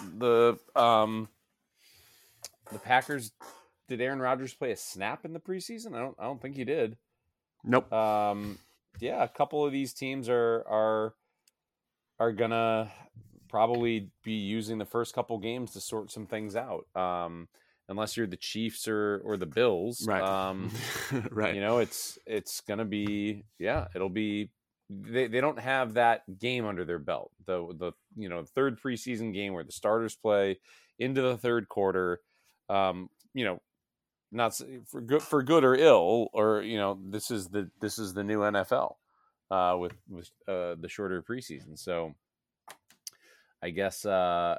the 0.75 0.81
um 0.81 1.29
the 2.73 2.79
Packers 2.79 3.33
did 3.89 4.01
Aaron 4.01 4.21
Rodgers 4.21 4.55
play 4.55 4.71
a 4.71 4.77
snap 4.77 5.25
in 5.25 5.33
the 5.33 5.41
preseason? 5.41 5.95
I 5.95 5.99
don't 5.99 6.15
I 6.19 6.25
don't 6.25 6.41
think 6.41 6.57
he 6.57 6.65
did. 6.65 6.97
Nope. 7.65 7.93
Um, 7.93 8.59
yeah, 9.01 9.23
a 9.23 9.29
couple 9.29 9.65
of 9.65 9.73
these 9.73 9.93
teams 9.93 10.29
are 10.29 10.65
are 10.69 11.15
are 12.19 12.33
gonna 12.33 12.91
probably 13.49 14.11
be 14.23 14.35
using 14.35 14.79
the 14.79 14.85
first 14.85 15.15
couple 15.15 15.39
games 15.39 15.73
to 15.73 15.81
sort 15.81 16.11
some 16.11 16.27
things 16.27 16.57
out. 16.57 16.87
Um, 16.95 17.49
unless 17.89 18.17
you're 18.17 18.27
the 18.27 18.37
Chiefs 18.37 18.87
or 18.89 19.21
or 19.25 19.37
the 19.37 19.47
Bills, 19.47 20.07
Right. 20.07 20.23
Um, 20.23 20.71
right. 21.31 21.55
you 21.55 21.61
know, 21.61 21.79
it's 21.79 22.19
it's 22.27 22.61
gonna 22.61 22.85
be 22.85 23.45
yeah, 23.59 23.89
it'll 23.95 24.09
be. 24.09 24.51
They, 24.93 25.29
they 25.29 25.41
don't 25.41 25.59
have 25.61 25.95
that 25.95 26.23
game 26.41 26.67
under 26.67 26.85
their 26.85 26.99
belt. 26.99 27.31
The 27.47 27.73
the 27.79 27.93
you 28.17 28.29
know 28.29 28.45
third 28.45 28.81
preseason 28.81 29.33
game 29.33 29.53
where 29.53 29.63
the 29.63 29.71
starters 29.71 30.17
play 30.17 30.59
into 30.99 31.23
the 31.23 31.37
third 31.37 31.69
quarter. 31.69 32.21
Um, 32.69 33.09
you 33.33 33.45
know, 33.45 33.61
not 34.33 34.59
for 34.87 35.01
good 35.01 35.23
for 35.23 35.43
good 35.43 35.65
or 35.65 35.75
ill, 35.75 36.29
or 36.33 36.63
you 36.63 36.79
know, 36.79 36.99
this 37.05 37.31
is 37.31 37.49
the 37.49 37.71
this 37.81 37.99
is 37.99 38.15
the 38.15 38.25
new 38.25 38.41
NFL 38.41 38.97
uh, 39.51 39.77
with 39.79 39.95
with 40.09 40.31
uh, 40.49 40.77
the 40.79 40.89
shorter 40.89 41.23
preseason. 41.23 41.79
So, 41.79 42.15
I 43.63 43.71
guess 43.71 44.05
uh, 44.05 44.59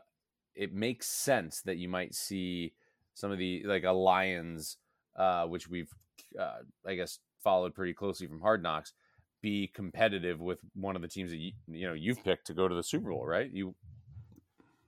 it 0.55 0.73
makes 0.73 1.07
sense 1.07 1.61
that 1.61 1.77
you 1.77 1.89
might 1.89 2.13
see 2.13 2.73
some 3.13 3.31
of 3.31 3.37
the 3.37 3.63
like 3.65 3.83
a 3.83 3.91
Lions, 3.91 4.77
uh, 5.15 5.45
which 5.45 5.69
we've 5.69 5.93
uh, 6.39 6.59
I 6.85 6.95
guess 6.95 7.19
followed 7.43 7.73
pretty 7.73 7.93
closely 7.93 8.27
from 8.27 8.41
Hard 8.41 8.61
Knocks, 8.61 8.93
be 9.41 9.67
competitive 9.67 10.39
with 10.39 10.59
one 10.73 10.95
of 10.95 11.01
the 11.01 11.07
teams 11.07 11.31
that 11.31 11.37
you, 11.37 11.53
you 11.67 11.87
know 11.87 11.93
you've 11.93 12.23
picked 12.23 12.47
to 12.47 12.53
go 12.53 12.67
to 12.67 12.75
the 12.75 12.83
Super 12.83 13.09
Bowl, 13.09 13.25
right? 13.25 13.49
You 13.51 13.75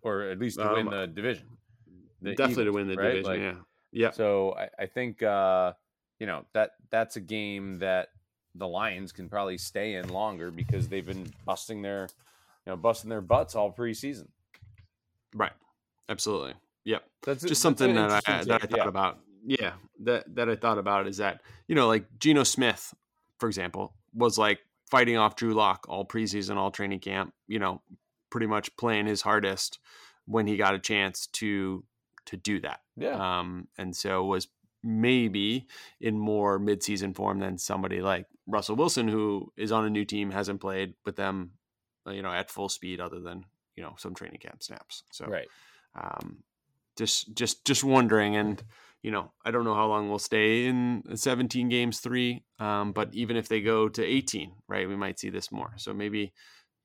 or 0.02 0.24
at 0.24 0.40
least 0.40 0.60
to 0.60 0.68
win 0.68 0.88
Um, 0.88 0.94
the 0.94 1.08
division. 1.08 1.48
The 2.22 2.36
Definitely 2.36 2.66
to 2.66 2.72
win 2.72 2.88
the 2.88 2.96
right? 2.96 3.24
division. 3.24 3.32
Like, 3.32 3.40
yeah. 3.40 3.56
Yeah. 3.94 4.12
so 4.12 4.56
I, 4.58 4.84
I 4.84 4.86
think 4.88 5.22
uh, 5.24 5.74
you 6.20 6.28
know 6.28 6.46
that 6.54 6.72
that's 6.90 7.16
a 7.16 7.22
game 7.22 7.80
that 7.80 8.10
the 8.56 8.68
Lions 8.68 9.12
can 9.12 9.30
probably 9.30 9.58
stay 9.58 9.96
in 9.96 10.10
longer 10.10 10.52
because 10.52 10.88
they've 10.90 11.06
been 11.06 11.32
busting 11.46 11.82
their 11.82 12.10
you 12.66 12.72
know 12.72 12.78
busting 12.78 13.10
their 13.10 13.22
butts 13.22 13.56
all 13.56 13.72
preseason. 13.72 14.28
Right. 15.36 15.52
Absolutely. 16.10 16.54
Yep. 16.86 17.04
That's 17.26 17.42
just 17.42 17.50
that's 17.50 17.60
something 17.60 17.96
that 17.96 18.24
I 18.28 18.44
that 18.44 18.64
I 18.64 18.68
thought 18.68 18.78
yeah. 18.78 18.88
about. 18.88 19.20
Yeah, 19.46 19.72
that 20.02 20.36
that 20.36 20.50
I 20.50 20.56
thought 20.56 20.78
about 20.78 21.08
is 21.08 21.18
that 21.18 21.42
you 21.68 21.76
know, 21.76 21.88
like 21.88 22.06
Geno 22.20 22.44
Smith, 22.44 22.94
for 23.40 23.48
example, 23.48 23.94
was 24.14 24.38
like 24.38 24.60
fighting 24.90 25.18
off 25.18 25.36
Drew 25.36 25.54
Lock 25.54 25.86
all 25.90 26.06
preseason, 26.06 26.56
all 26.56 26.72
training 26.72 27.00
camp. 27.00 27.34
You 27.48 27.60
know, 27.60 27.82
pretty 28.30 28.48
much 28.48 28.76
playing 28.78 29.06
his 29.06 29.22
hardest 29.22 29.80
when 30.26 30.48
he 30.48 30.56
got 30.56 30.76
a 30.76 30.80
chance 30.80 31.28
to 31.28 31.84
to 32.28 32.38
do 32.38 32.60
that. 32.62 32.82
Yeah, 32.98 33.40
Um, 33.40 33.68
and 33.78 33.96
so 33.96 34.24
was 34.24 34.48
maybe 34.84 35.68
in 36.02 36.20
more 36.20 36.60
midseason 36.60 37.16
form 37.16 37.40
than 37.40 37.58
somebody 37.58 38.02
like 38.02 38.26
Russell 38.48 38.76
Wilson, 38.76 39.08
who 39.08 39.52
is 39.56 39.72
on 39.72 39.86
a 39.86 39.90
new 39.90 40.06
team, 40.06 40.32
hasn't 40.32 40.62
played 40.62 40.94
with 41.06 41.16
them, 41.16 41.52
uh, 42.06 42.12
you 42.12 42.22
know, 42.22 42.34
at 42.34 42.52
full 42.52 42.70
speed 42.70 43.00
other 43.00 43.20
than 43.20 43.46
you 43.76 43.84
know 43.84 43.96
some 43.98 44.14
training 44.14 44.40
camp 44.40 44.62
snaps. 44.62 45.04
So 45.12 45.26
right. 45.26 45.48
um, 45.96 46.44
just 46.98 47.34
just 47.36 47.66
just 47.66 47.84
wondering 47.84 48.36
and 48.36 48.64
you 49.02 49.12
know 49.12 49.32
i 49.46 49.52
don't 49.52 49.64
know 49.64 49.76
how 49.76 49.88
long 49.88 50.10
we'll 50.10 50.20
stay 50.20 50.66
in 50.66 51.04
17 51.14 51.70
games 51.70 52.00
three 52.00 52.44
um, 52.60 52.92
but 52.92 53.14
even 53.14 53.36
if 53.36 53.48
they 53.48 53.62
go 53.62 53.90
to 53.90 54.04
18 54.04 54.52
right 54.68 54.88
we 54.88 54.96
might 54.96 55.20
see 55.20 55.30
this 55.30 55.52
more 55.52 55.74
so 55.78 55.94
maybe 55.94 56.34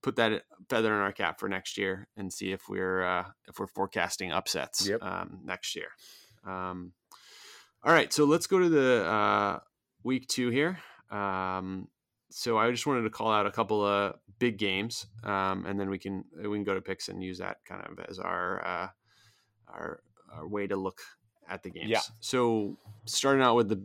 put 0.02 0.16
that 0.16 0.42
feather 0.68 0.94
in 0.94 1.00
our 1.00 1.12
cap 1.12 1.40
for 1.40 1.48
next 1.48 1.76
year 1.78 2.08
and 2.16 2.32
see 2.32 2.52
if 2.52 2.68
we're 2.68 3.02
uh, 3.02 3.24
if 3.48 3.58
we're 3.58 3.66
forecasting 3.66 4.32
upsets 4.32 4.86
Yep. 4.88 5.02
um, 5.02 5.40
next 5.44 5.74
year 5.76 5.88
um, 6.46 6.92
all 7.84 7.92
right 7.92 8.12
so 8.12 8.24
let's 8.24 8.46
go 8.46 8.58
to 8.58 8.68
the 8.68 9.04
uh, 9.06 9.58
week 10.04 10.26
two 10.28 10.50
here 10.50 10.78
um, 11.10 11.88
so 12.30 12.58
i 12.58 12.70
just 12.70 12.86
wanted 12.86 13.02
to 13.02 13.10
call 13.10 13.32
out 13.32 13.46
a 13.46 13.50
couple 13.50 13.84
of 13.84 14.14
big 14.38 14.58
games 14.58 15.06
um, 15.24 15.64
and 15.66 15.78
then 15.80 15.90
we 15.90 15.98
can 15.98 16.24
we 16.36 16.56
can 16.56 16.64
go 16.64 16.74
to 16.74 16.80
picks 16.80 17.08
and 17.08 17.22
use 17.22 17.38
that 17.38 17.56
kind 17.66 17.82
of 17.86 17.98
as 18.08 18.18
our 18.18 18.64
uh, 18.66 18.88
our, 19.68 20.00
our 20.32 20.46
way 20.48 20.66
to 20.66 20.76
look 20.76 21.00
at 21.48 21.62
the 21.62 21.70
games. 21.70 21.88
Yeah. 21.88 22.00
So 22.20 22.76
starting 23.06 23.42
out 23.42 23.56
with 23.56 23.68
the 23.68 23.82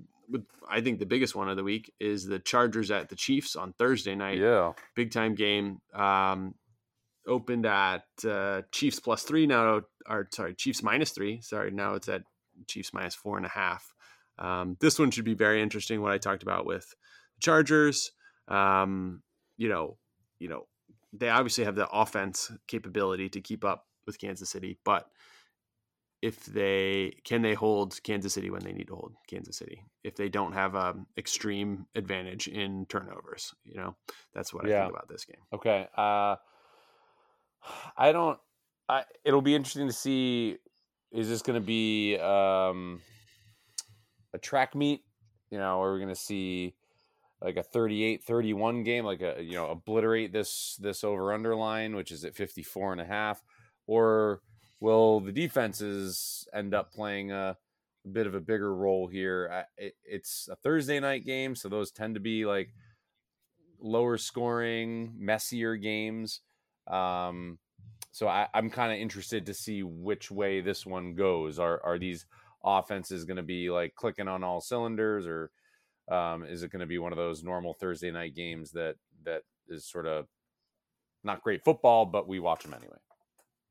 I 0.70 0.82
think 0.82 1.00
the 1.00 1.06
biggest 1.06 1.36
one 1.36 1.50
of 1.50 1.58
the 1.58 1.64
week 1.64 1.92
is 2.00 2.26
the 2.26 2.40
Chargers 2.40 2.92
at 2.92 3.10
the 3.10 3.16
Chiefs 3.16 3.56
on 3.56 3.74
Thursday 3.74 4.16
night. 4.16 4.40
Yeah, 4.40 4.74
Big 4.96 5.12
time 5.12 5.36
game. 5.36 5.82
Um, 5.94 6.56
opened 7.28 7.66
at 7.66 8.04
uh, 8.28 8.64
Chiefs 8.72 9.00
plus 9.00 9.24
three 9.24 9.48
now, 9.48 9.82
or 10.08 10.28
sorry, 10.34 10.56
Chiefs 10.56 10.84
minus 10.84 11.12
three. 11.12 11.42
Sorry, 11.42 11.72
now 11.72 11.94
it's 11.94 12.10
at 12.10 12.24
Chiefs 12.68 12.94
minus 12.94 13.16
four 13.16 13.38
and 13.38 13.46
a 13.46 13.50
half. 13.50 13.94
Um, 14.40 14.78
this 14.80 15.00
one 15.00 15.12
should 15.12 15.26
be 15.26 15.36
very 15.36 15.62
interesting. 15.62 16.02
What 16.02 16.12
I 16.12 16.18
talked 16.18 16.44
about 16.44 16.66
with 16.66 16.88
the 17.36 17.42
Chargers, 17.42 18.12
um, 18.48 19.22
you 19.58 19.70
know, 19.70 19.98
you 20.40 20.50
know, 20.50 20.68
they 21.14 21.30
obviously 21.30 21.64
have 21.66 21.76
the 21.76 21.88
offense 21.90 22.52
capability 22.68 23.30
to 23.30 23.42
keep 23.42 23.64
up 23.64 23.86
with 24.06 24.20
Kansas 24.20 24.50
City, 24.50 24.78
but 24.84 25.08
if 26.24 26.46
they 26.46 27.14
can 27.24 27.42
they 27.42 27.54
hold 27.54 28.02
Kansas 28.04 28.34
City 28.34 28.50
when 28.50 28.64
they 28.64 28.72
need 28.72 28.88
to 28.88 28.96
hold 28.96 29.14
Kansas 29.28 29.58
City 29.58 29.84
if 30.04 30.16
they 30.16 30.30
don't 30.30 30.54
have 30.54 30.76
um 30.76 31.06
extreme 31.18 31.86
advantage 31.96 32.48
in 32.48 32.86
turnovers 32.88 33.54
you 33.66 33.76
know 33.76 33.96
that's 34.34 34.54
what 34.54 34.66
I 34.66 34.70
think 34.70 34.92
about 34.92 35.08
this 35.10 35.26
game 35.26 35.44
Okay. 35.54 35.88
Uh, 35.96 36.36
I 37.96 38.12
don't. 38.12 38.40
I. 38.90 39.04
It'll 39.24 39.42
be 39.42 39.56
interesting 39.56 39.88
to 39.88 39.94
see. 39.94 40.58
Is 41.12 41.30
this 41.30 41.42
going 41.42 41.60
to 41.60 41.66
be 41.66 42.18
um, 42.18 43.02
a 44.34 44.40
track 44.40 44.76
meet? 44.76 45.04
You 45.52 45.60
know, 45.60 45.82
are 45.82 45.94
we 45.94 46.00
going 46.00 46.10
to 46.10 46.20
see 46.20 46.74
like 47.40 47.58
a 47.58 47.64
38-31 47.64 48.84
game, 48.84 49.06
like 49.06 49.22
a 49.22 49.36
you 49.42 49.54
know 49.54 49.70
obliterate 49.70 50.34
this 50.34 50.78
this 50.82 51.04
over 51.04 51.32
under 51.34 51.56
line, 51.56 51.96
which 51.96 52.12
is 52.12 52.26
at 52.26 52.36
54 52.36 52.94
and 52.94 53.02
a 53.02 53.06
half, 53.06 53.44
or 53.86 54.42
will 54.84 55.22
the 55.22 55.32
defenses 55.32 56.46
end 56.54 56.74
up 56.74 56.92
playing 56.92 57.32
a, 57.32 57.56
a 58.04 58.08
bit 58.10 58.28
of 58.28 58.36
a 58.36 58.42
bigger 58.42 58.76
role 58.76 59.08
here? 59.08 59.50
I, 59.52 59.82
it, 59.82 59.96
it's 60.04 60.50
a 60.52 60.58
Thursday 60.58 61.00
night 61.00 61.26
game, 61.26 61.56
so 61.56 61.70
those 61.70 61.90
tend 61.90 62.16
to 62.16 62.20
be 62.20 62.46
like 62.46 62.74
lower 63.80 64.18
scoring, 64.18 65.14
messier 65.18 65.78
games. 65.78 66.42
Um, 66.86 67.60
so 68.12 68.28
I, 68.28 68.48
I'm 68.54 68.70
kind 68.70 68.92
of 68.92 69.00
interested 69.00 69.46
to 69.46 69.54
see 69.54 69.84
which 69.84 70.30
way 70.30 70.60
this 70.60 70.86
one 70.86 71.16
goes. 71.16 71.60
Are 71.60 71.82
are 71.86 71.98
these 71.98 72.26
offenses 72.62 73.24
going 73.24 73.38
to 73.38 73.44
be 73.44 73.70
like 73.70 73.96
clicking 73.96 74.28
on 74.28 74.44
all 74.44 74.60
cylinders, 74.60 75.26
or 75.26 75.50
um, 76.12 76.44
is 76.44 76.62
it 76.62 76.72
going 76.72 76.82
to 76.82 76.86
be 76.86 77.00
one 77.00 77.14
of 77.14 77.18
those 77.18 77.42
normal 77.42 77.74
Thursday 77.74 78.12
night 78.12 78.36
games 78.36 78.72
that 78.72 78.96
that 79.24 79.44
is 79.70 79.86
sort 79.86 80.08
of 80.08 80.28
not 81.24 81.42
great 81.42 81.64
football, 81.64 82.06
but 82.06 82.28
we 82.28 82.42
watch 82.42 82.64
them 82.64 82.74
anyway? 82.74 82.98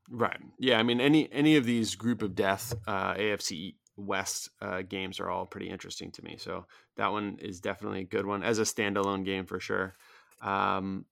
Right. 0.09 0.39
Yeah 0.59 0.79
I 0.79 0.83
mean 0.83 1.01
any 1.01 1.31
any 1.31 1.55
of 1.55 1.65
these 1.65 1.95
group 1.95 2.21
of 2.21 2.35
death 2.35 2.73
uh, 2.87 3.13
AFC 3.15 3.75
West 3.95 4.49
uh, 4.61 4.81
games 4.81 5.19
are 5.19 5.29
all 5.29 5.45
pretty 5.45 5.69
interesting 5.69 6.11
to 6.11 6.23
me 6.23 6.37
so 6.37 6.65
that 6.97 7.11
one 7.11 7.37
is 7.41 7.59
definitely 7.59 8.01
a 8.01 8.05
good 8.05 8.25
one 8.25 8.43
as 8.43 8.59
a 8.59 8.63
standalone 8.63 9.23
game 9.23 9.45
for 9.45 9.59
sure. 9.59 9.95
Um, 10.41 11.05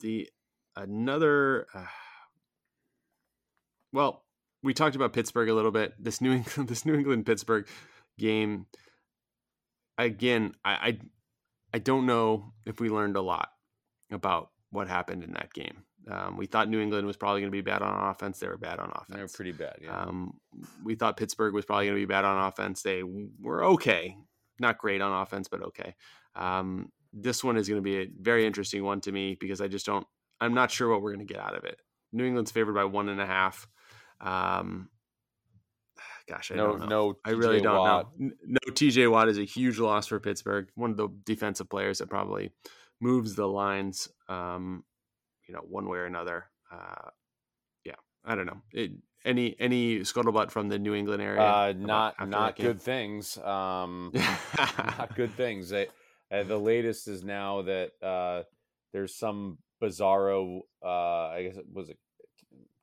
the 0.00 0.28
another 0.76 1.66
uh, 1.74 1.86
well 3.92 4.24
we 4.62 4.74
talked 4.74 4.96
about 4.96 5.12
Pittsburgh 5.12 5.48
a 5.48 5.54
little 5.54 5.70
bit 5.70 5.94
this 5.98 6.20
New 6.20 6.32
England 6.32 6.68
this 6.68 6.84
New 6.84 6.94
England 6.94 7.26
Pittsburgh 7.26 7.66
game. 8.18 8.66
Again 9.98 10.54
I, 10.64 10.72
I 10.72 10.98
I 11.74 11.78
don't 11.78 12.06
know 12.06 12.52
if 12.66 12.80
we 12.80 12.88
learned 12.88 13.16
a 13.16 13.22
lot 13.22 13.50
about 14.10 14.50
what 14.70 14.88
happened 14.88 15.24
in 15.24 15.32
that 15.32 15.52
game. 15.52 15.84
Um, 16.08 16.36
we 16.36 16.46
thought 16.46 16.68
New 16.68 16.80
England 16.80 17.06
was 17.06 17.16
probably 17.16 17.40
going 17.40 17.50
to 17.50 17.56
be 17.56 17.60
bad 17.60 17.82
on 17.82 18.10
offense. 18.10 18.38
They 18.38 18.48
were 18.48 18.56
bad 18.56 18.78
on 18.78 18.90
offense. 18.90 19.14
They 19.14 19.20
were 19.22 19.28
pretty 19.28 19.52
bad. 19.52 19.76
Yeah. 19.82 20.00
Um, 20.00 20.34
we 20.82 20.94
thought 20.94 21.16
Pittsburgh 21.16 21.54
was 21.54 21.64
probably 21.64 21.86
going 21.86 21.96
to 21.96 22.02
be 22.02 22.06
bad 22.06 22.24
on 22.24 22.46
offense. 22.46 22.82
They 22.82 23.02
were 23.02 23.64
okay, 23.64 24.16
not 24.58 24.78
great 24.78 25.00
on 25.00 25.22
offense, 25.22 25.48
but 25.48 25.62
okay. 25.62 25.94
Um, 26.34 26.90
this 27.12 27.44
one 27.44 27.56
is 27.56 27.68
going 27.68 27.78
to 27.78 27.82
be 27.82 27.98
a 27.98 28.06
very 28.20 28.46
interesting 28.46 28.84
one 28.84 29.00
to 29.02 29.12
me 29.12 29.36
because 29.38 29.60
I 29.60 29.68
just 29.68 29.86
don't. 29.86 30.06
I'm 30.40 30.54
not 30.54 30.70
sure 30.70 30.88
what 30.88 31.02
we're 31.02 31.12
going 31.12 31.26
to 31.26 31.32
get 31.32 31.42
out 31.42 31.56
of 31.56 31.64
it. 31.64 31.78
New 32.12 32.24
England's 32.24 32.50
favored 32.50 32.74
by 32.74 32.84
one 32.84 33.08
and 33.08 33.20
a 33.20 33.26
half. 33.26 33.68
Um, 34.20 34.88
gosh, 36.28 36.50
I 36.50 36.54
no, 36.54 36.68
don't 36.68 36.80
know. 36.80 36.86
no. 36.86 37.14
I 37.24 37.30
really 37.30 37.60
don't 37.60 37.76
Watt. 37.76 38.08
know. 38.18 38.30
No, 38.46 38.72
TJ 38.72 39.10
Watt 39.10 39.28
is 39.28 39.38
a 39.38 39.44
huge 39.44 39.78
loss 39.78 40.06
for 40.06 40.18
Pittsburgh. 40.20 40.68
One 40.74 40.90
of 40.90 40.96
the 40.96 41.08
defensive 41.24 41.68
players 41.68 41.98
that 41.98 42.08
probably 42.08 42.52
moves 43.00 43.34
the 43.34 43.46
lines, 43.46 44.08
um, 44.28 44.84
you 45.50 45.56
know, 45.56 45.64
one 45.68 45.88
way 45.88 45.98
or 45.98 46.04
another. 46.06 46.44
Uh, 46.70 47.10
yeah, 47.84 47.96
I 48.24 48.36
don't 48.36 48.46
know. 48.46 48.62
It, 48.72 48.92
any 49.24 49.56
any 49.58 49.98
scuttlebutt 50.00 50.52
from 50.52 50.68
the 50.68 50.78
New 50.78 50.94
England 50.94 51.22
area? 51.22 51.40
Uh, 51.40 51.74
not 51.76 52.28
not 52.28 52.56
good 52.56 52.80
things. 52.80 53.36
Um, 53.36 54.12
not 54.78 55.14
good 55.16 55.32
things. 55.32 55.70
They, 55.70 55.88
uh, 56.30 56.44
the 56.44 56.56
latest 56.56 57.08
is 57.08 57.24
now 57.24 57.62
that 57.62 57.90
uh, 58.00 58.44
there's 58.92 59.16
some 59.16 59.58
bizarro. 59.82 60.60
Uh, 60.82 61.28
I 61.28 61.42
guess 61.42 61.56
it 61.56 61.66
was 61.72 61.90
it 61.90 61.98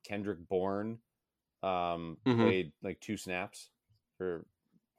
Kendrick 0.04 0.46
Bourne 0.46 0.98
um, 1.62 2.18
Mhm. 2.26 2.40
played 2.40 2.72
like 2.82 3.00
two 3.00 3.16
snaps 3.16 3.70
or 4.20 4.44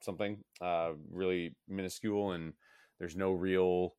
something, 0.00 0.42
uh, 0.60 0.92
really 1.10 1.54
minuscule, 1.68 2.32
and 2.32 2.54
there's 2.98 3.16
no 3.16 3.32
real 3.32 3.94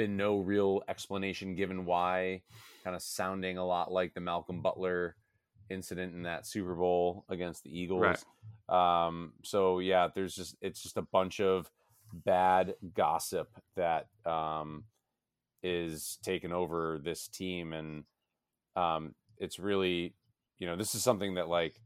been 0.00 0.16
no 0.16 0.38
real 0.38 0.82
explanation 0.88 1.54
given 1.54 1.84
why. 1.84 2.40
Kind 2.84 2.96
of 2.96 3.02
sounding 3.02 3.58
a 3.58 3.66
lot 3.66 3.92
like 3.92 4.14
the 4.14 4.20
Malcolm 4.20 4.62
Butler 4.62 5.14
incident 5.68 6.14
in 6.14 6.22
that 6.22 6.46
Super 6.46 6.74
Bowl 6.74 7.26
against 7.28 7.64
the 7.64 7.78
Eagles. 7.78 8.24
Right. 8.70 9.04
Um, 9.04 9.34
so 9.44 9.78
yeah, 9.78 10.08
there's 10.14 10.34
just 10.34 10.56
it's 10.62 10.82
just 10.82 10.96
a 10.96 11.02
bunch 11.02 11.38
of 11.38 11.70
bad 12.14 12.76
gossip 12.94 13.50
that 13.76 14.06
um, 14.24 14.84
is 15.62 16.18
taking 16.22 16.52
over 16.52 16.98
this 17.04 17.28
team, 17.28 17.74
and 17.74 18.04
um, 18.76 19.14
it's 19.36 19.58
really 19.58 20.14
you 20.58 20.66
know 20.66 20.76
this 20.76 20.94
is 20.94 21.02
something 21.02 21.34
that 21.34 21.48
like 21.48 21.78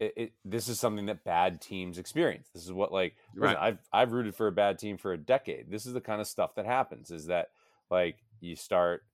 it, 0.00 0.12
it, 0.16 0.32
this 0.44 0.68
is 0.68 0.78
something 0.78 1.06
that 1.06 1.24
bad 1.24 1.60
teams 1.60 1.98
experience. 1.98 2.48
This 2.54 2.64
is 2.64 2.72
what 2.72 2.92
like 2.92 3.16
right. 3.36 3.56
I've 3.58 3.78
I've 3.92 4.12
rooted 4.12 4.34
for 4.34 4.46
a 4.46 4.52
bad 4.52 4.78
team 4.78 4.96
for 4.96 5.12
a 5.12 5.18
decade. 5.18 5.70
This 5.70 5.86
is 5.86 5.92
the 5.92 6.00
kind 6.00 6.20
of 6.20 6.26
stuff 6.26 6.54
that 6.54 6.66
happens. 6.66 7.10
Is 7.10 7.26
that 7.26 7.48
like 7.90 8.16
you 8.40 8.54
start 8.54 9.04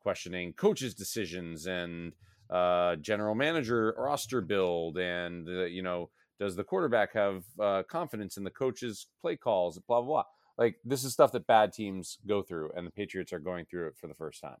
questioning 0.00 0.52
coaches' 0.54 0.94
decisions 0.94 1.66
and 1.66 2.12
uh, 2.48 2.96
general 2.96 3.34
manager 3.34 3.94
roster 3.98 4.40
build, 4.40 4.98
and 4.98 5.48
uh, 5.48 5.64
you 5.64 5.82
know 5.82 6.10
does 6.38 6.56
the 6.56 6.64
quarterback 6.64 7.12
have 7.12 7.44
uh, 7.60 7.82
confidence 7.82 8.36
in 8.36 8.44
the 8.44 8.50
coach's 8.50 9.06
play 9.20 9.36
calls? 9.36 9.78
Blah 9.78 10.00
blah 10.00 10.08
blah. 10.08 10.24
Like 10.56 10.76
this 10.84 11.04
is 11.04 11.12
stuff 11.12 11.32
that 11.32 11.46
bad 11.46 11.72
teams 11.72 12.18
go 12.26 12.42
through, 12.42 12.70
and 12.74 12.86
the 12.86 12.90
Patriots 12.90 13.32
are 13.32 13.38
going 13.38 13.66
through 13.66 13.88
it 13.88 13.96
for 13.96 14.06
the 14.06 14.14
first 14.14 14.40
time 14.40 14.58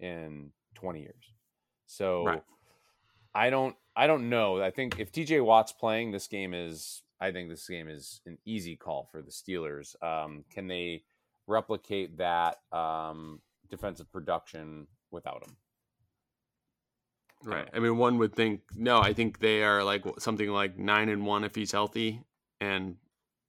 in 0.00 0.50
20 0.74 1.00
years. 1.00 1.34
So. 1.86 2.24
Right 2.24 2.42
I 3.34 3.50
don't 3.50 3.76
I 3.96 4.06
don't 4.06 4.28
know. 4.28 4.62
I 4.62 4.70
think 4.70 4.98
if 4.98 5.12
TJ 5.12 5.44
Watt's 5.44 5.72
playing, 5.72 6.12
this 6.12 6.26
game 6.26 6.54
is 6.54 7.02
I 7.20 7.32
think 7.32 7.50
this 7.50 7.68
game 7.68 7.88
is 7.88 8.20
an 8.26 8.38
easy 8.44 8.76
call 8.76 9.08
for 9.12 9.20
the 9.20 9.30
Steelers. 9.30 9.94
Um, 10.02 10.44
can 10.50 10.68
they 10.68 11.02
replicate 11.46 12.16
that 12.18 12.58
um, 12.72 13.40
defensive 13.68 14.10
production 14.10 14.86
without 15.10 15.44
him? 15.44 15.56
Right. 17.44 17.68
I 17.74 17.78
mean, 17.78 17.96
one 17.96 18.18
would 18.18 18.34
think 18.34 18.60
no. 18.74 19.00
I 19.00 19.12
think 19.12 19.38
they 19.38 19.62
are 19.62 19.82
like 19.82 20.04
something 20.18 20.48
like 20.48 20.78
nine 20.78 21.08
and 21.08 21.24
one 21.24 21.44
if 21.44 21.54
he's 21.54 21.72
healthy, 21.72 22.22
and 22.60 22.96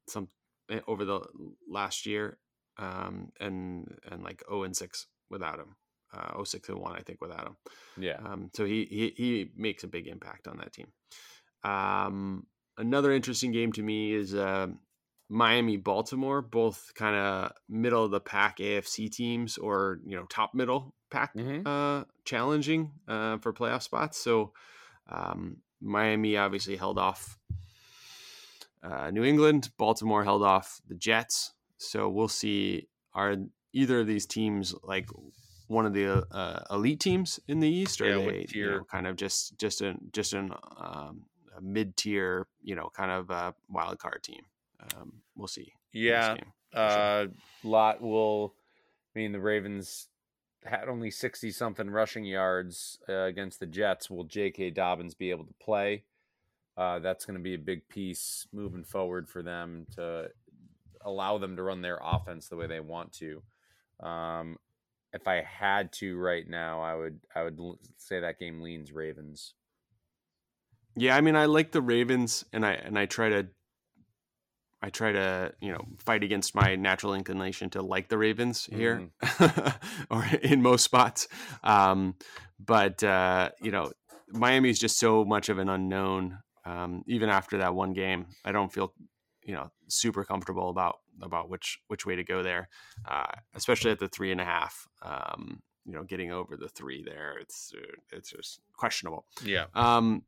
some 0.07 0.29
eh, 0.69 0.79
over 0.87 1.03
the 1.03 1.21
last 1.69 2.05
year, 2.05 2.37
um, 2.77 3.33
and 3.39 3.93
and 4.09 4.23
like 4.23 4.43
zero 4.47 4.61
oh 4.61 4.63
and 4.63 4.75
six 4.75 5.07
without 5.29 5.59
him 5.59 5.75
uh, 6.13 6.43
06 6.43 6.69
and 6.69 6.79
1, 6.79 6.95
I 6.95 7.01
think, 7.01 7.21
without 7.21 7.47
him. 7.47 7.57
Yeah. 7.97 8.17
Um, 8.23 8.49
so 8.53 8.65
he, 8.65 8.85
he, 8.85 9.13
he 9.15 9.51
makes 9.55 9.83
a 9.83 9.87
big 9.87 10.07
impact 10.07 10.47
on 10.47 10.57
that 10.57 10.73
team. 10.73 10.87
Um, 11.63 12.47
another 12.77 13.11
interesting 13.11 13.51
game 13.51 13.71
to 13.73 13.83
me 13.83 14.13
is 14.13 14.33
uh, 14.33 14.67
Miami 15.29 15.77
Baltimore, 15.77 16.41
both 16.41 16.91
kind 16.95 17.15
of 17.15 17.51
middle 17.69 18.03
of 18.03 18.11
the 18.11 18.19
pack 18.19 18.57
AFC 18.57 19.11
teams 19.11 19.57
or, 19.57 19.99
you 20.05 20.15
know, 20.15 20.25
top 20.25 20.53
middle 20.53 20.93
pack 21.09 21.35
mm-hmm. 21.35 21.67
uh, 21.67 22.03
challenging 22.25 22.91
uh, 23.07 23.37
for 23.37 23.53
playoff 23.53 23.83
spots. 23.83 24.17
So 24.17 24.53
um, 25.09 25.57
Miami 25.81 26.37
obviously 26.37 26.75
held 26.75 26.97
off 26.97 27.37
uh, 28.83 29.11
New 29.11 29.23
England, 29.23 29.69
Baltimore 29.77 30.23
held 30.23 30.43
off 30.43 30.81
the 30.87 30.95
Jets. 30.95 31.53
So 31.77 32.09
we'll 32.09 32.27
see 32.27 32.87
are 33.13 33.35
either 33.73 34.01
of 34.01 34.07
these 34.07 34.25
teams 34.25 34.73
like 34.83 35.09
one 35.71 35.85
of 35.85 35.93
the 35.93 36.25
uh, 36.31 36.63
elite 36.69 36.99
teams 36.99 37.39
in 37.47 37.59
the 37.59 37.67
East, 37.67 38.01
or 38.01 38.09
yeah, 38.09 38.17
they 38.17 38.45
you 38.49 38.69
know, 38.69 38.83
kind 38.83 39.07
of 39.07 39.15
just 39.15 39.57
just 39.57 39.81
an 39.81 40.09
just 40.11 40.33
an 40.33 40.53
um, 40.77 41.23
a 41.57 41.61
mid 41.61 41.95
tier, 41.95 42.47
you 42.61 42.75
know, 42.75 42.91
kind 42.93 43.09
of 43.09 43.29
a 43.29 43.55
wild 43.69 43.97
card 43.97 44.21
team. 44.21 44.41
Um, 44.81 45.13
we'll 45.35 45.47
see. 45.47 45.73
Yeah, 45.93 46.35
uh, 46.73 47.27
lot 47.63 48.01
will. 48.01 48.53
I 49.15 49.19
mean, 49.19 49.31
the 49.31 49.39
Ravens 49.39 50.07
had 50.63 50.89
only 50.89 51.09
sixty 51.09 51.51
something 51.51 51.89
rushing 51.89 52.25
yards 52.25 52.99
uh, 53.07 53.23
against 53.23 53.59
the 53.59 53.65
Jets. 53.65 54.09
Will 54.09 54.25
J.K. 54.25 54.71
Dobbins 54.71 55.15
be 55.15 55.31
able 55.31 55.45
to 55.45 55.53
play? 55.61 56.03
Uh, 56.77 56.99
that's 56.99 57.25
going 57.25 57.37
to 57.37 57.43
be 57.43 57.53
a 57.53 57.59
big 57.59 57.87
piece 57.89 58.47
moving 58.51 58.83
forward 58.83 59.29
for 59.29 59.41
them 59.41 59.85
to 59.95 60.29
allow 61.03 61.37
them 61.37 61.55
to 61.55 61.63
run 61.63 61.81
their 61.81 61.99
offense 62.01 62.47
the 62.47 62.55
way 62.55 62.67
they 62.67 62.79
want 62.79 63.11
to. 63.13 63.41
Um, 63.99 64.57
if 65.13 65.27
I 65.27 65.41
had 65.41 65.91
to 65.93 66.17
right 66.17 66.47
now, 66.47 66.81
I 66.81 66.95
would 66.95 67.19
I 67.35 67.43
would 67.43 67.59
say 67.97 68.19
that 68.19 68.39
game 68.39 68.61
leans 68.61 68.91
Ravens. 68.91 69.53
Yeah, 70.95 71.15
I 71.15 71.21
mean, 71.21 71.35
I 71.35 71.45
like 71.45 71.71
the 71.71 71.81
Ravens, 71.81 72.45
and 72.51 72.65
I 72.65 72.73
and 72.73 72.97
I 72.97 73.05
try 73.05 73.29
to 73.29 73.47
I 74.81 74.89
try 74.89 75.11
to 75.11 75.53
you 75.61 75.71
know 75.71 75.85
fight 75.99 76.23
against 76.23 76.55
my 76.55 76.75
natural 76.75 77.13
inclination 77.13 77.69
to 77.71 77.81
like 77.81 78.09
the 78.09 78.17
Ravens 78.17 78.65
here, 78.65 79.09
mm-hmm. 79.23 79.69
or 80.09 80.25
in 80.41 80.61
most 80.61 80.83
spots. 80.83 81.27
Um, 81.63 82.15
but 82.59 83.03
uh, 83.03 83.51
you 83.61 83.71
know, 83.71 83.91
Miami 84.29 84.69
is 84.69 84.79
just 84.79 84.99
so 84.99 85.25
much 85.25 85.49
of 85.49 85.59
an 85.59 85.69
unknown. 85.69 86.39
Um, 86.63 87.03
even 87.07 87.29
after 87.29 87.57
that 87.57 87.73
one 87.73 87.93
game, 87.93 88.27
I 88.45 88.51
don't 88.51 88.71
feel 88.71 88.93
you 89.43 89.53
know 89.53 89.71
super 89.87 90.23
comfortable 90.23 90.69
about 90.69 90.97
about 91.21 91.49
which 91.49 91.79
which 91.87 92.05
way 92.05 92.15
to 92.15 92.23
go 92.23 92.43
there, 92.43 92.69
uh, 93.09 93.31
especially 93.55 93.91
at 93.91 93.99
the 93.99 94.07
three 94.07 94.31
and 94.31 94.41
a 94.41 94.45
half. 94.45 94.87
Um, 95.01 95.61
you 95.85 95.93
know, 95.93 96.03
getting 96.03 96.31
over 96.31 96.55
the 96.57 96.69
three 96.69 97.03
there, 97.03 97.37
it's 97.39 97.73
uh, 97.75 97.95
it's 98.11 98.29
just 98.29 98.59
questionable. 98.77 99.25
Yeah. 99.43 99.65
Um, 99.73 100.23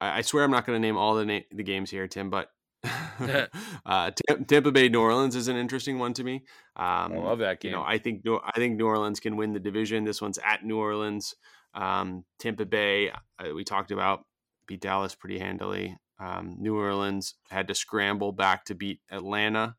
I, 0.00 0.18
I 0.18 0.20
swear 0.22 0.44
I'm 0.44 0.50
not 0.50 0.66
going 0.66 0.80
to 0.80 0.86
name 0.86 0.96
all 0.96 1.14
the 1.14 1.26
na- 1.26 1.40
the 1.50 1.62
games 1.62 1.90
here, 1.90 2.08
Tim, 2.08 2.30
but 2.30 2.50
uh, 3.86 4.10
Tampa 4.46 4.72
Bay 4.72 4.88
New 4.88 5.00
Orleans 5.00 5.36
is 5.36 5.48
an 5.48 5.56
interesting 5.56 5.98
one 5.98 6.14
to 6.14 6.24
me. 6.24 6.44
Um, 6.76 7.12
I 7.12 7.16
love 7.16 7.38
that 7.40 7.60
game. 7.60 7.70
You 7.70 7.76
know, 7.76 7.84
I 7.84 7.98
think 7.98 8.24
I 8.26 8.52
think 8.56 8.76
New 8.76 8.86
Orleans 8.86 9.20
can 9.20 9.36
win 9.36 9.52
the 9.52 9.60
division. 9.60 10.04
This 10.04 10.22
one's 10.22 10.38
at 10.38 10.64
New 10.64 10.78
Orleans. 10.78 11.34
Um, 11.74 12.24
Tampa 12.38 12.64
Bay, 12.64 13.10
uh, 13.10 13.54
we 13.54 13.62
talked 13.62 13.90
about, 13.90 14.24
beat 14.66 14.80
Dallas 14.80 15.14
pretty 15.14 15.38
handily. 15.38 15.96
Um, 16.20 16.56
New 16.58 16.76
Orleans 16.76 17.34
had 17.48 17.68
to 17.68 17.74
scramble 17.74 18.32
back 18.32 18.64
to 18.66 18.74
beat 18.74 19.00
Atlanta 19.10 19.76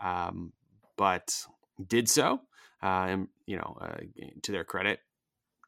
um, 0.00 0.52
but 0.96 1.46
did 1.86 2.08
so. 2.08 2.40
Uh, 2.82 3.06
and 3.08 3.28
you 3.46 3.56
know, 3.56 3.76
uh, 3.80 3.98
to 4.42 4.52
their 4.52 4.64
credit, 4.64 5.00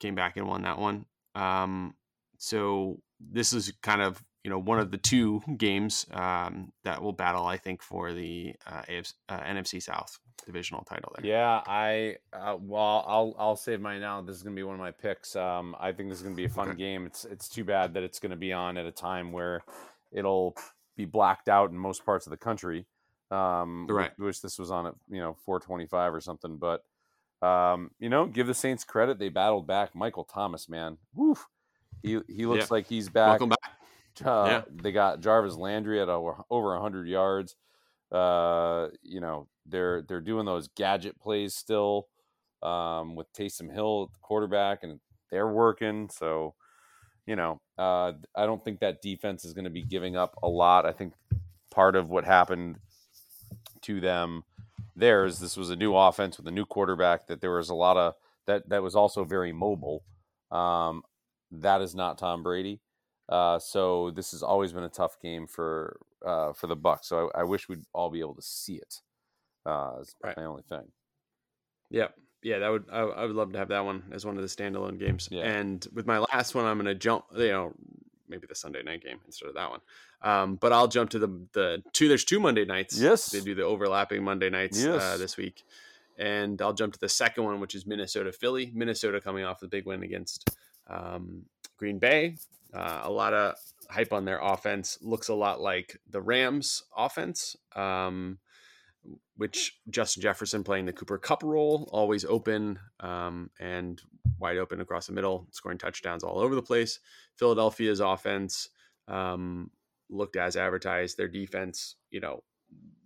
came 0.01 0.15
back 0.15 0.37
and 0.37 0.49
won 0.49 0.63
that 0.63 0.79
one. 0.79 1.05
Um, 1.35 1.95
so 2.39 3.01
this 3.21 3.53
is 3.53 3.73
kind 3.83 4.01
of 4.01 4.23
you 4.45 4.51
know 4.51 4.59
one 4.59 4.79
of 4.79 4.91
the 4.91 4.99
two 4.99 5.43
games 5.59 6.07
um, 6.13 6.73
that 6.85 7.03
will 7.03 7.13
battle, 7.13 7.47
I 7.47 7.59
think, 7.59 7.83
for 7.83 8.13
the 8.13 8.55
uh, 8.67 8.83
AFC, 8.89 9.13
uh, 9.29 9.41
NFC 9.41 9.83
South 9.83 10.19
divisional 10.47 10.85
title. 10.85 11.13
There. 11.17 11.27
Yeah, 11.31 11.63
I 11.67 12.17
uh, 12.33 12.57
well, 12.59 13.05
I'll 13.07 13.35
I'll 13.39 13.57
save 13.57 13.81
mine 13.81 14.01
now. 14.01 14.23
This 14.23 14.37
is 14.37 14.43
going 14.43 14.57
to 14.57 14.59
be 14.59 14.65
one 14.65 14.75
of 14.75 14.81
my 14.81 14.91
picks. 14.91 15.37
Um, 15.37 15.77
I 15.79 15.93
think 15.93 16.09
this 16.09 16.19
is 16.19 16.23
going 16.23 16.35
to 16.35 16.41
be 16.41 16.47
a 16.47 16.49
fun 16.49 16.69
okay. 16.69 16.79
game. 16.79 17.05
It's 17.05 17.27
it's 17.27 17.49
too 17.49 17.65
bad 17.65 17.93
that 17.95 18.03
it's 18.03 18.19
going 18.19 18.31
to 18.31 18.37
be 18.37 18.55
on 18.55 18.79
at 18.79 18.87
a 18.87 18.93
time 18.93 19.33
where 19.33 19.65
it'll 20.13 20.57
be 20.97 21.05
blacked 21.05 21.49
out 21.49 21.71
in 21.71 21.79
most 21.79 22.05
parts 22.05 22.27
of 22.27 22.31
the 22.31 22.37
country. 22.37 22.87
Um, 23.31 23.87
right. 23.89 24.17
Wish 24.19 24.41
this 24.41 24.59
was 24.59 24.71
on 24.71 24.87
at 24.87 24.95
you 25.09 25.21
know 25.21 25.37
425 25.45 26.15
or 26.15 26.21
something, 26.21 26.59
but 26.59 26.83
um, 27.43 27.91
you 27.99 28.09
know, 28.09 28.27
give 28.27 28.47
the 28.47 28.55
Saints 28.55 28.85
credit. 28.85 29.19
They 29.19 29.29
battled 29.29 29.67
back. 29.67 29.95
Michael 29.95 30.25
Thomas, 30.25 30.69
man, 30.69 30.99
Woof. 31.15 31.47
he 32.03 32.21
he 32.29 32.47
looks 32.47 32.65
yeah. 32.65 32.69
like 32.71 32.87
he's 32.87 33.09
back. 33.09 33.41
Welcome 33.41 33.51
back. 33.51 33.73
Uh, 34.25 34.45
yeah. 34.47 34.63
They 34.71 34.93
got 34.93 35.21
Jarvis 35.21 35.57
Landry 35.57 36.01
at 36.01 36.11
over, 36.11 36.37
over 36.51 36.75
100 36.75 37.09
yards. 37.09 37.57
Uh, 38.11 38.89
you 39.03 39.21
know, 39.21 39.49
they're 39.67 40.03
they're 40.03 40.21
doing 40.21 40.45
those 40.45 40.69
gadget 40.69 41.19
plays 41.19 41.55
still 41.55 42.09
um, 42.63 43.17
with 43.17 43.33
Taysom 43.33 43.73
Hill 43.73 44.13
quarterback, 44.21 44.83
and 44.83 45.01
they're 45.31 45.49
working. 45.49 46.11
So, 46.13 46.55
you 47.27 47.37
know, 47.37 47.61
uh, 47.79 48.13
I 48.37 48.47
don't 48.47 48.65
think 48.65 48.81
that 48.81 49.03
defense 49.03 49.45
is 49.45 49.53
going 49.53 49.65
to 49.65 49.71
be 49.71 49.83
giving 49.83 50.17
up 50.17 50.37
a 50.43 50.49
lot. 50.49 50.87
I 50.87 50.93
think 50.93 51.15
part 51.71 51.97
of 51.97 52.11
what 52.11 52.25
happened 52.25 52.79
to 53.83 54.01
them 54.01 54.45
there 54.95 55.25
is 55.25 55.39
This 55.39 55.57
was 55.57 55.71
a 55.71 55.77
new 55.77 55.97
offense 55.97 56.37
with 56.37 56.47
a 56.47 56.51
new 56.51 56.67
quarterback 56.67 57.27
that 57.29 57.41
there 57.41 57.53
was 57.53 57.71
a 57.71 57.75
lot 57.75 57.97
of 57.97 58.15
that 58.47 58.69
that 58.69 58.83
was 58.83 58.95
also 58.95 59.25
very 59.25 59.53
mobile. 59.53 60.05
Um, 60.51 61.03
that 61.51 61.81
is 61.81 61.95
not 61.95 62.19
Tom 62.19 62.43
Brady. 62.43 62.81
Uh, 63.29 63.59
so 63.59 64.11
this 64.11 64.33
has 64.33 64.43
always 64.43 64.73
been 64.73 64.83
a 64.83 64.89
tough 64.89 65.19
game 65.21 65.47
for 65.47 65.99
uh, 66.27 66.53
for 66.53 66.67
the 66.67 66.77
Bucs. 66.77 67.05
So 67.05 67.31
I, 67.35 67.41
I, 67.41 67.45
wish 67.45 67.69
we'd 67.69 67.85
all 67.95 68.11
be 68.11 68.21
able 68.21 68.35
to 68.35 68.43
see 68.43 68.75
it. 68.75 69.01
Uh, 69.65 70.05
right. 70.23 70.37
my 70.37 70.45
only 70.45 70.63
thing. 70.63 70.93
Yep. 71.91 72.15
Yeah, 72.17 72.23
that 72.43 72.69
would 72.69 72.85
I, 72.91 73.01
I, 73.01 73.25
would 73.25 73.37
love 73.37 73.53
to 73.53 73.59
have 73.59 73.69
that 73.69 73.85
one 73.85 74.03
as 74.13 74.27
one 74.27 74.37
of 74.37 74.43
the 74.43 74.49
standalone 74.49 74.99
games. 74.99 75.29
Yeah. 75.31 75.43
And 75.43 75.87
with 75.95 76.07
my 76.07 76.19
last 76.19 76.55
one, 76.55 76.65
I'm 76.65 76.77
going 76.77 76.87
to 76.87 76.95
jump. 76.95 77.25
You 77.37 77.49
know, 77.49 77.73
maybe 78.29 78.47
the 78.49 78.55
Sunday 78.55 78.83
night 78.83 79.05
game 79.05 79.19
instead 79.27 79.49
of 79.49 79.55
that 79.55 79.71
one. 79.71 79.81
Um, 80.23 80.57
but 80.57 80.73
I'll 80.73 80.89
jump 80.89 81.11
to 81.11 81.19
the 81.19 81.29
the 81.53 81.83
two. 81.93 82.09
There's 82.09 82.25
two 82.25 82.41
Monday 82.41 82.65
nights. 82.65 82.99
Yes, 82.99 83.31
they 83.31 83.41
do 83.41 83.55
the 83.55 83.65
overlapping 83.65 84.25
Monday 84.25 84.51
nights 84.51 84.85
uh, 84.85 84.93
yes. 84.93 85.03
uh, 85.03 85.17
this 85.17 85.37
week, 85.37 85.63
and 86.19 86.61
I'll 86.61 86.73
jump 86.73 86.95
to 86.95 87.01
the 87.01 87.09
second 87.09 87.45
one, 87.45 87.61
which 87.61 87.75
is 87.75 87.87
Minnesota 87.87 88.33
Philly. 88.33 88.73
Minnesota 88.75 89.21
coming 89.21 89.45
off 89.45 89.61
the 89.61 89.69
big 89.69 89.87
win 89.87 90.03
against 90.03 90.57
um, 90.89 91.43
Green 91.77 91.99
Bay. 91.99 92.37
Uh, 92.73 93.01
a 93.03 93.11
lot 93.11 93.35
of 93.35 93.55
hype 93.91 94.13
on 94.13 94.25
their 94.25 94.39
offense 94.41 94.99
looks 95.03 95.29
a 95.29 95.35
lot 95.35 95.61
like 95.61 96.01
the 96.09 96.23
Rams 96.23 96.85
offense, 96.97 97.57
um, 97.77 98.39
which 99.37 99.79
Justin 99.91 100.23
Jefferson 100.23 100.63
playing 100.63 100.87
the 100.87 100.93
Cooper 100.93 101.19
Kupp 101.19 101.43
role, 101.43 101.89
always 101.93 102.25
open 102.25 102.79
um, 103.01 103.51
and 103.59 104.01
wide 104.39 104.59
open 104.59 104.81
across 104.81 105.07
the 105.07 105.13
middle, 105.13 105.49
scoring 105.51 105.79
touchdowns 105.79 106.23
all 106.23 106.39
over 106.39 106.55
the 106.55 106.63
place. 106.63 107.01
Philadelphia's 107.37 108.01
offense 108.01 108.69
um, 109.09 109.71
looked 110.09 110.37
as 110.37 110.57
advertised. 110.57 111.17
Their 111.17 111.29
defense, 111.29 111.97
you 112.11 112.21
know, 112.21 112.43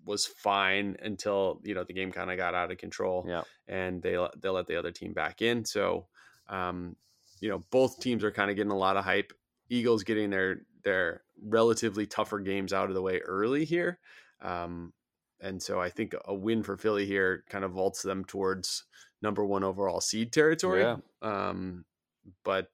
was 0.05 0.27
fine 0.27 0.97
until 1.03 1.61
you 1.65 1.75
know 1.75 1.85
the 1.85 1.93
game 1.93 2.13
kind 2.13 2.31
of 2.31 2.37
got 2.37 2.55
out 2.55 2.71
of 2.71 2.79
control. 2.79 3.25
Yeah. 3.29 3.43
and 3.67 4.03
they 4.03 4.17
they 4.41 4.49
let 4.49 4.67
the 4.67 4.77
other 4.77 4.93
team 4.93 5.13
back 5.13 5.43
in. 5.43 5.65
So, 5.65 6.07
um, 6.49 6.97
you 7.41 7.49
know, 7.49 7.61
both 7.71 8.01
teams 8.01 8.23
are 8.25 8.31
kind 8.31 8.51
of 8.51 8.57
getting 8.57 8.73
a 8.73 8.77
lot 8.77 8.97
of 8.97 9.05
hype. 9.05 9.33
Eagles 9.69 10.05
getting 10.05 10.31
their 10.31 10.61
their 10.85 11.23
relatively 11.43 12.07
tougher 12.07 12.39
games 12.39 12.73
out 12.73 12.89
of 12.89 12.95
the 12.95 13.03
way 13.03 13.19
early 13.19 13.65
here. 13.65 13.99
Um, 14.41 14.93
and 15.41 15.63
so 15.63 15.81
I 15.81 15.91
think 15.91 16.15
a 16.25 16.35
win 16.35 16.63
for 16.63 16.77
Philly 16.77 17.07
here 17.07 17.45
kind 17.49 17.65
of 17.65 17.73
vaults 17.73 18.03
them 18.03 18.25
towards 18.25 18.85
number 19.23 19.45
one 19.45 19.65
overall 19.65 20.01
seed 20.01 20.33
territory. 20.33 20.83
Yeah. 20.83 20.97
Um, 21.23 21.85
but 22.45 22.69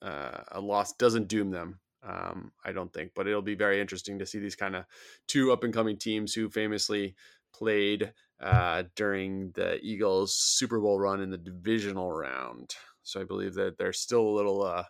uh, 0.00 0.42
a 0.52 0.60
loss 0.60 0.92
doesn't 0.94 1.28
doom 1.28 1.50
them. 1.50 1.80
Um, 2.04 2.50
I 2.64 2.72
don't 2.72 2.92
think, 2.92 3.12
but 3.14 3.28
it'll 3.28 3.42
be 3.42 3.54
very 3.54 3.80
interesting 3.80 4.18
to 4.18 4.26
see 4.26 4.40
these 4.40 4.56
kind 4.56 4.74
of 4.74 4.84
two 5.28 5.52
up 5.52 5.62
and 5.62 5.72
coming 5.72 5.96
teams 5.96 6.34
who 6.34 6.48
famously 6.48 7.14
played 7.54 8.12
uh, 8.40 8.82
during 8.96 9.52
the 9.52 9.78
Eagles 9.82 10.34
Super 10.34 10.80
Bowl 10.80 10.98
run 10.98 11.20
in 11.20 11.30
the 11.30 11.38
divisional 11.38 12.10
round. 12.10 12.74
So 13.04 13.20
I 13.20 13.24
believe 13.24 13.54
that 13.54 13.78
they're 13.78 13.92
still 13.92 14.22
a 14.22 14.36
little, 14.36 14.64
uh, 14.64 14.84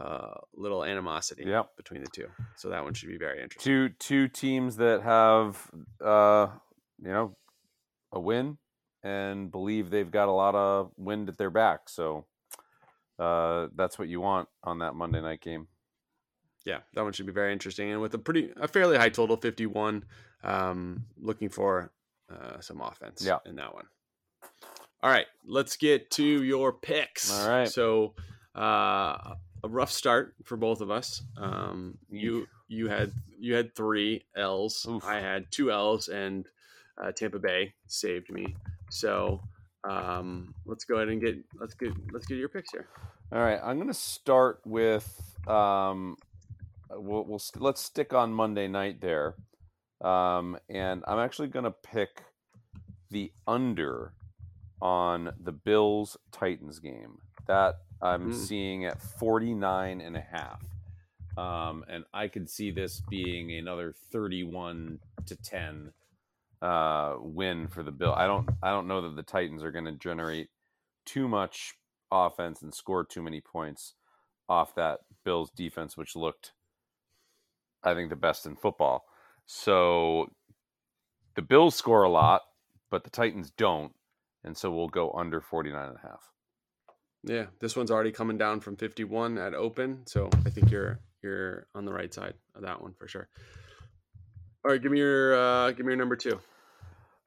uh, 0.00 0.34
little 0.54 0.84
animosity 0.84 1.42
Yep. 1.44 1.76
between 1.76 2.02
the 2.04 2.10
two. 2.10 2.28
So 2.56 2.68
that 2.70 2.84
one 2.84 2.94
should 2.94 3.08
be 3.08 3.18
very 3.18 3.42
interesting. 3.42 3.64
two 3.72 3.88
two 3.98 4.28
teams 4.28 4.76
that 4.76 5.02
have 5.02 5.70
uh 6.04 6.46
you 7.02 7.08
know 7.10 7.36
a 8.12 8.20
win 8.20 8.58
and 9.02 9.50
believe 9.50 9.90
they've 9.90 10.10
got 10.10 10.28
a 10.28 10.32
lot 10.32 10.54
of 10.54 10.92
wind 10.96 11.28
at 11.28 11.36
their 11.38 11.50
back 11.50 11.88
so 11.88 12.26
uh 13.18 13.68
that's 13.76 13.98
what 13.98 14.08
you 14.08 14.20
want 14.20 14.48
on 14.64 14.78
that 14.80 14.94
monday 14.94 15.20
night 15.20 15.40
game 15.40 15.66
yeah, 16.64 16.80
that 16.94 17.02
one 17.02 17.12
should 17.14 17.24
be 17.24 17.32
very 17.32 17.52
interesting. 17.54 17.90
And 17.92 18.02
with 18.02 18.12
a 18.12 18.18
pretty, 18.18 18.50
a 18.60 18.68
fairly 18.68 18.98
high 18.98 19.08
total, 19.08 19.38
51, 19.38 20.04
um, 20.44 21.04
looking 21.16 21.48
for 21.48 21.90
uh, 22.30 22.60
some 22.60 22.82
offense 22.82 23.24
Yeah. 23.24 23.38
in 23.46 23.56
that 23.56 23.72
one. 23.72 23.86
All 25.02 25.10
right, 25.10 25.24
let's 25.46 25.76
get 25.78 26.10
to 26.12 26.24
your 26.24 26.74
picks. 26.74 27.30
All 27.32 27.48
right. 27.48 27.68
So, 27.70 28.14
uh, 28.54 29.36
a 29.64 29.68
rough 29.68 29.90
start 29.90 30.34
for 30.44 30.56
both 30.56 30.80
of 30.80 30.90
us. 30.90 31.22
Um, 31.36 31.98
you 32.10 32.46
you 32.68 32.88
had 32.88 33.12
you 33.38 33.54
had 33.54 33.74
three 33.74 34.24
L's. 34.36 34.86
Oof. 34.88 35.04
I 35.04 35.20
had 35.20 35.46
two 35.50 35.70
L's, 35.72 36.08
and 36.08 36.46
uh, 37.02 37.12
Tampa 37.12 37.38
Bay 37.38 37.74
saved 37.86 38.30
me. 38.30 38.54
So, 38.90 39.40
um, 39.88 40.54
let's 40.66 40.84
go 40.84 40.96
ahead 40.96 41.08
and 41.08 41.20
get 41.20 41.36
let's 41.60 41.74
get 41.74 41.92
let's 42.12 42.26
get 42.26 42.36
your 42.38 42.48
picks 42.48 42.70
here. 42.72 42.88
all 43.32 43.40
right 43.40 43.60
i'm 43.62 43.78
gonna 43.78 43.92
start 43.92 44.60
with 44.64 45.36
um 45.46 46.16
we'll, 46.90 47.24
we'll 47.24 47.38
st- 47.38 47.62
let's 47.62 47.82
stick 47.82 48.14
on 48.14 48.32
monday 48.32 48.66
night 48.66 49.00
there 49.02 49.34
um 50.02 50.56
and 50.70 51.04
i'm 51.06 51.18
actually 51.18 51.48
gonna 51.48 51.70
pick 51.82 52.22
the 53.10 53.30
under 53.46 54.14
on 54.80 55.30
the 55.44 55.52
bills 55.52 56.16
titans 56.32 56.78
game 56.78 57.18
that 57.46 57.74
i'm 58.02 58.30
Mm. 58.30 58.34
seeing 58.34 58.84
at 58.84 59.00
49 59.00 60.00
and 60.00 60.16
a 60.16 60.20
half. 60.20 60.62
Um 61.36 61.84
and 61.88 62.04
i 62.12 62.28
could 62.28 62.48
see 62.50 62.70
this 62.70 63.00
being 63.08 63.52
another 63.52 63.92
31 64.12 65.00
to 65.26 65.36
10 65.36 65.92
uh 66.62 67.14
win 67.20 67.68
for 67.68 67.82
the 67.84 67.92
bill 67.92 68.12
i 68.14 68.26
don't 68.26 68.48
i 68.62 68.70
don't 68.70 68.88
know 68.88 69.00
that 69.02 69.14
the 69.14 69.22
titans 69.22 69.62
are 69.62 69.70
going 69.70 69.84
to 69.84 69.92
generate 69.92 70.48
too 71.06 71.28
much 71.28 71.74
offense 72.10 72.62
and 72.62 72.74
score 72.74 73.04
too 73.04 73.22
many 73.22 73.40
points 73.40 73.94
off 74.48 74.74
that 74.74 75.00
bills 75.24 75.50
defense 75.52 75.96
which 75.96 76.16
looked 76.16 76.52
i 77.84 77.94
think 77.94 78.10
the 78.10 78.16
best 78.16 78.44
in 78.46 78.56
football. 78.56 79.04
So 79.46 80.32
the 81.36 81.42
bills 81.42 81.76
score 81.76 82.02
a 82.02 82.08
lot 82.10 82.42
but 82.90 83.04
the 83.04 83.10
titans 83.10 83.50
don't 83.52 83.94
and 84.42 84.56
so 84.56 84.70
we'll 84.72 84.88
go 84.88 85.12
under 85.12 85.40
49 85.40 85.88
and 85.88 85.96
a 85.96 86.00
half 86.00 86.32
Yeah, 87.28 87.46
this 87.60 87.76
one's 87.76 87.90
already 87.90 88.10
coming 88.12 88.38
down 88.38 88.60
from 88.60 88.76
51 88.76 89.38
at 89.38 89.54
open, 89.54 90.06
so 90.06 90.30
I 90.46 90.50
think 90.50 90.70
you're 90.70 90.98
you're 91.22 91.66
on 91.74 91.84
the 91.84 91.92
right 91.92 92.12
side 92.12 92.34
of 92.54 92.62
that 92.62 92.80
one 92.80 92.94
for 92.94 93.06
sure. 93.06 93.28
All 94.64 94.70
right, 94.72 94.80
give 94.82 94.90
me 94.90 94.98
your 94.98 95.38
uh 95.38 95.70
give 95.72 95.84
me 95.86 95.90
your 95.92 95.98
number 95.98 96.16
2. 96.16 96.38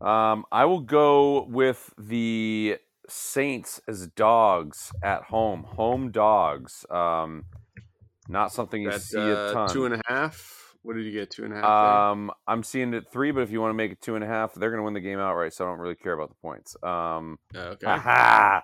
Um, 0.06 0.46
I 0.52 0.66
will 0.66 0.80
go 0.82 1.44
with 1.44 1.94
the 1.98 2.78
Saints 3.08 3.80
as 3.88 4.08
dogs 4.08 4.92
at 5.04 5.24
home, 5.24 5.64
home 5.64 6.12
dogs. 6.12 6.86
Um, 6.90 7.46
not 8.28 8.52
something 8.52 8.82
you 8.82 8.90
That's 8.90 9.10
see 9.10 9.18
a 9.20 9.36
uh, 9.36 9.54
ton. 9.54 9.70
two 9.70 9.86
and 9.86 9.96
a 9.96 10.02
half. 10.08 10.76
What 10.82 10.96
did 10.96 11.06
you 11.06 11.12
get? 11.12 11.30
Two 11.30 11.44
and 11.44 11.54
a 11.54 11.58
half. 11.58 11.64
there? 11.64 11.72
um, 11.72 12.32
I'm 12.48 12.64
seeing 12.64 12.94
it 12.94 13.06
three, 13.12 13.32
but 13.32 13.42
if 13.42 13.52
you 13.52 13.62
want 13.62 13.72
to 13.72 13.76
make 13.76 13.92
it 13.92 14.02
two 14.02 14.16
and 14.16 14.24
a 14.24 14.28
half, 14.28 14.54
they're 14.56 14.70
going 14.70 14.80
to 14.80 14.84
win 14.84 14.94
the 14.94 15.02
game 15.02 15.20
outright. 15.20 15.54
So 15.54 15.66
I 15.66 15.70
don't 15.70 15.80
really 15.80 15.96
care 15.96 16.14
about 16.14 16.30
the 16.30 16.36
points. 16.42 16.76
Um, 16.82 17.38
Uh, 17.54 17.60
okay. 17.74 17.86
aha! 17.88 18.64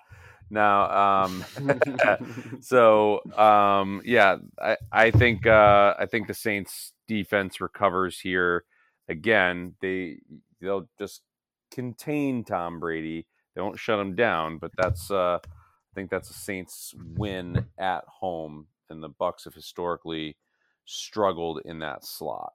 Now, 0.50 1.24
um, 1.24 1.44
so 2.60 3.20
um, 3.36 4.02
yeah, 4.04 4.36
I, 4.60 4.76
I 4.92 5.10
think 5.10 5.46
uh, 5.46 5.94
I 5.98 6.06
think 6.06 6.26
the 6.28 6.34
Saints 6.34 6.92
defense 7.06 7.60
recovers 7.60 8.18
here 8.20 8.64
again. 9.08 9.74
They 9.80 10.18
they'll 10.60 10.88
just 10.98 11.22
contain 11.70 12.44
Tom 12.44 12.80
Brady. 12.80 13.26
They 13.54 13.60
won't 13.62 13.78
shut 13.78 14.00
him 14.00 14.14
down, 14.14 14.58
but 14.58 14.72
that's 14.76 15.10
uh, 15.10 15.38
I 15.42 15.94
think 15.94 16.10
that's 16.10 16.30
a 16.30 16.34
Saints 16.34 16.94
win 17.16 17.66
at 17.78 18.04
home, 18.06 18.66
and 18.88 19.02
the 19.02 19.10
Bucs 19.10 19.44
have 19.44 19.54
historically 19.54 20.36
struggled 20.84 21.60
in 21.64 21.80
that 21.80 22.04
slot. 22.04 22.52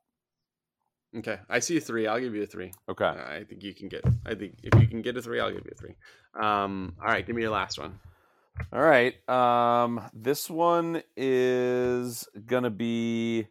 Okay, 1.18 1.40
I 1.50 1.60
see 1.60 1.78
a 1.78 1.82
three. 1.82 2.08
I'll 2.08 2.20
give 2.20 2.36
you 2.36 2.44
a 2.44 2.48
three. 2.48 2.72
Okay. 2.90 3.06
I 3.06 3.44
think 3.48 3.64
you 3.64 3.74
can 3.74 3.88
get. 3.88 4.04
I 4.26 4.36
think 4.36 4.56
if 4.64 4.80
you 4.82 4.88
can 4.88 5.02
get 5.02 5.18
a 5.18 5.22
three, 5.22 5.40
I'll 5.40 5.52
give 5.52 5.66
you 5.66 5.72
a 5.72 5.80
three. 5.80 5.96
Um. 6.40 6.96
All 7.02 7.08
right, 7.08 7.26
give 7.26 7.36
me 7.36 7.42
your 7.42 7.52
last 7.52 7.80
one. 7.80 8.00
All 8.72 8.82
right. 8.82 9.16
Um, 9.28 10.02
this 10.14 10.50
one 10.50 11.02
is 11.18 12.28
gonna 12.46 12.70
be. 12.70 13.48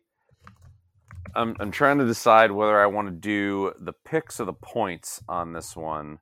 I'm 1.35 1.57
I'm 1.59 1.71
trying 1.71 1.99
to 1.99 2.07
decide 2.07 2.53
whether 2.53 2.81
I 2.81 2.87
want 2.87 3.09
to 3.09 3.13
do 3.13 3.73
the 3.81 3.93
picks 3.93 4.39
or 4.39 4.45
the 4.45 4.53
points 4.53 5.23
on 5.29 5.53
this 5.53 5.77
one. 5.77 6.19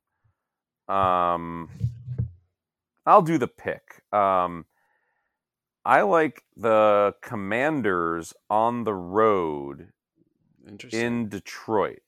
Um, 0.87 1.69
I'll 3.05 3.21
do 3.21 3.37
the 3.37 3.47
pick. 3.47 4.03
Um, 4.11 4.65
I 5.85 6.01
like 6.01 6.43
the 6.55 7.15
Commanders 7.21 8.33
on 8.49 8.83
the 8.83 8.93
road. 8.93 9.89
In 10.91 11.29
Detroit. 11.29 12.01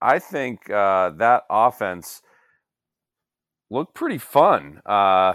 I 0.00 0.18
think 0.18 0.68
uh, 0.70 1.10
that 1.10 1.44
offense 1.48 2.22
looked 3.70 3.94
pretty 3.94 4.18
fun. 4.18 4.80
Uh, 4.84 5.34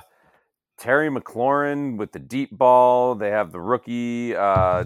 Terry 0.77 1.09
McLaurin 1.09 1.97
with 1.97 2.11
the 2.11 2.19
deep 2.19 2.49
ball. 2.51 3.15
They 3.15 3.29
have 3.29 3.51
the 3.51 3.59
rookie 3.61 4.35
uh, 4.35 4.85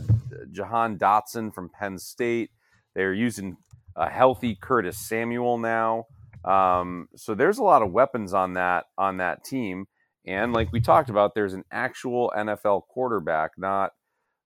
Jahan 0.52 0.98
Dotson 0.98 1.54
from 1.54 1.70
Penn 1.70 1.98
State. 1.98 2.52
They're 2.96 3.14
using 3.14 3.58
a 3.96 4.10
healthy 4.10 4.58
Curtis 4.60 4.98
Samuel 4.98 5.58
now. 5.58 6.06
Um, 6.44 7.08
so 7.16 7.34
there's 7.34 7.58
a 7.58 7.64
lot 7.64 7.82
of 7.82 7.92
weapons 7.92 8.34
on 8.34 8.54
that 8.54 8.86
on 8.98 9.18
that 9.18 9.44
team. 9.44 9.86
And 10.28 10.54
like 10.54 10.72
we 10.72 10.82
talked 10.82 11.10
about, 11.10 11.36
there's 11.36 11.54
an 11.54 11.64
actual 11.72 12.32
NFL 12.36 12.88
quarterback, 12.88 13.52
not 13.58 13.92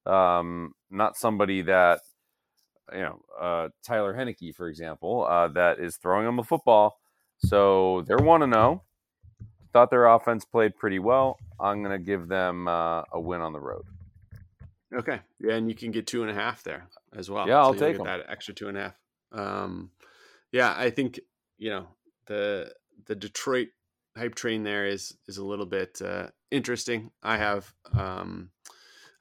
um, 0.06 0.74
not 0.90 1.18
somebody 1.18 1.62
that 1.64 2.02
you 2.94 3.02
know 3.02 3.22
uh, 3.40 3.70
Tyler 3.84 4.14
Heinicke, 4.14 4.56
for 4.56 4.68
example, 4.68 5.26
uh, 5.30 5.48
that 5.50 5.80
is 5.80 5.98
throwing 5.98 6.26
them 6.26 6.40
a 6.40 6.44
football. 6.44 7.00
So 7.40 8.04
they're 8.08 8.18
one 8.18 8.42
to 8.42 8.48
know. 8.48 8.84
Thought 9.72 9.92
their 9.92 10.08
offense 10.08 10.46
played 10.46 10.76
pretty 10.76 11.00
well. 11.00 11.38
I'm 11.60 11.84
going 11.84 11.98
to 11.98 12.04
give 12.04 12.28
them 12.28 12.68
uh, 12.68 13.04
a 13.12 13.20
win 13.20 13.42
on 13.42 13.54
the 13.54 13.60
road. 13.60 13.84
Okay. 14.94 15.20
Yeah, 15.40 15.54
and 15.54 15.70
you 15.70 15.76
can 15.76 15.92
get 15.92 16.08
two 16.08 16.24
and 16.24 16.32
a 16.32 16.34
half 16.34 16.64
there 16.64 16.88
as 17.16 17.30
well. 17.30 17.48
Yeah, 17.48 17.60
I'll 17.60 17.76
you'll 17.76 17.80
take 17.80 18.04
that 18.04 18.26
extra 18.28 18.54
two 18.54 18.68
and 18.68 18.78
a 18.78 18.82
half. 18.82 18.96
Um, 19.32 19.92
yeah, 20.52 20.74
I 20.76 20.90
think 20.90 21.20
you 21.58 21.70
know 21.70 21.88
the 22.26 22.74
the 23.06 23.16
Detroit 23.16 23.70
hype 24.18 24.36
train 24.36 24.64
there 24.64 24.88
is 24.88 25.16
is 25.28 25.38
a 25.38 25.46
little 25.46 25.68
bit 25.68 26.02
uh, 26.04 26.28
interesting. 26.50 27.12
I 27.22 27.38
have 27.38 27.72
um, 27.94 28.50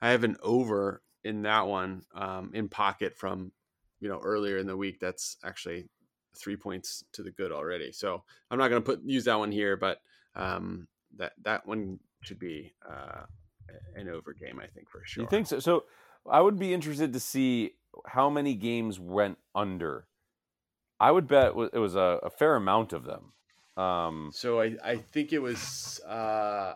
I 0.01 0.09
have 0.09 0.23
an 0.23 0.37
over 0.41 1.03
in 1.23 1.43
that 1.43 1.67
one 1.67 2.03
um, 2.15 2.51
in 2.53 2.69
pocket 2.69 3.15
from 3.15 3.51
you 3.99 4.09
know 4.09 4.19
earlier 4.23 4.57
in 4.57 4.67
the 4.67 4.77
week. 4.77 4.99
That's 4.99 5.37
actually 5.43 5.89
three 6.37 6.55
points 6.55 7.03
to 7.13 7.23
the 7.23 7.31
good 7.31 7.51
already. 7.51 7.91
So 7.91 8.23
I'm 8.49 8.57
not 8.59 8.69
going 8.69 8.81
to 8.81 8.85
put 8.85 9.01
use 9.03 9.25
that 9.25 9.39
one 9.39 9.51
here, 9.51 9.75
but 9.77 10.01
um, 10.35 10.87
that 11.17 11.33
that 11.43 11.65
one 11.65 11.99
should 12.21 12.39
be 12.39 12.73
uh, 12.87 13.23
an 13.95 14.09
over 14.09 14.33
game. 14.33 14.59
I 14.59 14.67
think 14.67 14.89
for 14.89 15.01
sure. 15.05 15.23
You 15.23 15.29
think 15.29 15.47
so? 15.47 15.59
So 15.59 15.85
I 16.29 16.41
would 16.41 16.59
be 16.59 16.73
interested 16.73 17.13
to 17.13 17.19
see 17.19 17.71
how 18.05 18.29
many 18.29 18.53
games 18.53 18.99
went 18.99 19.37
under. 19.55 20.07
I 20.99 21.11
would 21.11 21.27
bet 21.27 21.53
it 21.73 21.79
was 21.79 21.95
a, 21.95 22.19
a 22.23 22.29
fair 22.29 22.55
amount 22.55 22.93
of 22.93 23.05
them. 23.05 23.33
Um, 23.77 24.31
So 24.33 24.59
I, 24.59 24.75
I 24.83 24.97
think 24.97 25.31
it 25.31 25.39
was 25.39 25.99
uh 26.07 26.73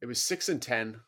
it 0.00 0.06
was 0.06 0.22
six 0.22 0.48
and 0.48 0.60
ten. 0.60 1.00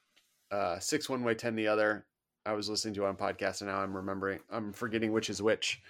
Uh 0.51 0.79
six 0.79 1.09
one 1.09 1.23
way, 1.23 1.35
ten 1.35 1.55
the 1.55 1.69
other. 1.69 2.07
I 2.45 2.53
was 2.55 2.69
listening 2.69 2.95
to 2.95 3.07
on 3.07 3.17
podcast 3.17 3.61
and 3.61 3.71
now 3.71 3.79
I'm 3.79 3.95
remembering 3.97 4.41
I'm 4.51 4.73
forgetting 4.73 5.13
which 5.13 5.31
is 5.31 5.41
which. 5.43 5.81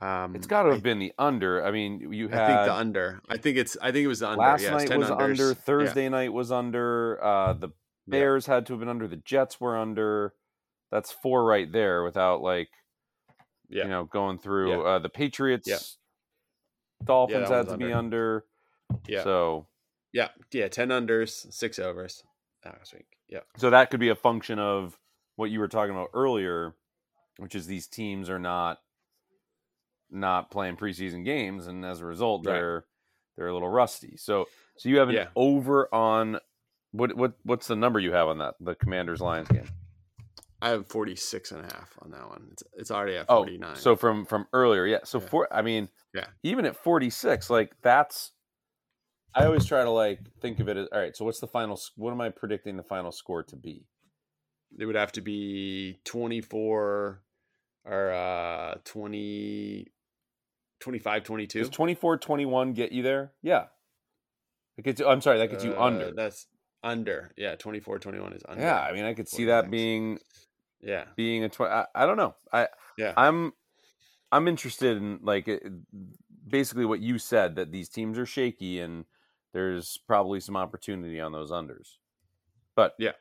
Um 0.00 0.34
it's 0.36 0.46
got 0.46 0.62
to 0.64 0.70
I- 0.70 0.72
have 0.74 0.82
been 0.82 0.98
the 0.98 1.12
under. 1.18 1.64
I 1.64 1.70
mean, 1.70 2.12
you 2.12 2.28
I 2.30 2.34
had 2.34 2.46
think 2.46 2.66
the 2.66 2.74
under. 2.74 3.20
I 3.28 3.36
think 3.36 3.56
it's 3.56 3.76
I 3.80 3.92
think 3.92 4.04
it 4.04 4.08
was 4.08 4.20
the 4.20 4.28
under. 4.28 4.40
last 4.40 4.62
yeah, 4.62 4.70
night 4.70 4.88
10 4.88 4.98
was 5.00 5.08
unders. 5.10 5.20
under. 5.22 5.48
Yeah. 5.48 5.54
Thursday 5.54 6.08
night 6.08 6.32
was 6.32 6.52
under. 6.52 7.22
Uh, 7.22 7.52
the 7.54 7.68
Yeah. 7.68 7.72
Bears 8.12 8.46
had 8.46 8.66
to 8.66 8.72
have 8.74 8.80
been 8.80 8.88
under. 8.88 9.06
The 9.08 9.16
Jets 9.16 9.60
were 9.60 9.76
under. 9.76 10.34
That's 10.90 11.10
four 11.12 11.44
right 11.44 11.70
there 11.70 12.02
without 12.04 12.40
like 12.42 12.68
Yeah. 13.68 13.84
you 13.84 13.88
know 13.90 14.04
going 14.04 14.38
through 14.38 14.70
Yeah. 14.70 14.78
uh, 14.78 14.98
the 15.00 15.08
Patriots. 15.10 15.68
Yeah. 15.68 15.78
Dolphins 17.04 17.48
had 17.48 17.68
to 17.68 17.76
be 17.76 17.92
under. 17.92 18.44
under. 18.92 19.00
Yeah. 19.06 19.24
So 19.24 19.66
Yeah. 20.12 20.28
Yeah. 20.52 20.68
Ten 20.68 20.88
unders, 20.88 21.52
six 21.52 21.78
overs 21.78 22.22
last 22.64 22.94
week. 22.94 23.06
Yeah. 23.28 23.40
so 23.58 23.68
that 23.70 23.90
could 23.90 24.00
be 24.00 24.08
a 24.08 24.14
function 24.14 24.58
of 24.58 24.98
what 25.38 25.50
you 25.50 25.60
were 25.60 25.68
talking 25.68 25.94
about 25.94 26.10
earlier, 26.14 26.74
which 27.36 27.54
is 27.54 27.68
these 27.68 27.86
teams 27.86 28.28
are 28.28 28.40
not 28.40 28.78
not 30.10 30.50
playing 30.50 30.76
preseason 30.76 31.24
games, 31.24 31.66
and 31.68 31.84
as 31.84 32.00
a 32.00 32.04
result, 32.04 32.44
Right. 32.44 32.54
they're 32.54 32.84
they're 33.36 33.46
a 33.46 33.52
little 33.52 33.68
rusty. 33.68 34.16
So 34.16 34.46
so 34.76 34.88
you 34.88 34.98
have 34.98 35.08
an 35.08 35.14
Yeah. 35.14 35.28
over 35.36 35.92
on 35.94 36.40
what 36.90 37.14
what 37.16 37.34
what's 37.44 37.68
the 37.68 37.76
number 37.76 38.00
you 38.00 38.12
have 38.12 38.26
on 38.26 38.38
that 38.38 38.56
the 38.58 38.74
Commanders 38.74 39.20
Lions 39.20 39.48
game? 39.48 39.68
I 40.60 40.70
have 40.70 40.88
46 40.88 41.52
and 41.52 41.60
a 41.60 41.72
half 41.72 41.96
on 42.02 42.10
that 42.10 42.28
one. 42.28 42.48
It's, 42.50 42.64
it's 42.76 42.90
already 42.90 43.16
at 43.16 43.26
Oh, 43.28 43.44
49. 43.44 43.76
so 43.76 43.94
from 43.94 44.24
from 44.26 44.48
earlier, 44.52 44.86
yeah. 44.86 45.04
So 45.04 45.20
Yeah. 45.20 45.26
for 45.28 45.54
I 45.54 45.62
mean, 45.62 45.88
Yeah. 46.12 46.26
even 46.42 46.64
at 46.66 46.74
forty 46.74 47.10
six, 47.10 47.48
like 47.48 47.80
that's. 47.80 48.32
I 49.34 49.44
always 49.44 49.66
try 49.66 49.84
to 49.84 49.90
like 49.90 50.18
think 50.40 50.58
of 50.58 50.68
it 50.68 50.76
as 50.76 50.88
all 50.90 50.98
right. 50.98 51.14
So 51.16 51.24
what's 51.24 51.38
the 51.38 51.46
final? 51.46 51.78
What 51.94 52.10
am 52.10 52.20
I 52.20 52.30
predicting 52.30 52.76
the 52.76 52.82
final 52.82 53.12
score 53.12 53.44
to 53.44 53.54
be? 53.56 53.86
It 54.78 54.86
would 54.86 54.96
have 54.96 55.12
to 55.12 55.20
be 55.20 56.00
24 56.04 57.22
or 57.84 58.10
uh 58.12 58.74
20 58.84 59.86
25 60.80 61.24
22 61.24 61.58
Does 61.60 61.68
24 61.70 62.18
21 62.18 62.72
get 62.72 62.92
you 62.92 63.02
there? 63.02 63.32
Yeah. 63.42 63.66
It 64.76 64.84
gets 64.84 65.00
I'm 65.00 65.20
sorry, 65.20 65.38
that 65.38 65.50
gets 65.50 65.64
you 65.64 65.74
Uh, 65.74 65.82
under. 65.82 66.12
that's 66.12 66.46
under 66.84 67.32
yeah 67.36 67.56
24 67.56 67.98
21 67.98 68.32
is 68.34 68.42
under 68.48 68.62
Yeah, 68.62 68.78
I 68.80 68.92
mean 68.92 69.04
I 69.04 69.14
could 69.14 69.28
see 69.28 69.46
that 69.46 69.64
46. 69.66 69.70
being 69.70 70.18
yeah 70.80 71.04
being 71.16 71.42
a 71.44 71.48
20 71.48 71.72
I, 71.72 71.86
I 71.94 72.06
don't 72.06 72.16
know. 72.16 72.34
I 72.52 72.68
Yeah. 72.96 73.14
I'm 73.16 73.52
I'm 74.30 74.46
interested 74.46 74.96
in 74.98 75.20
like 75.22 75.48
it, 75.48 75.62
basically 76.46 76.84
what 76.84 77.00
you 77.00 77.18
said 77.18 77.56
that 77.56 77.72
these 77.72 77.88
teams 77.88 78.18
are 78.18 78.26
shaky 78.26 78.78
and 78.80 79.06
there's 79.52 79.98
probably 80.06 80.38
some 80.40 80.56
opportunity 80.56 81.18
on 81.20 81.32
those 81.32 81.50
unders. 81.50 81.96
But 82.76 82.92
Yeah. 82.98 83.12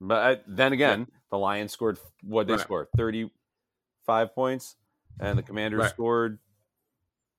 But 0.00 0.38
I, 0.38 0.42
then 0.46 0.72
again, 0.72 1.06
the 1.30 1.38
Lions 1.38 1.72
scored 1.72 1.98
what 2.22 2.46
they 2.46 2.54
Right. 2.54 2.60
scored 2.62 2.88
35 2.96 4.34
points 4.34 4.76
and 5.20 5.38
the 5.38 5.42
Commanders 5.42 5.80
Right. 5.82 5.90
scored 5.90 6.38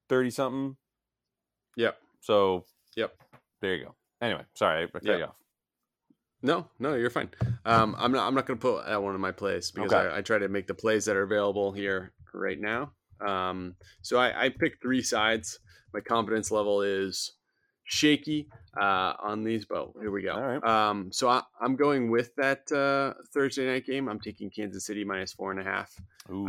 30 0.09 0.29
something. 0.29 0.77
yep 1.75 1.97
So 2.21 2.65
Yep. 2.95 3.15
there 3.61 3.75
you 3.75 3.85
go. 3.85 3.95
Anyway, 4.21 4.45
sorry, 4.55 4.83
I 4.83 4.87
cut 4.87 5.03
Yep. 5.03 5.17
you 5.19 5.25
off. 5.25 5.35
no 6.43 6.67
no 6.79 6.93
you're 6.93 7.09
fine 7.09 7.29
um 7.65 7.95
i'm 7.97 8.11
not 8.11 8.27
i'm 8.27 8.35
not 8.35 8.45
gonna 8.45 8.59
put 8.59 8.85
that 8.85 9.01
one 9.01 9.15
in 9.15 9.21
my 9.21 9.31
plays 9.31 9.71
because 9.71 9.91
Okay. 9.91 10.07
I, 10.09 10.17
I 10.17 10.21
try 10.21 10.37
to 10.37 10.47
make 10.49 10.67
the 10.67 10.75
plays 10.75 11.05
that 11.05 11.15
are 11.15 11.23
available 11.23 11.71
here 11.71 12.13
right 12.33 12.59
now 12.59 12.91
um 13.25 13.75
so 14.03 14.19
i 14.19 14.45
i 14.45 14.49
picked 14.49 14.81
three 14.81 15.01
sides 15.01 15.59
my 15.95 15.99
confidence 15.99 16.51
level 16.51 16.83
is 16.83 17.33
shaky 17.89 18.47
uh 18.79 19.13
on 19.19 19.43
these 19.43 19.65
but 19.65 19.89
here 19.99 20.11
we 20.11 20.21
go 20.21 20.33
All 20.33 20.41
right. 20.41 20.63
um 20.63 21.09
so 21.11 21.29
I, 21.29 21.41
i'm 21.61 21.75
going 21.77 22.11
with 22.11 22.35
that 22.35 22.69
uh 22.71 23.13
thursday 23.33 23.65
night 23.65 23.85
game 23.85 24.09
i'm 24.09 24.19
taking 24.19 24.49
kansas 24.49 24.85
city 24.85 25.03
minus 25.05 25.31
four 25.33 25.51
and 25.51 25.59
a 25.59 25.63
half 25.63 25.95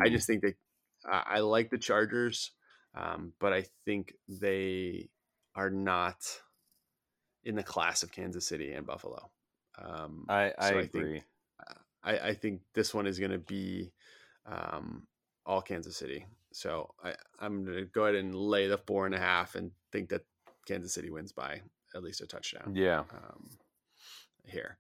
I 0.05 0.09
just 0.09 0.27
think 0.27 0.43
that 0.43 0.55
I, 1.07 1.37
I 1.37 1.39
like 1.41 1.71
the 1.71 1.79
Chargers, 1.79 2.51
um, 2.97 3.33
but 3.39 3.53
I 3.53 3.65
think 3.85 4.15
they 4.29 5.09
are 5.55 5.71
not 5.71 6.17
in 7.45 7.55
the 7.55 7.63
class 7.63 8.03
of 8.03 8.11
Kansas 8.11 8.45
City 8.49 8.73
and 8.73 8.85
Buffalo. 8.85 9.31
Um, 9.81 10.27
I, 10.29 10.53
I 10.59 10.71
so 10.71 10.79
I 10.79 10.81
think- 10.81 10.95
agree. 10.95 11.23
I, 12.03 12.19
I 12.19 12.35
think 12.35 12.63
this 12.75 12.93
one 12.93 13.07
is 13.07 13.21
going 13.21 13.31
to 13.31 13.39
be 13.39 13.93
um, 14.47 15.07
all 15.47 15.63
Kansas 15.63 15.97
City. 15.97 16.27
So 16.53 16.93
I, 17.05 17.15
I'm 17.39 17.65
going 17.65 17.77
to 17.79 17.85
go 17.85 18.05
ahead 18.07 18.17
and 18.17 18.35
lay 18.35 18.67
the 18.67 18.79
four 18.79 19.07
and 19.07 19.15
a 19.15 19.19
half 19.21 19.55
and 19.55 19.71
think 19.93 20.09
that 20.09 20.23
Kansas 20.69 20.95
City 20.95 21.11
wins 21.11 21.33
by 21.33 21.61
at 21.95 22.03
least 22.03 22.21
a 22.21 22.27
touchdown 22.27 22.73
yeah. 22.75 23.01
um, 23.01 23.49
here. 24.45 24.79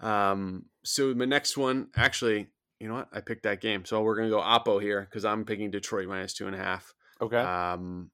Um, 0.00 0.66
so 0.84 1.14
my 1.14 1.24
next 1.24 1.56
one, 1.56 1.88
actually, 1.96 2.48
you 2.78 2.88
know 2.88 2.94
what? 2.94 3.08
I 3.12 3.20
picked 3.20 3.44
that 3.44 3.60
game. 3.60 3.84
So 3.84 4.02
we're 4.02 4.16
gonna 4.16 4.28
go 4.28 4.40
Oppo 4.40 4.82
here 4.82 5.06
because 5.08 5.24
I'm 5.24 5.44
picking 5.44 5.70
Detroit 5.70 6.08
minus 6.08 6.34
two 6.34 6.46
and 6.46 6.56
a 6.56 6.58
half. 6.58 6.92
Okay. 7.20 7.38
Um, 7.38 8.10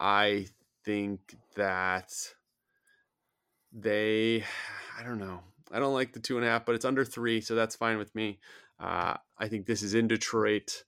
I 0.00 0.46
think 0.84 1.36
that 1.54 2.12
they, 3.72 4.44
I 4.98 5.04
don't 5.04 5.18
know. 5.18 5.40
I 5.70 5.78
don't 5.78 5.94
like 5.94 6.12
the 6.12 6.20
two 6.20 6.36
and 6.36 6.46
a 6.46 6.48
half, 6.48 6.66
but 6.66 6.74
it's 6.74 6.84
under 6.84 7.04
three, 7.04 7.40
so 7.40 7.54
that's 7.54 7.76
fine 7.76 7.98
with 7.98 8.14
me. 8.14 8.40
Uh, 8.80 9.14
I 9.38 9.48
think 9.48 9.66
this 9.66 9.82
is 9.82 9.94
in 9.94 10.08
Detroit. 10.08 10.84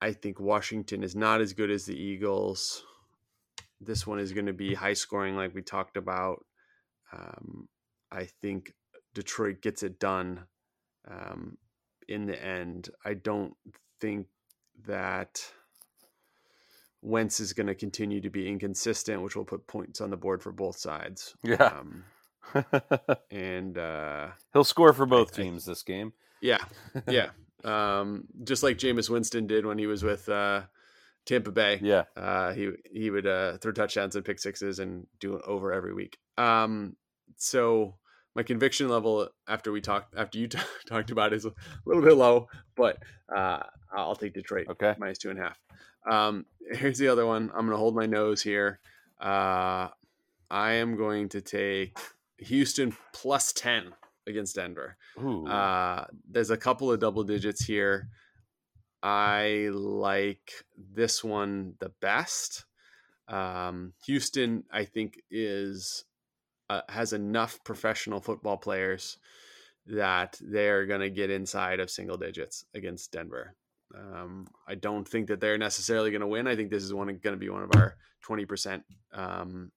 I 0.00 0.12
think 0.12 0.38
Washington 0.38 1.02
is 1.02 1.16
not 1.16 1.40
as 1.40 1.52
good 1.52 1.70
as 1.70 1.86
the 1.86 1.96
Eagles. 1.96 2.84
This 3.80 4.06
one 4.06 4.18
is 4.18 4.32
going 4.32 4.46
to 4.46 4.52
be 4.52 4.74
high 4.74 4.94
scoring, 4.94 5.36
like 5.36 5.54
we 5.54 5.62
talked 5.62 5.96
about. 5.96 6.44
Um, 7.12 7.68
I 8.10 8.24
think 8.42 8.72
Detroit 9.14 9.62
gets 9.62 9.82
it 9.82 9.98
done 10.00 10.44
um, 11.08 11.56
in 12.08 12.26
the 12.26 12.42
end. 12.42 12.90
I 13.04 13.14
don't 13.14 13.54
think 14.00 14.26
that 14.86 15.40
Wentz 17.02 17.38
is 17.40 17.52
going 17.52 17.68
to 17.68 17.74
continue 17.74 18.20
to 18.20 18.30
be 18.30 18.48
inconsistent, 18.48 19.22
which 19.22 19.36
will 19.36 19.44
put 19.44 19.66
points 19.66 20.00
on 20.00 20.10
the 20.10 20.16
board 20.16 20.42
for 20.42 20.52
both 20.52 20.76
sides. 20.78 21.34
yeah. 21.42 21.80
Um, 21.80 22.04
and 23.30 23.76
uh, 23.78 24.28
He'll 24.52 24.64
score 24.64 24.92
for 24.92 25.06
both 25.06 25.38
I- 25.38 25.42
teams 25.42 25.64
this 25.66 25.82
game. 25.82 26.12
yeah, 26.40 26.58
yeah, 27.08 27.30
um, 27.64 28.24
just 28.44 28.62
like 28.62 28.78
Jameis 28.78 29.10
Winston 29.10 29.46
did 29.46 29.66
when 29.66 29.76
he 29.78 29.86
was 29.86 30.02
with 30.02 30.28
uh, 30.28 30.62
Tampa 31.28 31.52
Bay. 31.52 31.78
Yeah. 31.80 32.04
Uh, 32.16 32.52
he 32.52 32.70
he 32.90 33.10
would 33.10 33.26
uh, 33.26 33.58
throw 33.58 33.70
touchdowns 33.70 34.16
and 34.16 34.24
pick 34.24 34.40
sixes 34.40 34.80
and 34.80 35.06
do 35.20 35.36
it 35.36 35.42
over 35.46 35.72
every 35.72 35.94
week. 35.94 36.18
Um, 36.36 36.96
so 37.36 37.94
my 38.34 38.42
conviction 38.42 38.88
level 38.88 39.28
after 39.46 39.70
we 39.70 39.80
talked 39.80 40.14
after 40.16 40.38
you 40.38 40.48
t- 40.48 40.58
talked 40.88 41.10
about 41.10 41.32
it 41.32 41.36
is 41.36 41.44
a 41.44 41.52
little 41.86 42.02
bit 42.02 42.14
low, 42.16 42.48
but 42.76 42.98
uh, 43.34 43.60
I'll 43.92 44.16
take 44.16 44.34
Detroit 44.34 44.66
Okay. 44.70 44.94
minus 44.98 45.18
two 45.18 45.30
and 45.30 45.38
a 45.38 45.42
half. 45.42 45.58
Um, 46.10 46.46
here's 46.72 46.98
the 46.98 47.08
other 47.08 47.26
one. 47.26 47.50
I'm 47.54 47.66
going 47.66 47.70
to 47.70 47.76
hold 47.76 47.94
my 47.94 48.06
nose 48.06 48.42
here. 48.42 48.80
Uh, 49.20 49.88
I 50.50 50.72
am 50.72 50.96
going 50.96 51.28
to 51.30 51.40
take 51.42 51.98
Houston 52.38 52.96
plus 53.12 53.52
ten 53.52 53.92
against 54.26 54.56
Denver. 54.56 54.96
Uh, 55.18 56.04
there's 56.30 56.50
a 56.50 56.56
couple 56.56 56.90
of 56.92 57.00
double 57.00 57.24
digits 57.24 57.64
here. 57.64 58.08
I 59.02 59.68
like 59.72 60.52
this 60.76 61.22
one 61.22 61.74
the 61.78 61.92
best. 62.00 62.64
Um, 63.28 63.92
Houston, 64.06 64.64
I 64.72 64.84
think, 64.84 65.20
is 65.30 66.04
uh, 66.70 66.82
has 66.88 67.12
enough 67.12 67.62
professional 67.64 68.20
football 68.20 68.56
players 68.56 69.18
that 69.86 70.38
they're 70.40 70.86
going 70.86 71.00
to 71.00 71.10
get 71.10 71.30
inside 71.30 71.80
of 71.80 71.90
single 71.90 72.16
digits 72.16 72.64
against 72.74 73.12
Denver. 73.12 73.54
Um, 73.96 74.46
I 74.66 74.74
don't 74.74 75.08
think 75.08 75.28
that 75.28 75.40
they're 75.40 75.56
necessarily 75.56 76.10
going 76.10 76.20
to 76.20 76.26
win. 76.26 76.46
I 76.46 76.56
think 76.56 76.70
this 76.70 76.82
is 76.82 76.92
one 76.92 77.06
going 77.06 77.34
to 77.34 77.36
be 77.36 77.48
one 77.48 77.62
of 77.62 77.70
our 77.74 77.96
twenty 78.22 78.44
percent 78.44 78.82
um, 79.14 79.70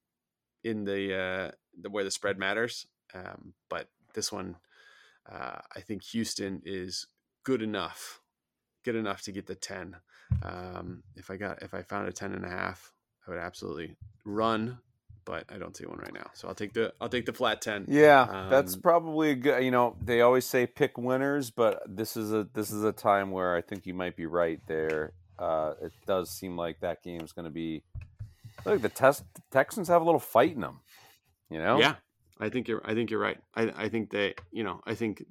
in 0.63 0.83
the 0.83 1.15
uh, 1.15 1.51
the 1.79 1.89
where 1.89 2.03
the 2.03 2.11
spread 2.11 2.37
matters. 2.37 2.87
Um, 3.13 3.53
but 3.69 3.87
this 4.13 4.31
one, 4.31 4.57
uh, 5.31 5.59
I 5.75 5.81
think 5.81 6.03
Houston 6.05 6.61
is 6.65 7.07
good 7.43 7.61
enough, 7.61 8.21
good 8.83 8.95
enough 8.95 9.21
to 9.23 9.31
get 9.31 9.47
the 9.47 9.55
10. 9.55 9.95
Um, 10.43 11.03
if 11.15 11.29
I 11.29 11.37
got, 11.37 11.61
if 11.61 11.73
I 11.73 11.81
found 11.81 12.07
a 12.07 12.11
10 12.11 12.33
and 12.33 12.45
a 12.45 12.49
half, 12.49 12.93
I 13.27 13.31
would 13.31 13.39
absolutely 13.39 13.95
run, 14.25 14.79
but 15.25 15.45
I 15.49 15.57
don't 15.57 15.75
see 15.75 15.85
one 15.85 15.99
right 15.99 16.13
now. 16.13 16.29
So 16.33 16.47
I'll 16.47 16.55
take 16.55 16.73
the, 16.73 16.93
I'll 16.99 17.09
take 17.09 17.25
the 17.25 17.33
flat 17.33 17.61
10. 17.61 17.85
yeah, 17.87 18.47
that's 18.49 18.75
um, 18.75 18.81
probably 18.81 19.31
a 19.31 19.35
good. 19.35 19.63
You 19.63 19.71
know, 19.71 19.95
they 20.01 20.21
always 20.21 20.45
say 20.45 20.65
pick 20.65 20.97
winners, 20.97 21.51
but 21.51 21.83
this 21.87 22.17
is 22.17 22.33
a 22.33 22.47
this 22.53 22.71
is 22.71 22.83
a 22.83 22.91
time 22.91 23.31
where 23.31 23.55
I 23.55 23.61
think 23.61 23.85
you 23.85 23.93
might 23.93 24.15
be 24.15 24.25
right 24.25 24.59
there. 24.67 25.13
Uh, 25.37 25.73
it 25.81 25.91
does 26.05 26.29
seem 26.29 26.55
like 26.57 26.79
that 26.81 27.03
game's 27.03 27.31
going 27.31 27.45
to 27.45 27.51
be. 27.51 27.83
Look, 28.65 28.81
the 28.81 28.89
test 28.89 29.23
the 29.33 29.41
Texans 29.51 29.87
have 29.87 30.01
a 30.01 30.05
little 30.05 30.19
fight 30.19 30.53
in 30.53 30.61
them. 30.61 30.79
You 31.49 31.59
know. 31.59 31.79
Yeah. 31.79 31.95
I 32.39 32.49
think 32.49 32.67
you're. 32.67 32.81
I 32.83 32.93
think 32.93 33.11
you're 33.11 33.19
right. 33.19 33.37
I, 33.55 33.71
I 33.75 33.89
think 33.89 34.09
they. 34.09 34.33
You 34.51 34.63
know. 34.63 34.81
I 34.85 34.95
think 34.95 35.23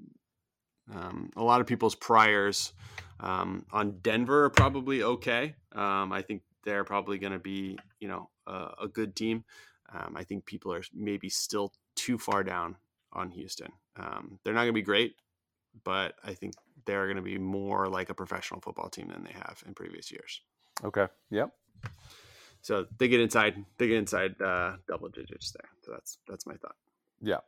um, 0.95 1.30
a 1.36 1.43
lot 1.43 1.61
of 1.61 1.66
people's 1.66 1.95
priors 1.95 2.72
um, 3.20 3.66
on 3.72 3.99
Denver 4.03 4.45
are 4.45 4.51
probably 4.51 5.03
okay. 5.03 5.55
Um, 5.72 6.12
I 6.12 6.22
think 6.22 6.43
they're 6.64 6.84
probably 6.84 7.18
going 7.18 7.32
to 7.32 7.38
be. 7.38 7.78
You 8.01 8.09
know, 8.09 8.30
a, 8.51 8.70
a 8.82 8.88
good 8.88 9.14
team. 9.16 9.45
Um, 9.93 10.14
I 10.16 10.24
think 10.24 10.45
people 10.45 10.72
are 10.72 10.82
maybe 10.95 11.28
still 11.28 11.72
too 11.97 12.18
far 12.18 12.45
down 12.45 12.76
on 13.12 13.30
Houston. 13.30 13.72
Um, 13.97 14.38
they're 14.45 14.55
not 14.55 14.61
going 14.61 14.68
to 14.68 14.72
be 14.72 14.82
great, 14.82 15.16
but 15.84 16.14
I 16.24 16.34
think 16.34 16.55
they're 16.86 17.07
going 17.07 17.16
to 17.16 17.22
be 17.22 17.38
more 17.38 17.88
like 17.88 18.11
a 18.11 18.14
professional 18.14 18.61
football 18.61 18.88
team 18.88 19.09
than 19.09 19.24
they 19.24 19.32
have 19.32 19.62
in 19.66 19.74
previous 19.74 20.11
years. 20.11 20.41
Okay. 20.84 21.07
Yep. 21.30 21.53
So 22.62 22.86
they 22.99 23.09
get 23.09 23.20
inside. 23.20 23.64
They 23.78 23.88
get 23.88 23.97
inside 23.97 24.41
uh, 24.41 24.76
double 24.86 25.09
digits 25.09 25.51
there. 25.53 25.68
So 25.82 25.93
that's 25.93 26.18
that's 26.28 26.47
my 26.47 26.55
thought. 26.55 26.76
Yeah. 27.20 27.38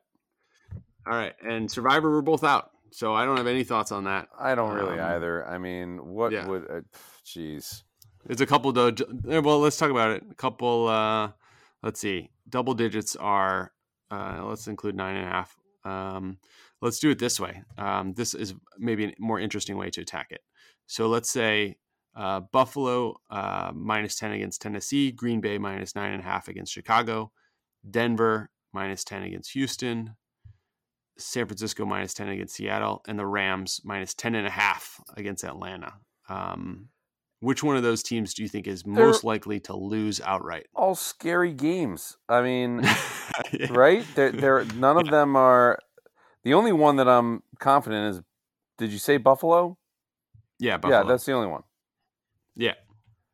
All 1.07 1.14
right, 1.14 1.34
and 1.47 1.70
Survivor 1.70 2.11
we're 2.12 2.22
both 2.22 2.45
out, 2.45 2.70
so 2.93 3.14
I 3.14 3.24
don't 3.24 3.36
have 3.38 3.47
any 3.47 3.64
thoughts 3.64 3.90
on 3.90 4.05
that. 4.05 4.28
I 4.38 4.55
don't 4.55 4.74
really 4.74 4.99
Um, 5.01 5.11
either. 5.12 5.47
I 5.47 5.59
mean, 5.59 5.99
what 6.07 6.30
yeah. 6.32 6.47
would? 6.47 6.70
Uh, 6.70 6.80
jeez. 7.26 7.82
There's 8.26 8.40
a 8.40 8.47
couple 8.47 8.70
though. 8.72 8.90
j- 8.93 9.05
eh, 9.28 9.38
Well, 9.38 9.59
let's 9.59 9.76
talk 9.76 9.90
about 9.90 10.11
it. 10.12 10.22
A 10.30 10.34
couple. 10.34 10.86
Uh, 10.88 11.32
let's 11.82 11.99
see. 12.01 12.30
Double 12.49 12.74
digits 12.74 13.16
are. 13.16 13.72
Uh, 14.11 14.45
let's 14.45 14.68
include 14.68 14.95
nine 14.95 15.16
and 15.16 15.26
a 15.26 15.30
half. 15.30 15.57
Um, 15.84 16.38
let's 16.80 16.99
do 17.01 17.11
it 17.11 17.18
this 17.18 17.40
way. 17.40 17.62
Um, 17.78 18.12
this 18.14 18.34
is 18.34 18.55
maybe 18.78 19.07
a 19.07 19.14
more 19.18 19.40
interesting 19.40 19.76
way 19.76 19.90
to 19.90 20.03
attack 20.03 20.28
it. 20.30 20.43
So 20.86 21.09
let's 21.09 21.30
say 21.30 21.78
uh, 22.14 22.40
Buffalo 22.40 23.16
uh, 23.30 23.72
minus 23.74 24.16
ten 24.16 24.32
against 24.32 24.61
Tennessee, 24.62 25.11
Green 25.11 25.40
Bay 25.40 25.59
minus 25.59 25.95
nine 25.97 26.12
and 26.12 26.20
a 26.20 26.24
half 26.24 26.47
against 26.49 26.72
Chicago, 26.72 27.32
Denver 27.90 28.51
minus 28.72 29.03
ten 29.03 29.22
against 29.22 29.53
Houston, 29.53 30.14
San 31.19 31.47
Francisco 31.47 31.85
minus 31.85 32.15
ten 32.15 32.29
against 32.29 32.55
Seattle, 32.55 33.03
and 33.07 33.19
the 33.19 33.27
Rams 33.27 33.81
minus 33.85 34.15
ten 34.15 34.35
and 34.35 34.47
a 34.47 34.51
half 34.51 35.01
against 35.17 35.45
Atlanta. 35.45 35.95
Um, 36.29 36.89
which 37.41 37.63
one 37.63 37.77
of 37.77 37.83
those 37.83 38.03
teams 38.05 38.35
do 38.35 38.43
you 38.43 38.49
think 38.49 38.67
is 38.69 38.83
They're- 38.83 38.95
most 38.95 39.25
likely 39.25 39.59
to 39.61 39.77
lose 39.77 40.21
outright? 40.21 40.67
All 40.75 40.95
scary 40.95 41.53
games. 41.53 42.17
I 42.29 42.41
mean, 42.43 42.83
Yeah. 43.53 43.67
right? 43.73 44.05
They're, 44.15 44.31
they're 44.33 44.65
none 44.77 44.97
of 44.99 45.09
them 45.11 45.35
are. 45.37 45.79
The 46.45 46.55
only 46.55 46.73
one 46.73 46.97
that 46.97 47.09
I'm 47.09 47.43
confident 47.59 48.17
is. 48.17 48.23
Did 48.79 48.91
you 48.93 48.99
say 48.99 49.17
Buffalo? 49.17 49.77
Yeah, 50.59 50.77
Buffalo. 50.77 51.03
Yeah, 51.03 51.07
that's 51.09 51.25
the 51.25 51.33
only 51.33 51.47
one. 51.49 51.63
yeah, 52.57 52.75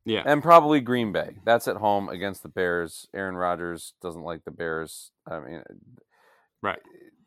yeah. 0.04 0.22
And 0.26 0.42
probably 0.42 0.80
Green 0.80 1.12
Bay. 1.12 1.36
That's 1.44 1.68
at 1.68 1.76
home 1.76 2.08
against 2.08 2.42
the 2.42 2.48
Bears. 2.48 3.06
Aaron 3.14 3.34
Rodgers 3.36 3.94
doesn't 4.02 4.22
like 4.22 4.44
the 4.44 4.50
Bears. 4.50 5.10
I 5.26 5.40
mean, 5.40 5.62
Right. 6.62 6.80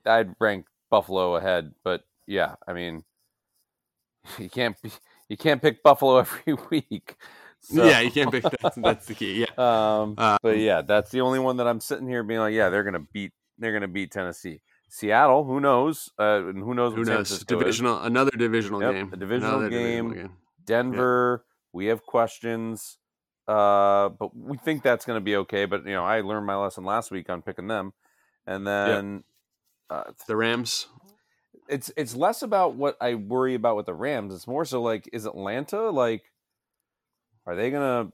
I'd 0.06 0.36
rank 0.40 0.66
Buffalo 0.90 1.36
ahead, 1.36 1.74
but 1.84 2.04
yeah, 2.28 2.56
I 2.68 2.74
mean, 2.74 3.04
you 4.40 4.50
can't 4.50 4.80
be, 4.82 4.92
you 5.30 5.38
can't 5.38 5.62
pick 5.62 5.84
Buffalo 5.84 6.18
every 6.20 6.56
week. 6.70 7.16
So, 7.62 7.86
yeah, 7.86 8.00
you 8.00 8.12
can't 8.12 8.32
pick. 8.32 8.44
That's, 8.62 8.76
that's 8.78 9.06
the 9.06 9.14
key. 9.14 9.46
Yeah, 9.58 10.02
Um, 10.02 10.16
Um, 10.18 10.38
but 10.42 10.58
yeah, 10.58 10.82
that's 10.82 11.12
the 11.12 11.22
only 11.22 11.40
one 11.40 11.58
that 11.58 11.68
I'm 11.68 11.80
sitting 11.80 12.08
here 12.08 12.24
being 12.24 12.40
like, 12.40 12.54
yeah, 12.54 12.70
they're 12.70 12.84
gonna 12.84 13.06
beat, 13.14 13.34
they're 13.58 13.74
gonna 13.74 13.88
beat 13.88 14.12
Tennessee. 14.12 14.62
Seattle, 14.90 15.46
who 15.46 15.62
knows? 15.62 16.10
Uh, 16.20 16.48
and 16.50 16.58
who 16.60 16.74
knows? 16.74 16.94
who 16.94 17.06
knows? 17.06 17.30
Francisco 17.30 17.56
is. 17.56 17.60
Divisional, 17.60 18.02
another 18.02 18.32
divisional 18.32 18.82
Yep, 18.82 18.94
game. 18.94 19.10
a 19.14 19.18
divisional 19.18 19.60
Another 19.62 19.70
game. 19.70 20.32
Denver, 20.66 21.46
we 21.72 21.86
have 21.86 22.06
questions, 22.06 22.98
uh, 23.48 24.10
but 24.10 24.36
we 24.36 24.58
think 24.58 24.84
that's 24.84 25.06
going 25.06 25.16
to 25.16 25.24
be 25.24 25.38
okay. 25.38 25.64
But 25.66 25.86
you 25.86 25.94
know, 25.94 26.04
I 26.04 26.22
learned 26.22 26.46
my 26.46 26.56
lesson 26.56 26.84
last 26.84 27.10
week 27.10 27.30
on 27.30 27.42
picking 27.42 27.68
them, 27.68 27.94
and 28.46 28.68
then 28.68 29.24
uh, 29.92 30.04
The 30.28 30.36
Rams. 30.36 30.88
it's 31.70 31.92
it's 31.98 32.16
less 32.16 32.42
about 32.42 32.76
what 32.76 32.98
I 33.02 33.16
worry 33.16 33.56
about 33.56 33.76
with 33.78 33.86
the 33.86 33.94
Rams. 33.94 34.34
It's 34.34 34.48
more 34.48 34.66
so 34.66 34.82
like, 34.82 35.10
is 35.14 35.26
Atlanta 35.26 35.90
like, 35.90 36.24
are 37.46 37.56
they 37.56 37.70
to, 37.72 38.12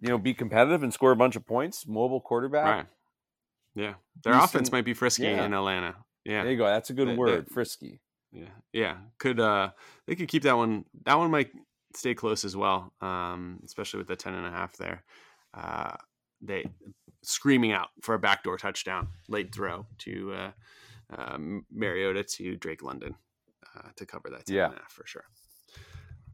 you 0.00 0.08
know, 0.08 0.18
be 0.18 0.34
competitive 0.34 0.82
and 0.82 0.92
score 0.92 1.12
a 1.12 1.16
bunch 1.16 1.36
of 1.36 1.46
points? 1.46 1.86
Mobile 1.86 2.20
quarterback. 2.20 2.64
Right. 2.64 2.86
Yeah, 3.74 3.94
their 4.24 4.32
Houston- 4.34 4.44
offense 4.60 4.72
might 4.72 4.84
be 4.84 4.94
frisky 4.94 5.24
yeah. 5.24 5.44
in 5.44 5.52
Atlanta. 5.52 5.96
Yeah, 6.24 6.42
There 6.42 6.52
you 6.52 6.58
go. 6.58 6.64
That's 6.66 6.90
a 6.90 6.94
good 6.94 7.08
They- 7.08 7.12
they- 7.12 7.18
word, 7.18 7.48
frisky. 7.50 8.00
Yeah, 8.32 8.48
yeah. 8.72 8.96
Could 9.18 9.38
uh 9.40 9.70
they 10.06 10.14
could 10.16 10.28
keep 10.28 10.42
that 10.42 10.56
one 10.56 10.84
that 11.04 11.16
one 11.16 11.30
might 11.30 11.50
stay 11.94 12.14
close 12.14 12.44
as 12.44 12.56
well. 12.56 12.92
Um, 13.00 13.60
especially 13.64 13.98
with 13.98 14.08
the 14.08 14.16
ten 14.16 14.34
and 14.34 14.46
a 14.46 14.50
half 14.50 14.76
there. 14.76 15.04
Uh 15.54 15.94
they 16.42 16.64
screaming 17.28 17.72
out 17.72 17.88
for 18.02 18.14
a 18.14 18.18
backdoor 18.18 18.56
touchdown, 18.56 19.08
late 19.28 19.52
throw 19.52 19.84
to 19.98 20.32
uh, 20.32 20.50
um, 21.16 21.66
Mariota 21.72 22.22
to 22.22 22.56
Drake 22.56 22.82
London 22.82 23.14
uh, 23.76 23.88
to 23.96 24.06
cover 24.06 24.30
that 24.30 24.46
10 24.46 24.54
Yeah. 24.56 24.64
and 24.66 24.74
a 24.74 24.78
half 24.78 24.92
for 24.92 25.04
sure. 25.06 25.24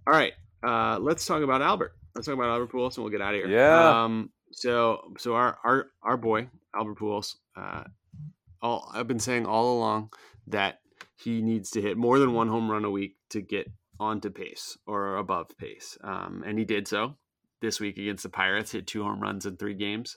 All 0.06 0.12
right. 0.12 0.34
Uh, 0.62 0.98
let's 1.00 1.24
talk 1.26 1.42
about 1.42 1.62
Albert. 1.62 1.94
Let's 2.14 2.26
talk 2.26 2.34
about 2.34 2.50
Albert 2.50 2.72
Pujols 2.72 2.96
and 2.96 3.04
we'll 3.04 3.10
get 3.10 3.22
out 3.22 3.34
of 3.34 3.40
here. 3.40 3.48
Yeah. 3.48 4.04
Um, 4.04 4.30
so 4.52 5.12
so 5.18 5.34
our 5.34 5.58
our 5.64 5.86
our 6.02 6.16
boy 6.18 6.48
Albert 6.74 6.98
Pujols. 6.98 7.36
Uh, 7.56 7.84
all 8.60 8.90
I've 8.94 9.08
been 9.08 9.18
saying 9.18 9.46
all 9.46 9.76
along 9.78 10.12
that 10.46 10.80
he 11.16 11.40
needs 11.40 11.70
to 11.70 11.80
hit 11.80 11.96
more 11.96 12.18
than 12.18 12.32
one 12.34 12.48
home 12.48 12.70
run 12.70 12.84
a 12.84 12.90
week 12.90 13.16
to 13.30 13.40
get 13.40 13.70
onto 13.98 14.28
pace 14.30 14.76
or 14.86 15.16
above 15.16 15.46
pace, 15.56 15.96
um, 16.04 16.42
and 16.46 16.58
he 16.58 16.64
did 16.64 16.86
so 16.86 17.16
this 17.60 17.80
week 17.80 17.96
against 17.96 18.24
the 18.24 18.28
Pirates. 18.28 18.72
Hit 18.72 18.86
two 18.86 19.02
home 19.02 19.20
runs 19.20 19.46
in 19.46 19.56
three 19.56 19.74
games 19.74 20.16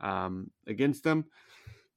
um, 0.00 0.50
against 0.66 1.02
them. 1.04 1.24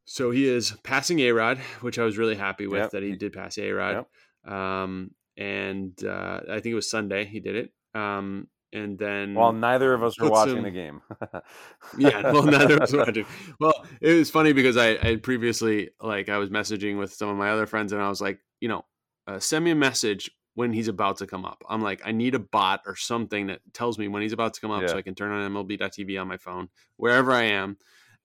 So 0.05 0.31
he 0.31 0.47
is 0.47 0.71
passing 0.83 1.19
A 1.19 1.31
Rod, 1.31 1.59
which 1.81 1.99
I 1.99 2.03
was 2.03 2.17
really 2.17 2.35
happy 2.35 2.65
with 2.67 2.79
Yep. 2.79 2.91
that 2.91 3.03
he 3.03 3.15
did 3.15 3.33
pass 3.33 3.57
A 3.57 3.71
Rod. 3.71 4.05
Um, 4.43 5.11
and 5.37 5.93
uh, 6.03 6.41
I 6.49 6.59
think 6.59 6.67
it 6.67 6.75
was 6.75 6.89
Sunday 6.89 7.25
he 7.25 7.39
did 7.39 7.55
it. 7.55 7.73
Um, 7.93 8.47
and 8.73 8.97
then 8.97 9.33
Well, 9.35 9.53
neither 9.53 9.93
of 9.93 10.03
us 10.03 10.19
were 10.19 10.29
watching 10.29 10.63
the 10.63 10.71
game. 10.71 11.01
yeah, 11.97 12.31
well, 12.31 12.43
neither 12.43 12.75
of 12.75 12.81
us 12.81 12.91
were 12.91 12.99
watching. 13.05 13.25
Well, 13.59 13.85
it 14.01 14.13
was 14.13 14.29
funny 14.29 14.53
because 14.53 14.77
I, 14.77 14.89
I 14.89 15.05
had 15.11 15.23
previously 15.23 15.89
like 16.01 16.29
I 16.29 16.37
was 16.37 16.49
messaging 16.49 16.97
with 16.97 17.13
some 17.13 17.29
of 17.29 17.37
my 17.37 17.51
other 17.51 17.65
friends, 17.65 17.93
and 17.93 18.01
I 18.01 18.09
was 18.09 18.21
like, 18.21 18.39
you 18.61 18.67
know, 18.69 18.85
uh, 19.27 19.39
send 19.39 19.65
me 19.65 19.71
a 19.71 19.75
message 19.75 20.29
when 20.59 20.73
he's 20.73 20.89
about 20.89 21.15
to 21.17 21.25
come 21.25 21.45
up. 21.45 21.63
I'm 21.69 21.81
like, 21.81 22.01
I 22.03 22.11
need 22.11 22.35
a 22.35 22.39
bot 22.39 22.81
or 22.85 22.95
something 22.97 23.47
that 23.47 23.61
tells 23.73 23.97
me 23.97 24.09
when 24.09 24.21
he's 24.21 24.33
about 24.33 24.53
to 24.55 24.61
come 24.61 24.71
up, 24.71 24.81
so 24.89 24.97
I 24.97 25.01
can 25.01 25.15
turn 25.15 25.31
on 25.31 25.49
MLB.tv 25.53 26.19
on 26.19 26.27
my 26.27 26.35
phone 26.37 26.67
wherever 26.97 27.31
I 27.31 27.43
am. 27.43 27.77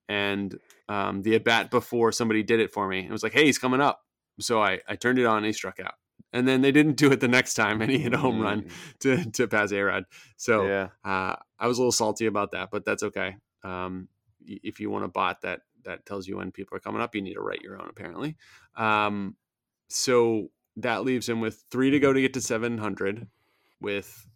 And 0.08 0.58
um, 0.88 1.22
the 1.22 1.36
at 1.36 1.44
bat 1.44 1.70
before 1.70 2.10
somebody 2.10 2.42
did 2.42 2.58
it 2.58 2.72
for 2.72 2.88
me, 2.88 2.98
it 3.06 3.10
was 3.10 3.22
like, 3.22 3.32
hey, 3.32 3.44
he's 3.44 3.58
coming 3.58 3.80
up. 3.80 4.02
So 4.40 4.60
I 4.60 4.80
I 4.88 4.96
turned 4.96 5.18
it 5.20 5.26
on, 5.26 5.38
and 5.38 5.46
he 5.46 5.52
struck 5.52 5.78
out. 5.78 5.94
And 6.32 6.48
then 6.48 6.60
they 6.62 6.72
didn't 6.72 6.96
do 6.96 7.12
it 7.12 7.20
the 7.20 7.28
next 7.28 7.54
time, 7.54 7.80
and 7.80 7.88
he 7.90 7.98
hit 7.98 8.12
a 8.12 8.18
home 8.18 8.40
run 8.40 8.66
to 9.00 9.24
to 9.36 9.46
pass 9.46 9.70
Arod. 9.70 10.04
So 10.36 10.62
Mm. 10.62 10.68
yeah. 10.68 10.88
uh, 11.10 11.36
I 11.58 11.66
was 11.68 11.78
a 11.78 11.80
little 11.82 11.92
salty 11.92 12.26
about 12.26 12.50
that, 12.52 12.70
but 12.72 12.84
that's 12.84 13.04
okay. 13.04 13.36
Um, 13.62 14.08
if 14.44 14.80
you 14.80 14.90
want 14.90 15.04
a 15.04 15.08
bot 15.08 15.42
that 15.42 15.60
that 15.84 16.04
tells 16.04 16.26
you 16.26 16.38
when 16.38 16.50
people 16.50 16.76
are 16.76 16.80
coming 16.80 17.00
up, 17.00 17.14
you 17.14 17.22
need 17.22 17.34
to 17.34 17.40
write 17.40 17.62
your 17.62 17.80
own 17.80 17.88
apparently. 17.88 18.36
Um, 18.76 19.36
so 19.88 20.50
that 20.76 21.04
leaves 21.04 21.28
him 21.28 21.40
with 21.40 21.64
three 21.70 21.90
to 21.90 21.98
go 22.00 22.12
to 22.12 22.20
get 22.20 22.34
to 22.34 22.40
700, 22.40 23.26
with 23.80 24.26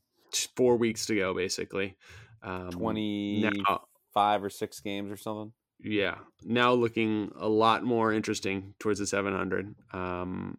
four 0.56 0.76
weeks 0.76 1.06
to 1.06 1.14
go, 1.16 1.34
basically. 1.34 1.96
Um, 2.42 2.70
Twenty 2.70 3.40
now- 3.40 3.84
five 4.14 4.42
or 4.44 4.50
six 4.50 4.80
games 4.80 5.10
or 5.10 5.16
something. 5.16 5.52
yeah, 5.80 6.18
now 6.44 6.72
looking 6.72 7.30
a 7.36 7.48
lot 7.48 7.82
more 7.84 8.12
interesting 8.12 8.74
towards 8.78 8.98
the 9.00 9.06
700. 9.06 9.74
Um, 9.92 10.58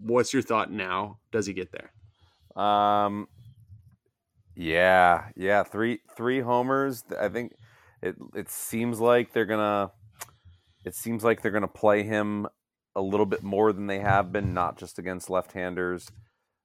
what's 0.00 0.32
your 0.32 0.42
thought 0.42 0.70
now? 0.70 1.18
Does 1.32 1.46
he 1.46 1.52
get 1.52 1.70
there? 1.72 1.92
Um, 2.62 3.26
yeah, 4.54 5.28
yeah, 5.36 5.62
three 5.62 6.00
three 6.16 6.40
homers. 6.40 7.04
I 7.18 7.28
think 7.28 7.54
it 8.02 8.16
it 8.34 8.50
seems 8.50 9.00
like 9.00 9.32
they're 9.32 9.46
gonna. 9.46 9.90
It 10.84 10.94
seems 10.94 11.24
like 11.24 11.40
they're 11.42 11.52
gonna 11.52 11.68
play 11.68 12.02
him 12.02 12.46
a 12.94 13.00
little 13.00 13.26
bit 13.26 13.42
more 13.42 13.72
than 13.72 13.86
they 13.86 14.00
have 14.00 14.32
been, 14.32 14.54
not 14.54 14.78
just 14.78 14.98
against 14.98 15.30
left-handers. 15.30 16.08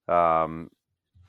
Um, 0.07 0.69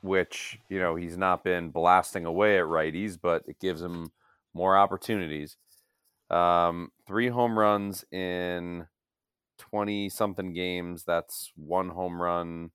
which 0.01 0.59
you 0.69 0.79
know 0.79 0.95
he's 0.95 1.17
not 1.17 1.43
been 1.43 1.69
blasting 1.69 2.25
away 2.25 2.57
at 2.57 2.65
righties, 2.65 3.17
but 3.21 3.43
it 3.47 3.59
gives 3.59 3.81
him 3.81 4.11
more 4.53 4.77
opportunities. 4.77 5.57
Um, 6.29 6.91
three 7.07 7.27
home 7.27 7.57
runs 7.57 8.05
in 8.11 8.87
twenty 9.57 10.09
something 10.09 10.53
games. 10.53 11.03
That's 11.03 11.51
one 11.55 11.89
home 11.89 12.21
run. 12.21 12.71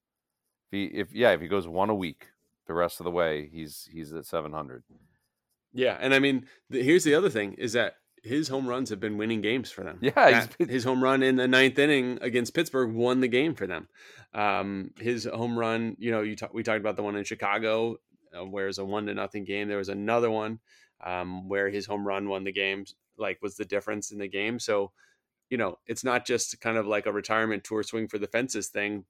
If 0.70 0.72
he, 0.72 0.84
if 0.84 1.14
yeah, 1.14 1.30
if 1.30 1.40
he 1.40 1.48
goes 1.48 1.66
one 1.66 1.90
a 1.90 1.94
week, 1.94 2.26
the 2.66 2.74
rest 2.74 3.00
of 3.00 3.04
the 3.04 3.10
way, 3.10 3.48
he's 3.52 3.88
he's 3.90 4.12
at 4.12 4.26
seven 4.26 4.52
hundred. 4.52 4.84
Yeah, 5.72 5.96
and 6.00 6.14
I 6.14 6.18
mean, 6.18 6.46
the, 6.70 6.82
here's 6.82 7.04
the 7.04 7.14
other 7.14 7.30
thing: 7.30 7.54
is 7.54 7.72
that 7.72 7.94
his 8.24 8.48
home 8.48 8.66
runs 8.66 8.90
have 8.90 8.98
been 9.00 9.16
winning 9.18 9.40
games 9.42 9.70
for 9.70 9.84
them. 9.84 9.98
Yeah, 10.00 10.12
he's 10.40 10.48
That- 10.48 10.58
been- 10.58 10.68
his 10.68 10.84
home 10.84 11.02
run 11.04 11.22
in 11.22 11.36
the 11.36 11.46
ninth 11.46 11.78
inning 11.78 12.18
against 12.22 12.54
Pittsburgh 12.54 12.92
won 12.92 13.20
the 13.20 13.28
game 13.28 13.54
for 13.54 13.66
them. 13.66 13.88
Um, 14.32 14.92
his 14.98 15.24
home 15.24 15.58
run, 15.58 15.96
you 15.98 16.10
know, 16.10 16.22
you 16.22 16.34
talk, 16.34 16.52
we 16.52 16.62
talked 16.62 16.80
about 16.80 16.96
the 16.96 17.02
one 17.02 17.14
in 17.16 17.24
Chicago, 17.24 17.98
uh, 18.36 18.44
where 18.44 18.64
it 18.64 18.68
was 18.68 18.78
a 18.78 18.84
one 18.84 19.06
to 19.06 19.14
nothing 19.14 19.44
game. 19.44 19.68
There 19.68 19.78
was 19.78 19.88
another 19.90 20.30
one 20.30 20.58
um, 21.04 21.48
where 21.48 21.68
his 21.70 21.86
home 21.86 22.06
run 22.06 22.28
won 22.28 22.44
the 22.44 22.52
game, 22.52 22.84
like 23.16 23.38
was 23.42 23.56
the 23.56 23.64
difference 23.64 24.10
in 24.10 24.18
the 24.18 24.28
game. 24.28 24.58
So 24.58 24.92
you 25.50 25.58
know, 25.58 25.78
it's 25.86 26.02
not 26.02 26.24
just 26.26 26.58
kind 26.62 26.78
of 26.78 26.86
like 26.86 27.04
a 27.06 27.12
retirement 27.12 27.62
tour 27.62 27.82
swing 27.82 28.08
for 28.08 28.18
the 28.18 28.26
fences 28.26 28.68
thing. 28.68 29.04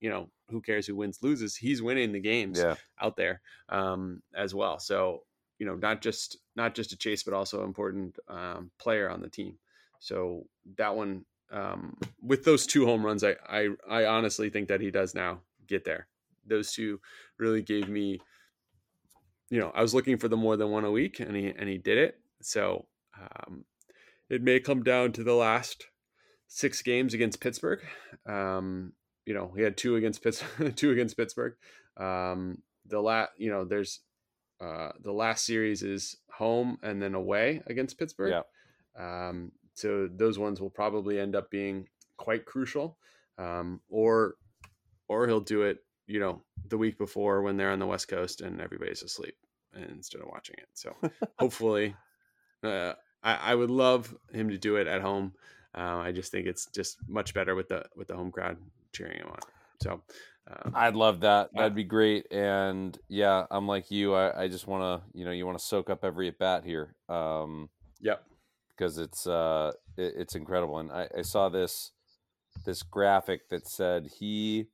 You 0.00 0.10
know, 0.10 0.30
who 0.50 0.60
cares 0.60 0.86
who 0.86 0.94
wins, 0.94 1.18
loses? 1.22 1.56
He's 1.56 1.82
winning 1.82 2.12
the 2.12 2.20
games 2.20 2.58
Yeah. 2.60 2.76
out 3.00 3.16
there 3.16 3.40
um, 3.70 4.22
as 4.34 4.54
well. 4.54 4.78
So 4.78 5.24
you 5.58 5.66
know, 5.66 5.74
not 5.74 6.00
just 6.00 6.38
not 6.56 6.74
just 6.74 6.92
a 6.92 6.96
chase, 6.96 7.22
but 7.22 7.34
also 7.34 7.60
an 7.60 7.66
important 7.66 8.18
um, 8.28 8.70
player 8.78 9.10
on 9.10 9.20
the 9.20 9.28
team. 9.28 9.58
So 9.98 10.46
that 10.76 10.94
one, 10.94 11.24
um, 11.50 11.96
with 12.22 12.44
those 12.44 12.66
two 12.66 12.86
home 12.86 13.04
runs, 13.04 13.24
I, 13.24 13.36
I 13.48 13.68
I 13.88 14.06
honestly 14.06 14.50
think 14.50 14.68
that 14.68 14.80
he 14.80 14.90
does 14.90 15.14
now 15.14 15.40
get 15.66 15.84
there. 15.84 16.06
Those 16.46 16.72
two 16.72 17.00
really 17.38 17.62
gave 17.62 17.88
me, 17.88 18.20
you 19.50 19.60
know, 19.60 19.70
I 19.74 19.82
was 19.82 19.94
looking 19.94 20.16
for 20.16 20.28
the 20.28 20.36
more 20.36 20.56
than 20.56 20.70
one 20.70 20.84
a 20.84 20.90
week, 20.90 21.20
and 21.20 21.36
he 21.36 21.48
and 21.48 21.68
he 21.68 21.78
did 21.78 21.98
it. 21.98 22.20
So 22.40 22.86
um, 23.20 23.64
it 24.30 24.42
may 24.42 24.60
come 24.60 24.82
down 24.82 25.12
to 25.12 25.24
the 25.24 25.34
last 25.34 25.86
six 26.46 26.82
games 26.82 27.14
against 27.14 27.40
Pittsburgh. 27.40 27.80
Um, 28.26 28.92
you 29.26 29.34
know, 29.34 29.52
he 29.54 29.62
had 29.62 29.76
two 29.76 29.96
against 29.96 30.22
Pittsburgh, 30.22 30.74
two 30.76 30.90
against 30.90 31.16
Pittsburgh. 31.16 31.54
Um, 31.96 32.62
the 32.86 33.00
last, 33.00 33.30
you 33.36 33.50
know, 33.50 33.64
there's 33.64 34.00
uh, 34.60 34.90
the 35.00 35.12
last 35.12 35.44
series 35.44 35.82
is 35.82 36.16
home 36.32 36.78
and 36.82 37.00
then 37.00 37.14
away 37.14 37.62
against 37.66 37.98
Pittsburgh. 37.98 38.32
Yeah. 38.32 39.28
Um, 39.28 39.52
so 39.74 40.08
those 40.12 40.38
ones 40.38 40.60
will 40.60 40.70
probably 40.70 41.20
end 41.20 41.36
up 41.36 41.50
being 41.50 41.86
quite 42.16 42.44
crucial. 42.44 42.98
Um, 43.38 43.80
or, 43.88 44.34
or 45.08 45.28
he'll 45.28 45.40
do 45.40 45.62
it, 45.62 45.78
you 46.06 46.18
know, 46.18 46.42
the 46.68 46.78
week 46.78 46.98
before 46.98 47.42
when 47.42 47.56
they're 47.56 47.70
on 47.70 47.78
the 47.78 47.86
West 47.86 48.08
Coast 48.08 48.40
and 48.40 48.60
everybody's 48.60 49.02
asleep 49.02 49.36
instead 49.90 50.20
of 50.20 50.28
watching 50.28 50.56
it. 50.58 50.68
So 50.74 50.94
hopefully, 51.38 51.94
uh, 52.64 52.94
I, 53.22 53.34
I 53.34 53.54
would 53.54 53.70
love 53.70 54.14
him 54.32 54.48
to 54.50 54.58
do 54.58 54.76
it 54.76 54.86
at 54.86 55.02
home. 55.02 55.34
Uh, 55.76 55.98
I 55.98 56.12
just 56.12 56.32
think 56.32 56.46
it's 56.46 56.66
just 56.66 56.98
much 57.06 57.34
better 57.34 57.54
with 57.54 57.68
the 57.68 57.84
with 57.94 58.08
the 58.08 58.16
home 58.16 58.32
crowd 58.32 58.56
cheering 58.92 59.18
him 59.18 59.28
on. 59.28 59.38
So 59.82 60.02
um, 60.48 60.72
I'd 60.74 60.94
love 60.94 61.20
that. 61.20 61.50
Yeah. 61.52 61.62
That'd 61.62 61.74
be 61.76 61.84
great. 61.84 62.32
And 62.32 62.98
yeah, 63.08 63.46
I'm 63.50 63.66
like 63.66 63.90
you. 63.90 64.14
I, 64.14 64.44
I 64.44 64.48
just 64.48 64.66
want 64.66 64.82
to, 64.82 65.18
you 65.18 65.24
know, 65.24 65.30
you 65.30 65.44
want 65.46 65.58
to 65.58 65.64
soak 65.64 65.90
up 65.90 66.04
every 66.04 66.28
at 66.28 66.38
bat 66.38 66.64
here. 66.64 66.94
Um, 67.08 67.68
yep. 68.00 68.24
because 68.70 68.98
it's 68.98 69.26
uh 69.26 69.72
it, 69.96 70.14
it's 70.16 70.34
incredible 70.34 70.78
and 70.78 70.90
I, 70.92 71.08
I 71.18 71.22
saw 71.22 71.48
this 71.48 71.92
this 72.64 72.82
graphic 72.82 73.48
that 73.50 73.66
said 73.66 74.08
he 74.18 74.66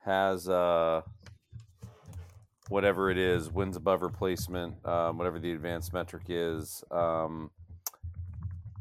has 0.00 0.48
uh 0.48 1.02
whatever 2.68 3.10
it 3.10 3.18
is 3.18 3.50
wins 3.50 3.76
above 3.76 4.02
replacement 4.02 4.84
um, 4.86 5.18
whatever 5.18 5.38
the 5.38 5.52
advanced 5.52 5.92
metric 5.92 6.24
is 6.28 6.82
um, 6.90 7.50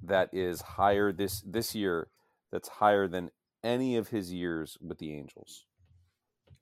that 0.03 0.29
is 0.33 0.61
higher 0.61 1.11
this 1.11 1.41
this 1.41 1.75
year 1.75 2.07
that's 2.51 2.67
higher 2.67 3.07
than 3.07 3.29
any 3.63 3.95
of 3.95 4.09
his 4.09 4.33
years 4.33 4.77
with 4.81 4.97
the 4.99 5.13
angels 5.13 5.65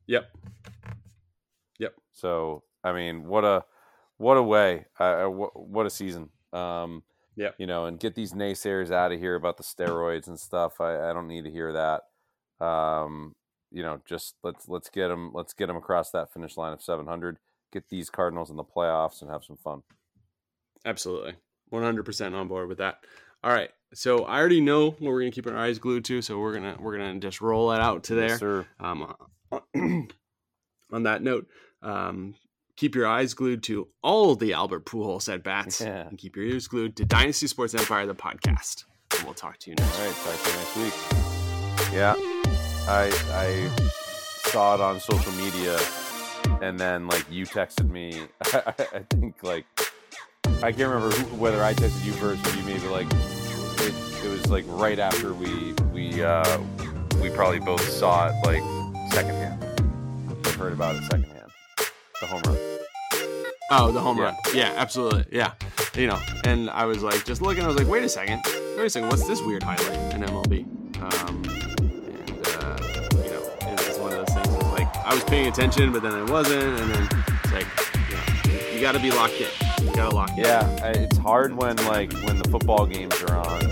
Yep. 0.08 0.32
Yep. 1.80 1.94
So 2.12 2.64
I 2.84 2.94
mean, 2.94 3.26
what 3.26 3.44
a 3.44 3.64
what 4.18 4.38
a 4.38 4.44
way, 4.44 4.86
uh, 5.00 5.26
what, 5.26 5.68
what 5.68 5.86
a 5.86 5.90
season. 5.90 6.30
Um, 6.52 7.04
Yep. 7.36 7.56
You 7.58 7.68
know, 7.68 7.86
and 7.86 8.00
get 8.00 8.16
these 8.16 8.34
naysayers 8.34 8.92
out 8.92 9.12
of 9.12 9.20
here 9.20 9.36
about 9.36 9.58
the 9.58 9.64
steroids 9.64 10.28
and 10.28 10.40
stuff. 10.40 10.80
I, 10.80 11.10
I 11.10 11.14
don't 11.14 11.28
need 11.28 11.46
to 11.46 11.52
hear 11.52 11.74
that. 11.74 12.66
Um, 12.66 13.36
you 13.72 13.82
know, 13.82 14.02
just 14.06 14.36
let's 14.44 14.68
let's 14.70 14.90
get 14.90 15.08
them 15.08 15.32
let's 15.34 15.54
get 15.54 15.68
them 15.68 15.76
across 15.76 16.12
that 16.12 16.32
finish 16.32 16.58
line 16.58 16.74
of 16.74 16.82
700. 16.82 17.38
Get 17.72 17.90
these 17.90 18.10
Cardinals 18.10 18.52
in 18.52 18.56
the 18.56 18.64
playoffs 18.64 19.22
and 19.22 19.32
have 19.32 19.44
some 19.44 19.58
fun. 19.58 19.82
Absolutely. 20.86 21.34
100% 21.72 22.36
on 22.36 22.48
board 22.48 22.70
with 22.70 22.78
that. 22.78 23.00
All 23.44 23.52
right. 23.52 23.72
So 23.96 24.26
I 24.26 24.38
already 24.38 24.62
know 24.62 24.92
what 24.92 25.02
we're 25.02 25.22
going 25.22 25.32
to 25.32 25.36
keep 25.36 25.48
our 25.48 25.58
eyes 25.58 25.80
glued 25.80 26.06
to, 26.06 26.22
so 26.22 26.40
we're 26.40 26.54
going 26.54 26.76
to 26.76 26.82
we're 26.82 26.98
going 26.98 27.20
to 27.20 27.28
just 27.28 27.42
roll 27.42 27.70
that 27.70 27.82
out 27.82 28.04
to 28.06 28.16
there. 28.16 28.30
Yes. 28.30 28.66
Um, 28.80 29.16
on 30.92 31.04
that 31.04 31.22
note, 31.22 31.48
um, 31.82 32.36
keep 32.76 32.96
your 32.96 33.08
eyes 33.08 33.34
glued 33.34 33.64
to 33.64 33.88
all 34.02 34.36
the 34.36 34.54
Albert 34.54 34.86
Pujols 34.86 35.32
at 35.32 35.44
bats, 35.44 35.82
Yeah. 35.82 36.08
and 36.08 36.18
keep 36.18 36.36
your 36.36 36.46
ears 36.46 36.68
glued 36.68 36.96
to 36.98 37.06
Dynasty 37.06 37.48
Sports 37.48 37.74
Empire, 37.76 38.06
the 38.06 38.16
podcast. 38.16 38.86
And 39.16 39.24
we'll 39.26 39.34
talk 39.34 39.58
to 39.60 39.70
you 39.70 39.76
next. 39.76 40.00
All 40.00 40.06
right, 40.06 40.16
talk 40.16 40.44
to 40.44 40.50
you 40.50 40.58
next 40.58 40.78
week. 40.78 41.94
Yeah, 41.94 42.16
I 42.88 43.12
I 43.32 44.50
saw 44.50 44.74
it 44.76 44.82
on 44.82 45.00
social 45.00 45.32
media, 45.34 45.80
and 46.62 46.80
then 46.80 47.08
like 47.08 47.26
you 47.30 47.46
texted 47.46 47.90
me. 47.90 48.24
I, 48.42 49.04
think 49.12 49.44
like 49.44 49.66
I 50.64 50.72
can't 50.72 50.92
remember 50.92 51.12
who, 51.16 51.36
whether 51.36 51.64
I 51.64 51.74
texted 51.76 52.04
you 52.06 52.14
first 52.14 52.46
or 52.48 52.56
you 52.58 52.64
maybe 52.64 52.88
like 52.88 53.08
it, 53.12 53.94
it 54.26 54.30
was 54.30 54.50
like 54.50 54.66
right 54.68 54.98
after 54.98 55.34
we 55.36 55.74
we 55.92 56.24
uh, 56.24 56.60
we 57.22 57.30
probably 57.30 57.60
both 57.60 57.88
saw 57.88 58.30
it 58.30 58.34
like 58.46 58.64
secondhand. 59.14 59.64
We 60.46 60.52
heard 60.54 60.74
about 60.74 60.96
it 60.96 61.04
secondhand. 61.04 61.52
The 62.20 62.28
home 62.28 62.42
run. 62.46 62.58
Oh, 63.72 63.92
the 63.92 64.00
home 64.00 64.18
Yeah. 64.18 64.24
run. 64.24 64.36
Yeah, 64.54 64.74
absolutely. 64.76 65.26
Yeah. 65.32 65.52
You 65.96 66.08
know, 66.08 66.20
and 66.46 66.70
I 66.70 66.86
was 66.86 67.04
like, 67.04 67.26
just 67.26 67.42
looking, 67.42 67.64
I 67.64 67.68
was 67.68 67.78
like, 67.78 67.88
wait 67.88 68.04
a 68.04 68.10
second. 68.10 68.42
Wait 68.78 68.86
a 68.86 68.90
second. 68.90 69.10
What's 69.10 69.28
this 69.28 69.42
weird 69.42 69.64
highlight 69.64 70.14
in 70.14 70.24
MLB? 70.24 70.66
Um, 71.02 71.44
and, 71.48 72.48
uh, 72.48 72.78
you 73.24 73.32
know, 73.32 73.44
it- 73.72 73.88
it's 73.88 74.00
one 74.00 74.12
of 74.14 74.26
those 74.26 74.34
things 74.36 74.48
that's 74.50 74.72
like, 74.74 74.96
I 75.06 75.14
was 75.14 75.24
paying 75.26 75.48
attention, 75.48 75.92
but 75.92 76.02
then 76.02 76.14
I 76.14 76.24
wasn't. 76.24 76.80
And 76.80 76.94
then 76.94 77.10
it's 77.44 77.52
like, 77.54 77.68
you 78.10 78.16
know, 78.16 78.72
you 78.74 78.82
got 78.82 78.94
to 78.94 79.00
be 79.00 79.12
locked 79.12 79.34
in. 79.40 79.48
You 79.86 79.94
got 79.96 80.10
to 80.10 80.16
lock 80.16 80.30
in. 80.32 80.38
Yeah, 80.46 80.68
it's 80.88 81.18
hard 81.18 81.54
when 81.56 81.76
like 81.86 82.12
when 82.24 82.38
the 82.40 82.50
football 82.50 82.86
games 82.86 83.22
are 83.24 83.38
on, 83.38 83.64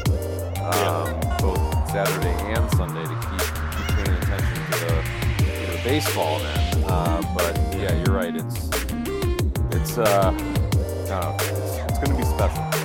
um, 0.61 1.19
both 1.39 1.91
Saturday 1.91 2.35
and 2.53 2.69
Sunday 2.75 3.03
to 3.03 3.15
baseball. 5.83 6.39
Then, 6.39 6.83
uh, 6.85 7.21
but 7.35 7.55
yeah, 7.77 7.93
you're 8.03 8.15
right. 8.15 8.35
It's 8.35 8.69
it's 9.71 9.97
uh, 9.97 10.33
it's, 10.37 11.77
it's 11.89 11.99
going 11.99 12.11
to 12.11 12.17
be 12.17 12.23
special. 12.23 12.80